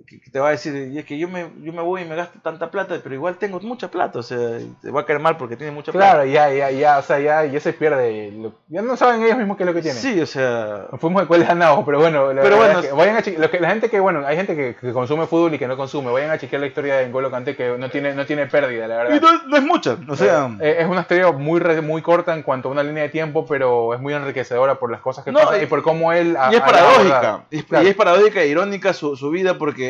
[0.06, 2.16] que, te va a decir, y es que yo me, yo me voy y me
[2.16, 4.38] gasto tanta plata, pero igual tengo mucha plata, o sea,
[4.82, 6.12] te va a caer mal porque tiene mucha plata.
[6.16, 8.30] Claro, ya, ya, ya, o sea, ya, ya se pierde.
[8.32, 10.02] lo- ya no saben ellos mismos qué es lo que tienen.
[10.02, 12.92] Sí, o sea, Nos fuimos de cuál ganado, pero bueno, la Pero bueno, es que
[12.94, 15.60] vayan a los que, la gente que, bueno, hay gente que, que consume fútbol y
[15.60, 18.26] que no consume, vayan a chequear la historia de N'Golo Kanté que no tiene, no
[18.26, 19.16] tiene pérdida, la verdad.
[19.16, 22.44] y no, no es mucha, o sea, Eh, es una historia muy, muy corta en
[22.44, 25.40] cuanto a una línea de tiempo, pero es muy enriquecedora por las cosas que No,
[25.40, 26.38] pasan y- y por cómo él...
[26.52, 27.86] y es paradójica, y, es- Claro.
[27.86, 29.85] y es paradójica e irónica su, su vida porque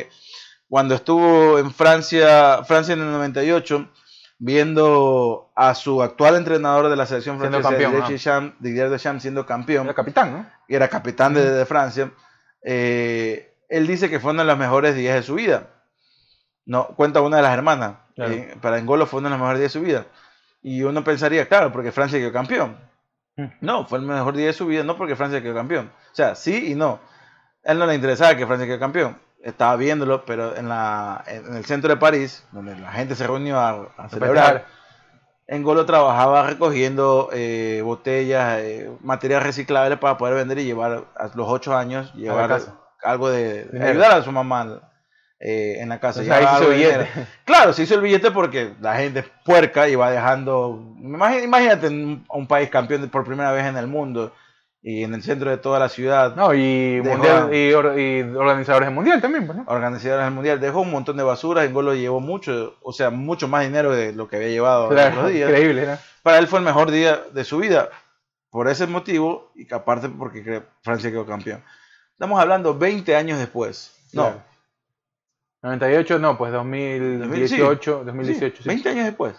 [0.67, 3.89] cuando estuvo en Francia, Francia en el 98,
[4.37, 9.45] viendo a su actual entrenador de la selección francesa, campeón, Didier, Deschamps, Didier Deschamps, siendo
[9.45, 10.45] campeón, Era capitán, ¿no?
[10.67, 12.11] y era capitán de, de Francia,
[12.63, 15.69] eh, él dice que fue uno de los mejores días de su vida.
[16.65, 17.97] No, cuenta una de las hermanas.
[18.15, 18.33] Claro.
[18.33, 20.05] eh, para Engolo fue uno de los mejores días de su vida.
[20.61, 22.77] Y uno pensaría, claro, porque Francia quedó campeón.
[23.35, 23.45] Mm.
[23.61, 25.91] No, fue el mejor día de su vida, no porque Francia quedó campeón.
[26.11, 26.99] O sea, sí y no.
[27.63, 29.17] A él no le interesaba que Francia quedó campeón.
[29.45, 33.59] Estaba viéndolo, pero en, la, en el centro de París, donde la gente se reunió
[33.59, 34.65] a, a celebrar,
[35.47, 41.47] Engolo trabajaba recogiendo eh, botellas, eh, material reciclable para poder vender y llevar a los
[41.47, 42.59] 8 años, llevar
[43.03, 44.81] algo de, ayudar a su mamá
[45.39, 46.21] eh, en la casa.
[46.21, 47.07] O sea, ahí se hizo billete.
[47.45, 50.95] Claro, se hizo el billete porque la gente es puerca y va dejando.
[50.97, 54.33] Imagínate un, un país campeón por primera vez en el mundo
[54.87, 56.35] y en el centro de toda la ciudad.
[56.35, 59.63] No, y, mundial, y, or- y organizadores del mundial también, pues, ¿no?
[59.67, 61.63] Organizadores del mundial dejó un montón de basura.
[61.63, 65.31] Engolo llevó mucho, o sea, mucho más dinero de lo que había llevado Claro, los
[65.31, 65.49] días.
[65.49, 65.97] increíble, ¿no?
[66.21, 67.89] Para él fue el mejor día de su vida
[68.51, 71.63] por ese motivo y aparte porque Francia quedó campeón.
[72.13, 73.91] Estamos hablando 20 años después.
[74.13, 74.41] No, Claro.
[75.63, 78.69] 98, no, pues 2018, 2018, sí.
[78.69, 79.33] 20 años después.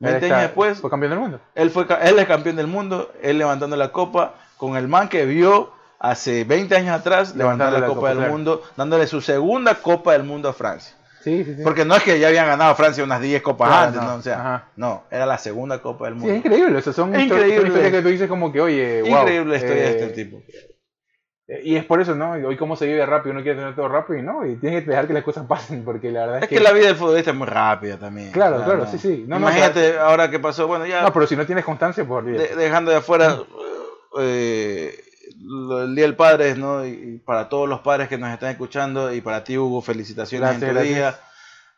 [0.00, 1.40] Él 20 está- años después, Fue campeón del mundo.
[1.54, 4.34] él, fue, él es campeón del mundo, él levantando la copa
[4.68, 8.08] con el man que vio hace 20 años atrás levantando Levantando la, la copa, copa,
[8.10, 8.32] del claro.
[8.32, 10.94] mundo, dándole su segunda copa del mundo a Francia.
[11.22, 11.62] Sí, sí, sí.
[11.64, 14.08] Porque no es que ya habían ganado Francia unas 10 copas Claro, antes, no.
[14.08, 14.14] ¿no?
[14.16, 16.34] O sea, no, era la segunda copa del Sí, mundo.
[16.34, 17.66] es increíble, o sea, son Es increíble.
[17.68, 19.20] historias que tú dices como que, oye, wow.
[19.22, 20.42] Increíble la historia de eh, este tipo.
[21.48, 22.32] eh, Y es por eso, ¿no?
[22.32, 24.90] Hoy cómo se vive rápido, uno quiere tener todo rápido y no, y tienes que
[24.90, 27.30] dejar que las cosas pasen, porque la verdad es, Es que la vida del futbolista
[27.30, 28.30] es muy rápida también.
[28.32, 28.86] Claro, claro, no.
[28.86, 29.24] sí, sí.
[29.26, 32.54] No, Imagínate ahora que pasó, bueno, ya No, pero si no tienes constancia, por de-
[32.54, 33.38] dejando de afuera
[34.18, 34.98] eh,
[35.82, 36.86] el Día del Padre, ¿no?
[36.86, 40.62] Y, para todos los padres que nos están escuchando y para ti, Hugo, felicitaciones Gracias,
[40.62, 40.96] en tu gracias.
[40.96, 41.20] día.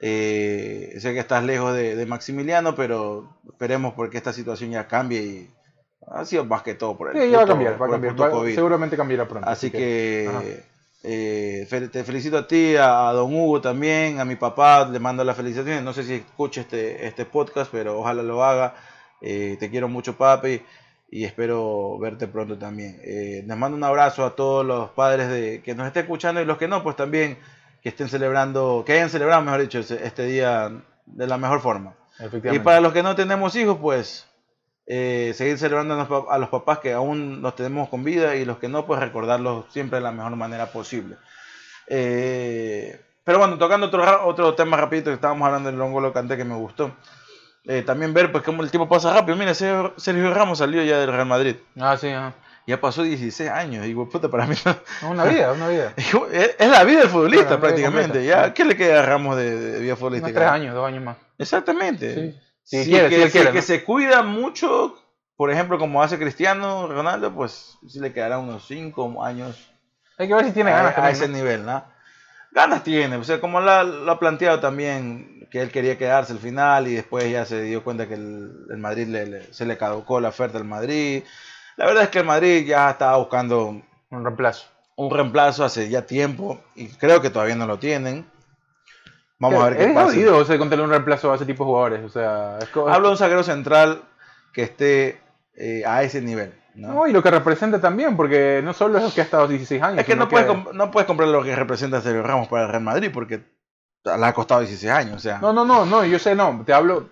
[0.01, 5.22] Eh, sé que estás lejos de, de Maximiliano, pero esperemos porque esta situación ya cambie
[5.22, 5.51] y
[6.09, 7.78] ha sido más que todo por el Sí, ya va a puto- cambiar, va a
[7.78, 8.12] por el cambiar.
[8.14, 8.55] puto va- COVID.
[8.55, 9.49] seguramente cambiará pronto.
[9.49, 10.62] Así que
[11.03, 15.24] eh, te felicito a ti, a, a don Hugo también, a mi papá, le mando
[15.24, 15.82] las felicitaciones.
[15.82, 18.74] No sé si escuche este, este podcast, pero ojalá lo haga.
[19.22, 20.61] Eh, te quiero mucho, papi,
[21.11, 23.01] y espero verte pronto también.
[23.05, 26.45] Eh, les mando un abrazo a todos los padres de, que nos estén escuchando y
[26.45, 27.39] los que no, pues también
[27.83, 30.73] que estén celebrando, que hayan celebrado, mejor dicho, este día
[31.07, 31.95] de la mejor forma.
[32.55, 34.27] Y para los que no tenemos hijos, pues
[34.89, 38.35] eh, seguir celebrando a los, pa- a los papás que aún los tenemos con vida
[38.37, 41.17] y los que no, pues recordarlos siempre de la mejor manera posible.
[41.87, 46.45] Eh, pero bueno, tocando otro, otro tema rapidito que estábamos hablando del Longolo Canté que
[46.45, 46.95] me gustó.
[47.69, 49.37] Eh, también ver pues cómo el tiempo pasa rápido.
[49.37, 51.57] Mira, Sergio, Ramos salió ya del Real Madrid.
[51.79, 52.35] Ah, sí, ajá.
[52.67, 53.87] Ya pasó 16 años.
[53.87, 54.77] Y puta, para mí no-
[55.11, 55.93] Una vida, una vida.
[56.59, 58.25] es la vida del futbolista vida prácticamente.
[58.25, 58.53] Ya.
[58.55, 60.39] ¿Qué le queda a Ramos de, de vida Unos futbolística?
[60.41, 61.17] tres años, dos años más.
[61.39, 62.14] Exactamente.
[62.14, 62.41] Sí.
[62.62, 63.62] Si, Si quiere, que, si quiere, que ¿no?
[63.62, 64.99] se cuida mucho,
[65.37, 69.71] por ejemplo, como hace Cristiano Ronaldo, pues sí le quedará unos 5 años
[70.19, 71.85] Hay que ver si tiene a, ganas a también, ese nivel, ¿no?
[72.53, 76.38] Ganas tiene, o sea, como la- lo ha planteado también, que él quería quedarse al
[76.38, 79.76] final y después ya se dio cuenta que el, el Madrid le- le- se le
[79.76, 81.22] caducó la oferta al Madrid.
[81.76, 84.66] La verdad es que el Madrid ya estaba buscando Un reemplazo.
[84.97, 88.24] un reemplazo hace ya tiempo y creo que todavía no lo tienen.
[89.38, 90.07] Vamos a ver qué es pasa.
[90.07, 92.05] jodido, o sea, encontrarle un reemplazo a ese tipo de jugadores.
[92.05, 94.03] O sea, es Hablo de un zaguero central
[94.55, 95.20] que esté
[95.55, 96.55] eh, a ese nivel.
[96.77, 96.93] ¿No?
[96.95, 99.99] No, y lo que representa también, porque no solo es que ha estado 16 años.
[100.01, 102.83] es que no puedes, no puedes comprar lo que representa Sergio Ramos para el Real
[102.83, 103.41] Madrid porque
[104.05, 105.39] le ha costado 16 años, o sea.
[105.39, 107.09] No, no, no, no, yo sé, no, te hablo,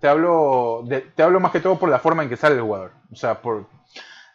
[0.00, 2.62] te hablo, de- te hablo más que todo por la forma en que sale el
[2.62, 2.90] jugador.
[3.12, 3.66] O sea, por...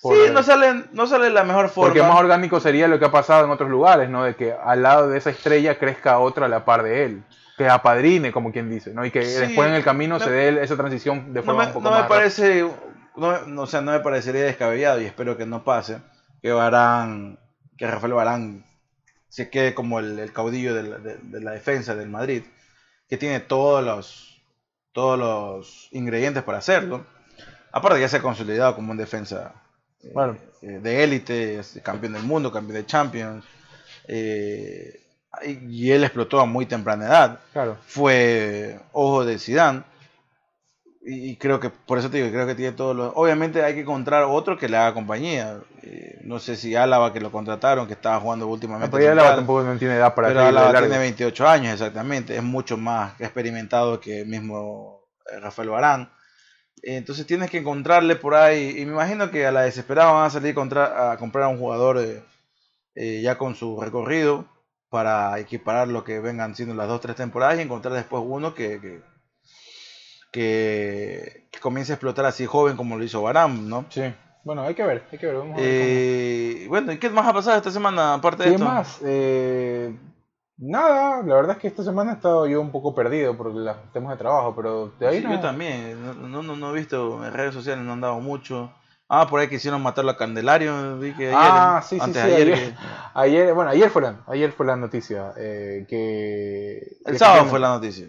[0.02, 1.90] por- sí, no sale, no sale la mejor forma.
[1.90, 4.24] Porque más orgánico sería lo que ha pasado en otros lugares, ¿no?
[4.24, 7.24] De que al lado de esa estrella crezca otra a la par de él.
[7.58, 9.06] Que apadrine, como quien dice, ¿no?
[9.06, 11.64] Y que Sí, después en el camino no- se dé esa transición de no forma
[11.64, 12.66] me, un poco no más me parece,
[13.16, 16.00] no, me- no, o sea, no me parecería descabellado y espero que no pase
[16.42, 17.38] que Varane,
[17.78, 18.66] que Rafael Barán
[19.30, 22.44] se quede como el, el caudillo de la, de- de la defensa del Madrid,
[23.08, 24.42] que tiene todos los,
[24.92, 27.06] todos los ingredientes para hacerlo.
[27.72, 29.54] Aparte ya se ha consolidado como un defensa
[30.04, 30.12] eh,
[30.62, 33.46] eh, de élite, es campeón del mundo, campeón de Champions.
[34.08, 34.98] eh,
[35.46, 37.78] y y él explotó a muy temprana edad Claro.
[37.88, 39.84] fue ojo de Zidane
[41.04, 43.82] y creo que por eso te digo creo que tiene todos los obviamente hay que
[43.82, 45.58] encontrar otro que le haga compañía.
[45.82, 49.64] Eh, no sé si Álava que lo contrataron que estaba jugando últimamente Pero Álava tampoco
[49.64, 54.22] no tiene edad para pero Álava tiene 28 años exactamente es mucho más experimentado que
[54.22, 56.12] el mismo eh, Rafael Barán.
[56.84, 60.26] Eh, entonces tienes que encontrarle por ahí y me imagino que a la desesperada van
[60.28, 62.24] a salir contra- a comprar a un jugador eh,
[62.94, 64.46] eh, ya con su recorrido
[64.90, 68.80] para equiparar lo que vengan siendo las dos tres temporadas y encontrar después uno que,
[68.82, 69.02] que,
[70.32, 73.86] que, que comience a explotar así joven como lo hizo Baram, ¿no?
[73.90, 74.02] Sí.
[74.44, 75.36] Bueno, hay que ver, hay que ver.
[75.36, 78.56] Vamos a ver Eh, bueno, ¿y qué más ha pasado esta semana aparte de ¿Qué
[78.56, 78.66] esto?
[78.66, 79.00] más?
[79.06, 79.96] Eh,
[80.58, 83.76] nada, la verdad es que esta semana he estado yo un poco perdido por los
[83.94, 85.32] temas de trabajo, pero de ahí Sí, no.
[85.34, 88.72] Yo también, no, no, no, he visto en redes sociales, no han dado mucho.
[89.10, 92.32] Ah, por ahí quisieron matarlo a Candelario, vi que ayer, Ah, sí, sí, antes sí,
[92.32, 92.74] ayer, ayer.
[93.14, 96.98] Ayer, bueno, ayer fue la, ayer fue la noticia eh, que...
[97.06, 98.08] el sábado que- fue la noticia.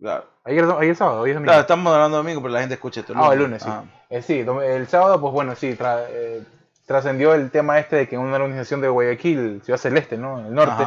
[0.00, 0.24] Claro.
[0.44, 1.48] Ayer, ayer sábado, hoy es domingo.
[1.50, 3.12] Claro, estamos hablando domingo, pero la gente escucha esto.
[3.16, 3.68] Ah, el lunes, sí.
[3.70, 3.82] Ah.
[4.10, 6.42] Eh, sí, el sábado, pues bueno, sí, tra- eh,
[6.86, 10.38] trascendió el tema este de que en una organización de Guayaquil, Ciudad Celeste, ¿no?
[10.38, 10.84] En el norte,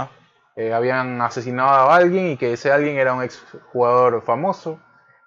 [0.56, 4.80] eh, habían asesinado a alguien y que ese alguien era un ex jugador famoso.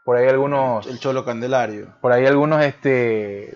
[0.04, 1.88] Por ahí algunos, El Cholo Candelario.
[2.00, 3.54] por ahí algunos este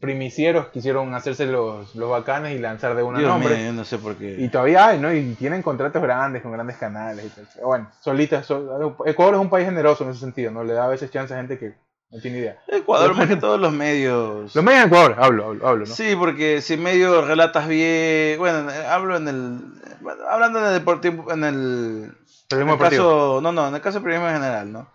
[0.00, 3.56] primicieros quisieron hacerse los, los bacanes y lanzar de una Dios nombre.
[3.56, 4.36] mío, yo no sé por qué.
[4.38, 5.12] Y todavía hay, ¿no?
[5.12, 7.48] Y tienen contratos grandes con grandes canales y tal.
[7.64, 8.46] Bueno, solitas.
[8.46, 10.62] sol- Ecuador es un país generoso en ese sentido, ¿no?
[10.64, 11.74] Le da a veces chance a gente que
[12.10, 12.58] no tiene idea.
[12.68, 14.54] Ecuador, más que todos los medios.
[14.54, 15.94] Los medios en Ecuador, hablo, hablo, hablo, ¿no?
[15.94, 18.38] Sí, porque si medio relatas bien.
[18.38, 19.58] Bueno, hablo en el.
[20.00, 21.32] bueno, hablando en el deportivo.
[21.32, 22.12] En el.
[22.50, 24.90] En el caso, no, no, en el caso del periodismo en general, ¿no?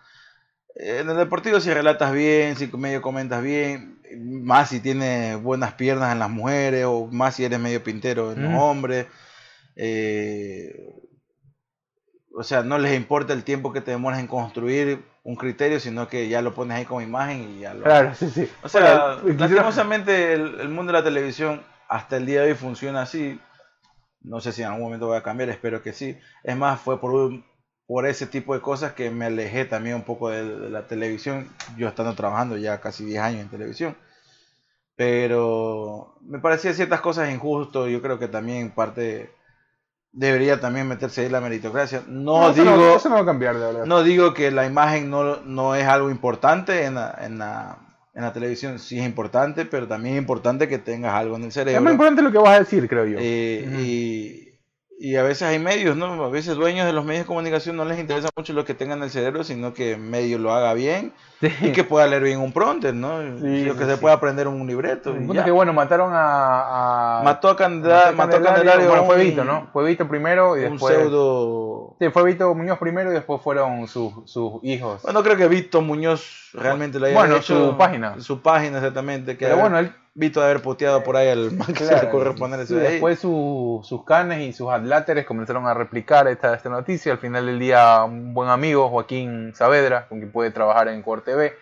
[0.74, 5.74] Eh, En el deportivo si relatas bien, si medio comentas bien, más si tienes buenas
[5.74, 8.56] piernas en las mujeres o más si eres medio pintero en los Mm.
[8.56, 9.06] hombres.
[9.76, 10.92] eh,
[12.36, 16.08] o sea, no les importa el tiempo que te demoras en construir un criterio, sino
[16.08, 17.84] que ya lo pones ahí como imagen y ya lo...
[17.84, 18.48] Claro, sí, sí.
[18.62, 22.54] O sea, Bueno, lastimosamente el, el mundo de la televisión hasta el día de hoy
[22.56, 23.38] funciona así.
[24.22, 26.18] No sé si en algún momento va a cambiar, espero que sí.
[26.42, 27.44] Es más, fue por, un-
[27.86, 31.48] por ese tipo de cosas que me alejé también un poco de, de la televisión.
[31.76, 33.96] Yo estando trabajando ya casi 10 años en televisión.
[34.96, 37.88] Pero me parecía ciertas cosas injusto.
[37.88, 39.30] Yo creo que también parte
[40.12, 42.02] debería también meterse ahí la meritocracia.
[42.06, 42.96] No, eso digo...
[42.96, 43.86] eso no va a cambiar, de.
[43.86, 47.78] No digo que la imagen no, no es algo importante en la, en, la,
[48.14, 51.48] en la televisión, sí es importante, pero también es importante que tengas algo en el
[51.48, 51.90] es más cerebro.
[51.90, 53.18] importante lo que vas a decir, creo yo.
[53.20, 53.80] Eh, Ujú.
[53.80, 54.43] y,
[54.98, 56.24] y a veces hay medios, ¿no?
[56.24, 58.98] A veces dueños de los medios de comunicación no les interesa mucho lo que tengan
[58.98, 61.12] en el cerebro, sino que medio lo haga bien
[61.60, 63.20] y que pueda leer bien un prompter, ¿no?
[63.40, 65.14] Sí, Lo que sí, se pueda aprender un libreto.
[65.16, 65.44] Y ya.
[65.44, 67.18] que bueno, mataron a.
[67.20, 69.68] a mató a Candelario, mató a Candelario bueno, fue un- Vito, ¿no?
[69.72, 70.94] Fue Vito primero y un después.
[70.94, 71.73] pseudo...
[71.98, 75.02] Sí, fue Vito Muñoz primero y después fueron sus, sus hijos.
[75.02, 77.70] Bueno, creo que Vito Muñoz realmente lo haya Bueno, hecho.
[77.72, 78.20] su página.
[78.20, 79.36] Su página, exactamente.
[79.36, 79.92] Que Pero bueno, él.
[80.16, 82.74] Vito de haber puteado por ahí al man que se le claro, ocurre poner eso
[82.74, 82.92] sí, de ahí.
[82.92, 87.10] después su- sus canes y sus adláteres comenzaron a replicar esta, esta noticia.
[87.10, 91.22] Al final del día, un buen amigo, Joaquín Saavedra, con quien puede trabajar en Core
[91.22, 91.52] TV,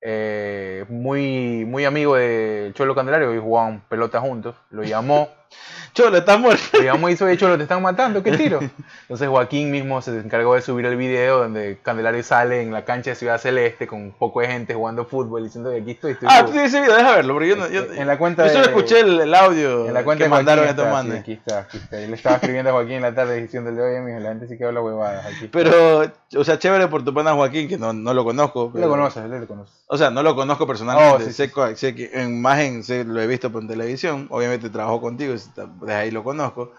[0.00, 5.28] eh, muy, muy amigo de Cholo Candelario, y jugaban pelota juntos, lo llamó.
[5.94, 6.62] Cholo, está muerto.
[6.82, 8.58] Y dice, oye, Cholo, te están matando, ¿qué tiro?
[9.02, 13.10] Entonces Joaquín mismo se encargó de subir el video donde Candelario sale en la cancha
[13.10, 16.12] de Ciudad Celeste con un poco de gente jugando fútbol diciendo que aquí estoy.
[16.12, 16.46] estoy Ah, vivo".
[16.46, 17.68] tú tienes ese video, deja verlo, porque yo no.
[17.68, 20.28] Yo, En la cuenta yo solo de- escuché el, el audio En la cuenta que
[20.28, 21.20] de mandaron estos sí, manes.
[21.20, 21.96] aquí está, aquí está.
[21.96, 24.64] Le estaba escribiendo a Joaquín en la tarde diciéndole, oye, mijo, la gente sí que
[24.64, 25.26] habla huevadas.
[25.26, 25.50] Aquí está".
[25.58, 28.72] Pero, o sea, chévere por tu pana Joaquín, que no, no lo conozco.
[28.72, 29.72] Pero- lo conoces, lo conoce.
[29.86, 31.22] O sea, no lo conozco personalmente.
[31.22, 34.26] Oh, sí, sé, co- sé que en imagen sé- lo he visto por televisión.
[34.30, 36.72] Obviamente trabajó contigo, está- desde ahí lo conozco.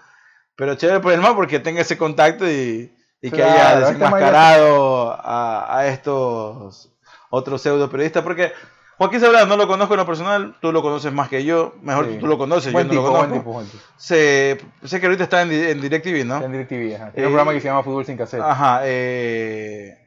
[0.56, 5.12] Pero chévere por el man porque tenga ese contacto y, y que haya este desenmascarado
[5.12, 6.90] a, a estos
[7.30, 8.24] otros pseudo periodistas.
[8.24, 8.54] Porque,
[8.98, 12.06] Joaquín Sabrás no lo conozco en lo personal, tú lo conoces más que yo, mejor
[12.06, 12.18] Sí.
[12.18, 13.40] tú lo conoces, Buen yo no lo buen conozco.
[13.40, 13.84] tipo, buen tipo.
[13.98, 16.36] Sé, sé que ahorita está en, en DirecTV, ¿no?
[16.36, 17.12] Está en DirecTV, ajá.
[17.12, 18.42] Tiene Eh, un programa que se llama Fútbol sin cassette.
[18.42, 20.05] Ajá, eh,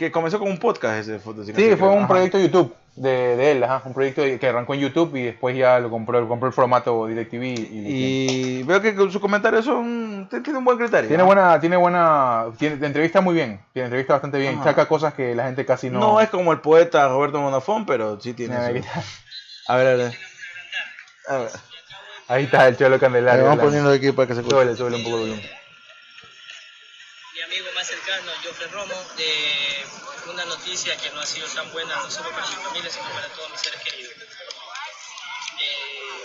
[0.00, 1.92] que comenzó con un podcast ese Fútbol sin Sí, Cassette, fue creo.
[1.98, 2.08] un Ajá.
[2.08, 3.82] proyecto de YouTube de, de él, ajá.
[3.84, 7.42] Un proyecto que arrancó en YouTube y después ya lo compró, compró el formato DirecTV.
[7.44, 11.06] Y, Y veo que sus comentarios son, tiene un buen criterio.
[11.08, 11.26] tiene ¿no?
[11.26, 14.64] buena, tiene buena, tiene, te entrevista muy bien, tiene entrevista bastante bien, Ajá.
[14.64, 16.00] saca cosas que la gente casi no.
[16.00, 18.56] No es como el poeta Roberto Monafón, pero sí tiene.
[18.56, 19.02] Su- ahí está.
[19.68, 20.14] A ver, a ver.
[21.28, 21.50] A ver.
[22.28, 23.44] Ahí está el Cholo Candelario.
[23.44, 23.78] vamos hablando.
[23.86, 24.56] poniendo aquí para que se escuche.
[24.56, 25.44] Súbele, súbele un poco el volumen.
[27.50, 29.84] Mi amigo más cercano, Jofre Romo, de
[30.26, 33.26] una noticia que no ha sido tan buena no solo para su familia, sino para
[33.28, 34.12] todos mis seres queridos.
[35.58, 36.24] Eh,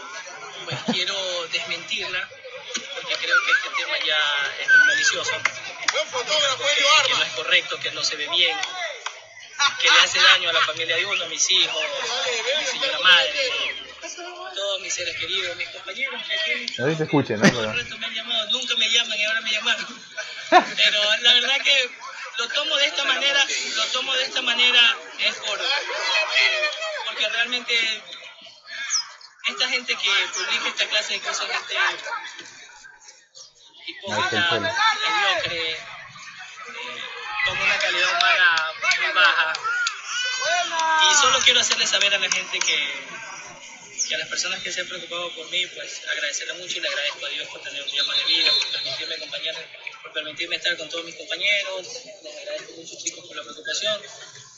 [0.65, 1.15] pues quiero
[1.47, 2.29] desmentirla,
[2.93, 7.91] porque creo que este tema ya es muy malicioso, que, que no es correcto, que
[7.91, 8.57] no se ve bien,
[9.81, 11.83] que le hace daño a la familia de uno, a mis hijos,
[12.55, 13.51] a mi señora madre,
[14.55, 17.41] todos mis seres queridos, mis compañeros que aquí A ver si se escuche, ¿no?
[17.49, 19.85] todo Pero- el resto me han llamado, nunca me llaman y ahora me llamaron.
[20.49, 21.89] Pero la verdad que
[22.37, 25.59] lo tomo de esta manera, lo tomo de esta manera es por
[27.05, 28.03] porque realmente
[29.47, 31.75] esta gente que publica esta clase de cosas, gente
[33.87, 35.79] hipócrita, mediocre, eh,
[37.45, 39.53] con una calidad humana muy baja.
[41.09, 43.07] Y solo quiero hacerle saber a la gente que,
[44.07, 46.87] que a las personas que se han preocupado por mí, pues agradecerle mucho y le
[46.87, 49.55] agradezco a Dios por tener un día más de vida, por permitirme acompañar,
[50.03, 51.81] por permitirme estar con todos mis compañeros.
[52.23, 54.01] Les agradezco mucho chicos por la preocupación.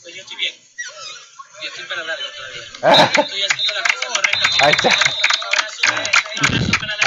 [0.02, 0.54] Pues yo estoy bien.
[1.62, 3.04] Yo estoy para largo todavía.
[3.08, 4.48] Estoy haciendo la cosa correcta.
[4.60, 4.90] Ahí está.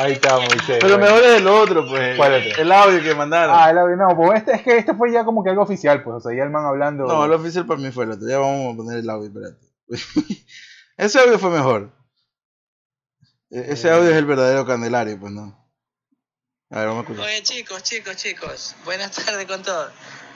[0.02, 0.80] Ahí está, Moisés.
[0.82, 1.06] Pero bueno.
[1.06, 2.18] mejor es el otro, pues.
[2.18, 2.62] ¿Cuál otro?
[2.62, 3.56] El audio que mandaron.
[3.56, 6.02] Ah, el audio, no, pues este, es que este fue ya como que algo oficial,
[6.02, 7.06] pues, o sea, ya el man hablando.
[7.06, 8.28] No, el oficial para mí fue el otro.
[8.28, 9.58] Ya vamos a poner el audio, espérate.
[10.98, 12.01] Ese audio fue mejor.
[13.52, 15.58] E- Ese audio es el verdadero Candelario, pues no.
[16.70, 17.26] A ver, vamos a escuchar.
[17.26, 19.91] Oye chicos, chicos, chicos, buenas tardes con todos.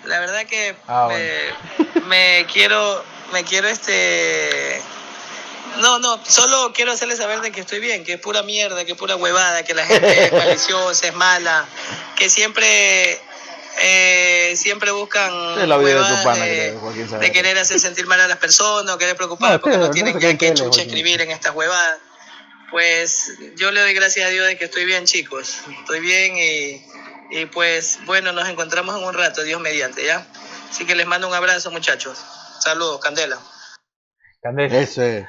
[0.06, 4.82] La verdad que Ah, me, me quiero, me quiero este...
[5.80, 8.92] No, no, solo quiero hacerles saber de que estoy bien, que es pura mierda, que
[8.94, 11.66] es pura huevada, que la gente es maliciosa, es mala,
[12.18, 13.20] que siempre,
[13.82, 17.80] eh, siempre buscan Es la vida de tu pana, de- creo, Joaquín de querer hacer
[17.80, 20.54] sentir mal a las personas, o querer preocupar No, porque no tienen no que, que
[20.54, 22.00] chucha escribir en estas huevadas.
[22.72, 25.62] Pues yo le doy gracias a Dios de que estoy bien, chicos.
[25.80, 26.86] Estoy bien y,
[27.32, 30.26] y pues bueno, nos encontramos en un rato, Dios mediante, ¿ya?
[30.70, 32.24] Así que les mando un abrazo, muchachos.
[32.60, 33.38] Saludos, Candela.
[34.42, 34.80] Candela.
[34.80, 35.28] Ese.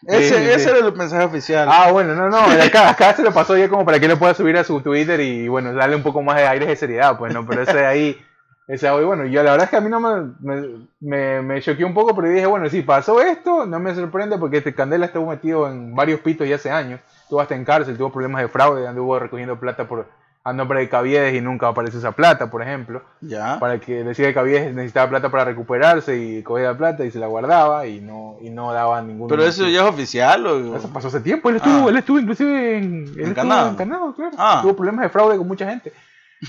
[0.00, 1.68] Sí, Ese, sí, ese era el mensaje oficial.
[1.70, 4.32] Ah, bueno, no, no, acá, acá se lo pasó ya como para que lo pueda
[4.32, 7.34] subir a su Twitter y bueno, darle un poco más de aire de seriedad, pues
[7.34, 8.26] no, pero ese de ahí,
[8.68, 11.86] ese audio, bueno, yo la verdad es que a mí no me, me, me, choqueó
[11.86, 15.30] un poco, pero dije, bueno, si pasó esto, no me sorprende porque este Candela estuvo
[15.30, 18.86] metido en varios pitos ya hace años, estuvo hasta en cárcel, tuvo problemas de fraude,
[18.86, 20.06] anduvo recogiendo plata por
[20.44, 23.58] a nombre de Caviedes y nunca apareció esa plata, por ejemplo, Ya.
[23.58, 27.18] para que decía que Caviedes necesitaba plata para recuperarse y cogía la plata y se
[27.18, 29.28] la guardaba y no, y no daba ningún...
[29.28, 30.76] Pero eso ya es oficial o.
[30.76, 31.90] Eso pasó hace tiempo, él estuvo, Ah.
[31.90, 34.36] él estuvo inclusive en, él estuvo encarnado, claro.
[34.38, 34.60] Ah.
[34.62, 35.92] Tuvo problemas de fraude con mucha gente.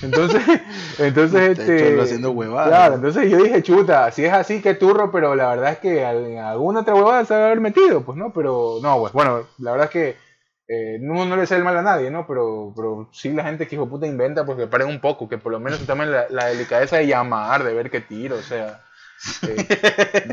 [0.02, 0.42] Entonces,
[0.98, 2.68] entonces Este cholo haciendo huevadas.
[2.68, 6.04] Claro, entonces yo dije, chuta, si es así, que turro, pero la verdad es que
[6.04, 8.32] alguna otra huevada se debe haber metido, pues, ¿no?
[8.32, 10.16] Pero, no, pues, bueno, la verdad es que
[10.68, 12.26] eh, no, no le sale mal a nadie, ¿no?
[12.26, 15.38] Pero, pero sí la gente que hijo puta inventa, pues que paren un poco, que
[15.38, 18.80] por lo menos tomen la, la delicadeza de llamar, de ver qué tiro, o sea.
[19.42, 19.66] eh,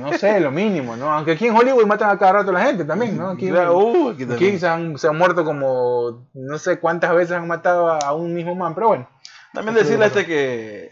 [0.01, 1.11] no sé, lo mínimo, ¿no?
[1.11, 3.29] Aunque aquí en Hollywood matan a cada rato a la gente también, ¿no?
[3.31, 4.59] Aquí, Claro, uh, aquí Aquí también.
[4.59, 8.33] se han, se han muerto como no sé cuántas veces han matado a, a un
[8.33, 9.09] mismo man, pero bueno.
[9.65, 10.91] También decirle a es este que,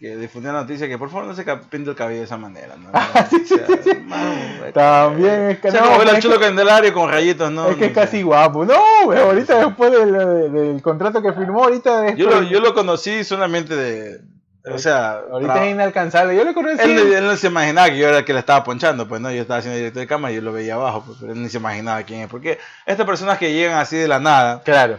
[0.00, 2.74] que difundió la noticia que por favor no se pinte el cabello de esa manera.
[2.76, 2.90] ¿no?
[3.30, 4.32] Sí, sí, O sea, sí, mano,
[4.74, 7.68] También es que O sea, no, al chulo que- candelario con rayitos, ¿no?
[7.68, 8.64] es que es casi guapo.
[8.64, 8.74] No,
[9.12, 13.74] ahorita después del, del- del contrato que firmó, ahorita Yo lo, yo lo conocí solamente
[13.76, 14.20] de.
[14.68, 16.34] O sea, ahorita es inalcanzable.
[16.36, 16.82] Yo lo conocí.
[16.82, 19.30] él, él no se imaginaba que yo era el que le estaba ponchando, pues no,
[19.30, 21.48] yo estaba haciendo directo de cámara y yo lo veía abajo, pues, pero él ni
[21.48, 22.28] se imaginaba quién es.
[22.28, 24.98] Porque estas personas que llegan así de la nada Claro.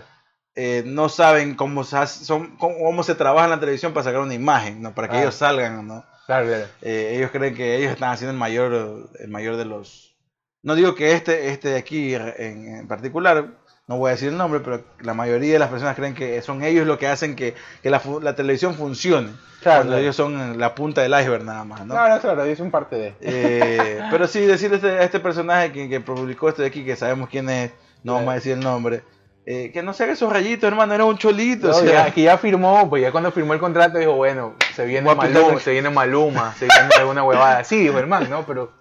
[0.60, 4.22] Eh, no saben cómo se, hace- son, cómo, se trabaja en la televisión para sacar
[4.22, 4.94] una imagen, ¿no?
[4.96, 5.22] para que Ah.
[5.22, 6.04] ellos salgan, ¿no?
[6.26, 6.66] Claro, claro.
[6.82, 10.18] Eh, ellos creen que ellos están haciendo el mayor, el mayor de los...
[10.64, 13.48] No digo que este, este de aquí en, en particular,
[13.88, 16.64] no voy a decir el nombre, pero la mayoría de las personas creen que son
[16.64, 19.30] ellos los que hacen que, que la, la televisión funcione.
[19.62, 20.02] Claro, cuando claro.
[20.02, 21.94] ellos son la punta del iceberg nada más, ¿no?
[21.96, 23.16] No, claro, es un parte de.
[23.22, 26.84] Eh, pero sí, decirle a este, a este personaje que, que publicó esto de aquí,
[26.84, 27.72] que sabemos quién es,
[28.04, 29.04] no vamos a decir el nombre,
[29.50, 31.70] eh, que no se haga esos rayitos, hermano, era un cholito.
[31.70, 34.56] No, o sea, ya, que ya firmó, pues ya cuando firmó el contrato dijo, bueno,
[34.76, 37.64] se viene Maluma, un- se viene Maluma, se viene alguna huevada.
[37.64, 38.46] Sí, dijo el man, ¿no?
[38.46, 38.74] Pero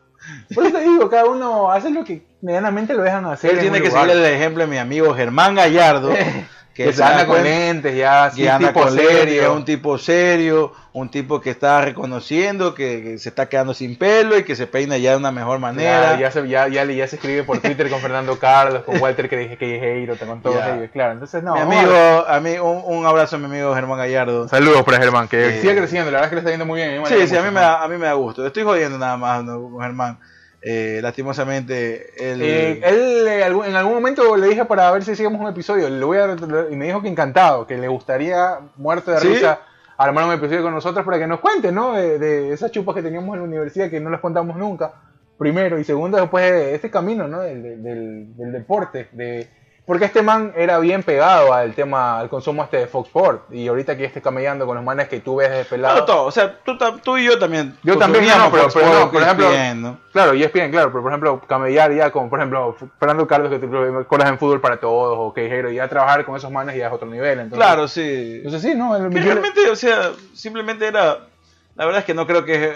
[0.55, 3.53] Por eso te digo, cada uno hace lo que medianamente lo dejan hacer.
[3.53, 4.07] Él en tiene que lugar.
[4.09, 6.11] seguir el ejemplo de mi amigo Germán Gallardo,
[6.77, 9.55] que, se se anda da con lentes ya, así, que anda tipo con serio.
[9.55, 14.37] un tipo serio, un tipo que está reconociendo que, que se está quedando sin pelo
[14.39, 16.13] y que se peina ya de una mejor manera.
[16.15, 19.29] Ya, ya, se, ya, ya, ya se escribe por Twitter con Fernando Carlos, con Walter
[19.29, 21.13] que dije que con todos ellos, claro.
[21.13, 21.55] Entonces, no.
[21.55, 24.49] mi amigo, a mí, un, un abrazo a mi amigo Germán Gallardo.
[24.49, 26.81] Saludos para Germán, que Eh, sigue creciendo, la verdad es que le está yendo muy
[26.81, 27.03] bien.
[27.07, 28.47] Sí, sí, a mí, me da, a mí me da gusto.
[28.47, 29.71] Estoy jodiendo nada más ¿no?
[29.71, 30.19] con Germán.
[30.69, 32.41] Eh, lastimosamente, él...
[32.43, 36.05] Eh, él eh, en algún momento le dije para ver si hacíamos un episodio le
[36.05, 36.35] voy a,
[36.69, 39.29] y me dijo que encantado, que le gustaría, muerto de ¿Sí?
[39.29, 39.61] risa,
[39.97, 41.93] armar un episodio con nosotros para que nos cuente, ¿no?
[41.93, 44.93] De, de esas chupas que teníamos en la universidad que no las contamos nunca,
[45.39, 47.43] primero, y segundo, después de este camino, ¿no?
[47.43, 49.49] Del- del- del deporte, de...
[49.87, 53.69] Porque este man era bien pegado al tema, al consumo este de Fox Sport, y
[53.69, 55.95] ahorita que esté camellando con los manes que tú ves de pelado.
[55.95, 56.25] Claro, todo.
[56.25, 57.77] O sea, tú, tú y yo también.
[57.85, 59.99] Yo también, no, pero- no, por ejemplo- ESPN, ¿no?
[60.13, 63.49] Claro, y es bien, claro, pero por ejemplo, camellar ya con, por ejemplo, Fernando Carlos,
[63.49, 66.89] que te acuerdas en Fútbol para Todos, o Quejero, ya trabajar con esos manes ya
[66.89, 67.39] es otro nivel.
[67.39, 68.37] Entonces, Claro, sí.
[68.39, 68.97] Entonces sí, ¿no?
[68.97, 71.29] El- realmente, o sea, simplemente era.
[71.77, 72.75] La verdad es que no creo que, eh,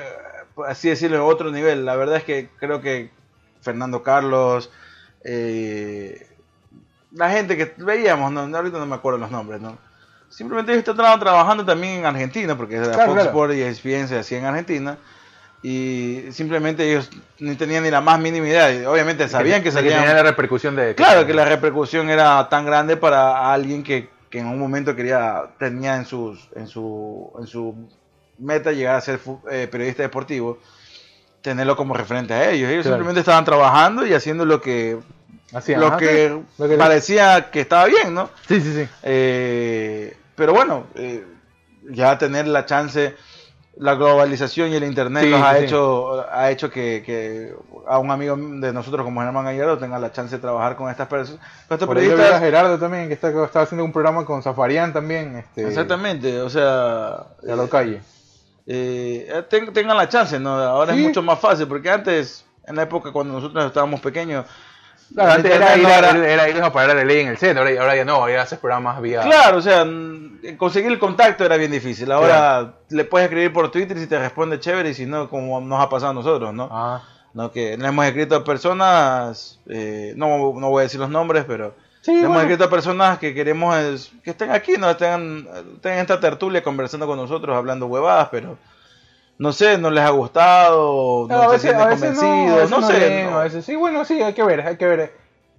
[0.69, 1.85] así decirlo, otro nivel.
[1.85, 3.11] La verdad es que creo que
[3.63, 4.71] Fernando Carlos,
[5.25, 6.27] eh,
[7.13, 9.77] la gente que veíamos, no, ahorita no me acuerdo los nombres, ¿no?
[10.29, 13.29] Simplemente ellos estaban trabajando también en Argentina, porque la Claro, Fox claro.
[13.31, 14.97] Sports y ESPN se en Argentina.
[15.63, 18.89] Y simplemente ellos ni tenían ni la más mínima idea.
[18.91, 20.07] Obviamente sabían que de salían.
[20.07, 20.95] la repercusión de...
[20.95, 25.51] Claro que la repercusión era tan grande para alguien que, que en un momento quería
[25.59, 27.75] tenía en sus en su en su
[28.39, 29.21] meta llegar a ser
[29.51, 30.59] eh, periodista deportivo
[31.43, 32.97] tenerlo como referente a ellos ellos Claro.
[32.97, 34.99] simplemente estaban trabajando y haciendo lo que
[35.53, 38.89] Así, lo ajá, que sí, lo que- parecía que estaba bien no Sí, sí, sí.
[39.03, 41.25] Eh, pero bueno eh,
[41.91, 43.15] ya tener la chance
[43.77, 47.55] la globalización y el internet Sí, nos ha sí, hecho ha hecho que, que
[47.89, 51.09] a un amigo de nosotros como Germán Gallardo tenga la chance de trabajar con estas
[51.09, 53.29] personas Por lo vi a Gerardo también, que está,
[53.63, 58.01] haciendo un programa con Zafarian también, este, exactamente o sea de la calle.
[58.67, 61.01] eh, ten- tengan la chance no ahora Sí.
[61.01, 64.45] es mucho más fácil porque antes en la época cuando nosotros estábamos pequeños
[65.15, 67.57] Claro, antes era, no a- era- era irnos a parar de ley en el set,
[67.57, 69.23] ahora, ahora ya no, ahora haces programas vía...
[69.23, 72.11] Claro, o sea, mm, conseguir el contacto era bien difícil.
[72.13, 75.61] Ahora le puedes escribir por Twitter y si te responde chévere y si no, como
[75.61, 76.69] nos ha pasado a nosotros, ¿no?
[76.71, 77.03] Ah,
[77.35, 77.51] ¿No?
[77.53, 80.29] Que le hemos escrito a personas, eh, no,
[80.59, 83.77] no voy a decir los nombres, pero sí, le hemos escrito a personas que queremos
[83.77, 88.29] es- que estén aquí, no estén, estén en esta tertulia conversando con nosotros, hablando huevadas,
[88.31, 88.59] pero
[89.41, 92.25] no sé, no les ha gustado, no, No, a se veces, a veces no, a
[92.25, 93.25] convencidos, veces no, no sé.
[93.25, 95.13] a veces sí, bueno, sí, hay que ver, hay que ver.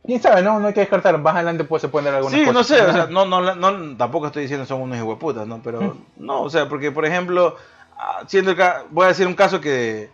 [0.06, 2.46] Quién sabe, no, no hay que descartar, más adelante pues se pueden dar algunas Sí,
[2.46, 2.54] cosas.
[2.56, 5.62] no sé, o sea, no, no, no, tampoco estoy diciendo son unos hijueputas, ¿no?
[5.64, 7.56] Pero, no, o sea, porque, por ejemplo,
[7.98, 10.10] ah, siendo el ca- voy a decir un caso que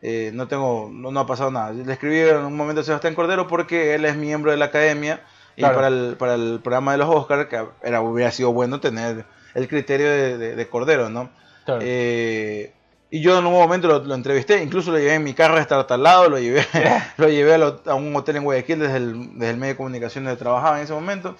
[0.00, 1.72] eh, no tengo, no, ha pasado nada.
[1.72, 5.20] Le escribí en un momento a Sebastián Cordero porque él es miembro de la academia
[5.56, 9.24] y para, el, para el programa de los Oscars, que era, hubiera sido bueno tener
[9.54, 11.30] el criterio de, de- de Cordero, ¿no?
[11.64, 11.80] Claro.
[11.84, 12.72] Eh,
[13.14, 15.78] y yo en un momento lo, lo entrevisté, incluso lo llevé en mi carro hasta
[15.94, 16.66] al lado, lo llevé,
[17.18, 19.76] lo llevé a, lo- a un hotel en Guayaquil desde el, desde el medio de
[19.76, 21.36] comunicación donde trabajaba en ese momento.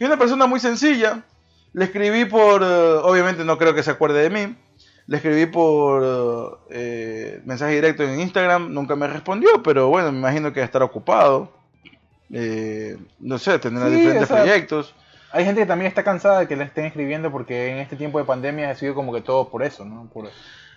[0.00, 1.22] Y una persona muy sencilla,
[1.74, 2.66] le escribí por, eh,
[3.04, 4.56] obviamente no creo que se acuerde de mí,
[5.06, 10.52] le escribí por eh, mensaje directo en Instagram, nunca me respondió, pero bueno, me imagino
[10.52, 11.52] que va a estar ocupado.
[12.32, 14.94] Eh, no sé, tendrá Sí, diferentes o sea, proyectos.
[15.32, 18.18] Hay gente que también está cansada de que le estén escribiendo porque en este tiempo
[18.18, 20.08] de pandemia ha sido como que todo por eso, ¿no?
[20.12, 20.28] Por,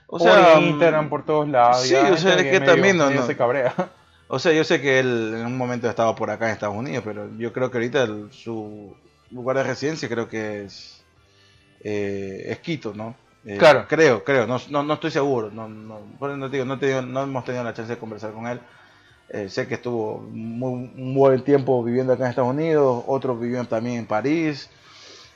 [0.07, 1.81] O por sea, Instagram, por todos lados.
[1.83, 3.25] sí, ya o sea, es que también no- no.
[3.25, 3.73] se cabrea.
[4.27, 7.03] O sea, yo sé que él en un momento estaba por acá en Estados Unidos,
[7.05, 8.95] pero yo creo que ahorita el- su
[9.29, 11.03] lugar de residencia creo que es,
[11.81, 13.15] eh, es Quito, ¿no?
[13.45, 13.85] Eh, Claro.
[13.87, 15.51] Creo, creo, no, no, no estoy seguro.
[15.51, 18.31] No, no, no, te digo, no, te digo- no hemos tenido la chance de conversar
[18.31, 18.59] con él.
[19.29, 23.67] Eh, sé que estuvo muy, un buen tiempo viviendo acá en Estados Unidos, otros vivieron
[23.67, 24.71] también en París.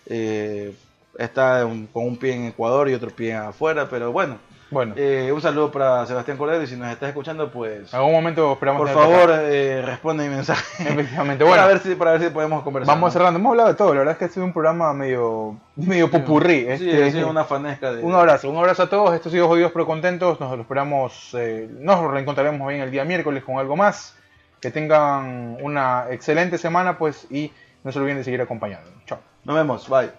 [0.08, 0.76] Eh,
[1.20, 4.40] está un- con un pie en Ecuador y otro pie afuera, pero bueno.
[4.72, 8.12] Bueno, Eh, un saludo para Sebastián Cordero y si nos estás escuchando, pues en algún
[8.14, 10.84] momento esperamos por favor, eh, responde mi mensaje.
[10.88, 11.68] Efectivamente, para, bueno.
[11.68, 12.94] ver si, para ver si podemos conversar.
[12.94, 13.40] Vamos cerrando.
[13.40, 13.94] Hemos hablado de todo.
[13.94, 16.66] La verdad es que ha sido un programa medio, medio popurrí.
[16.78, 18.04] Sí, Este, ha sido una fanesca de.
[18.04, 19.16] Un abrazo, un abrazo a todos.
[19.16, 20.40] Esto ha sido Jodidos pero Contentos.
[20.40, 24.16] Nos lo esperamos, eh, nos reencontraremos bien el día miércoles con algo más.
[24.62, 27.52] Que tengan una excelente semana, pues, y
[27.84, 29.06] no se olviden de seguir acompañándonos.
[29.06, 29.20] Chao.
[29.46, 30.12] Nos vemos, bye.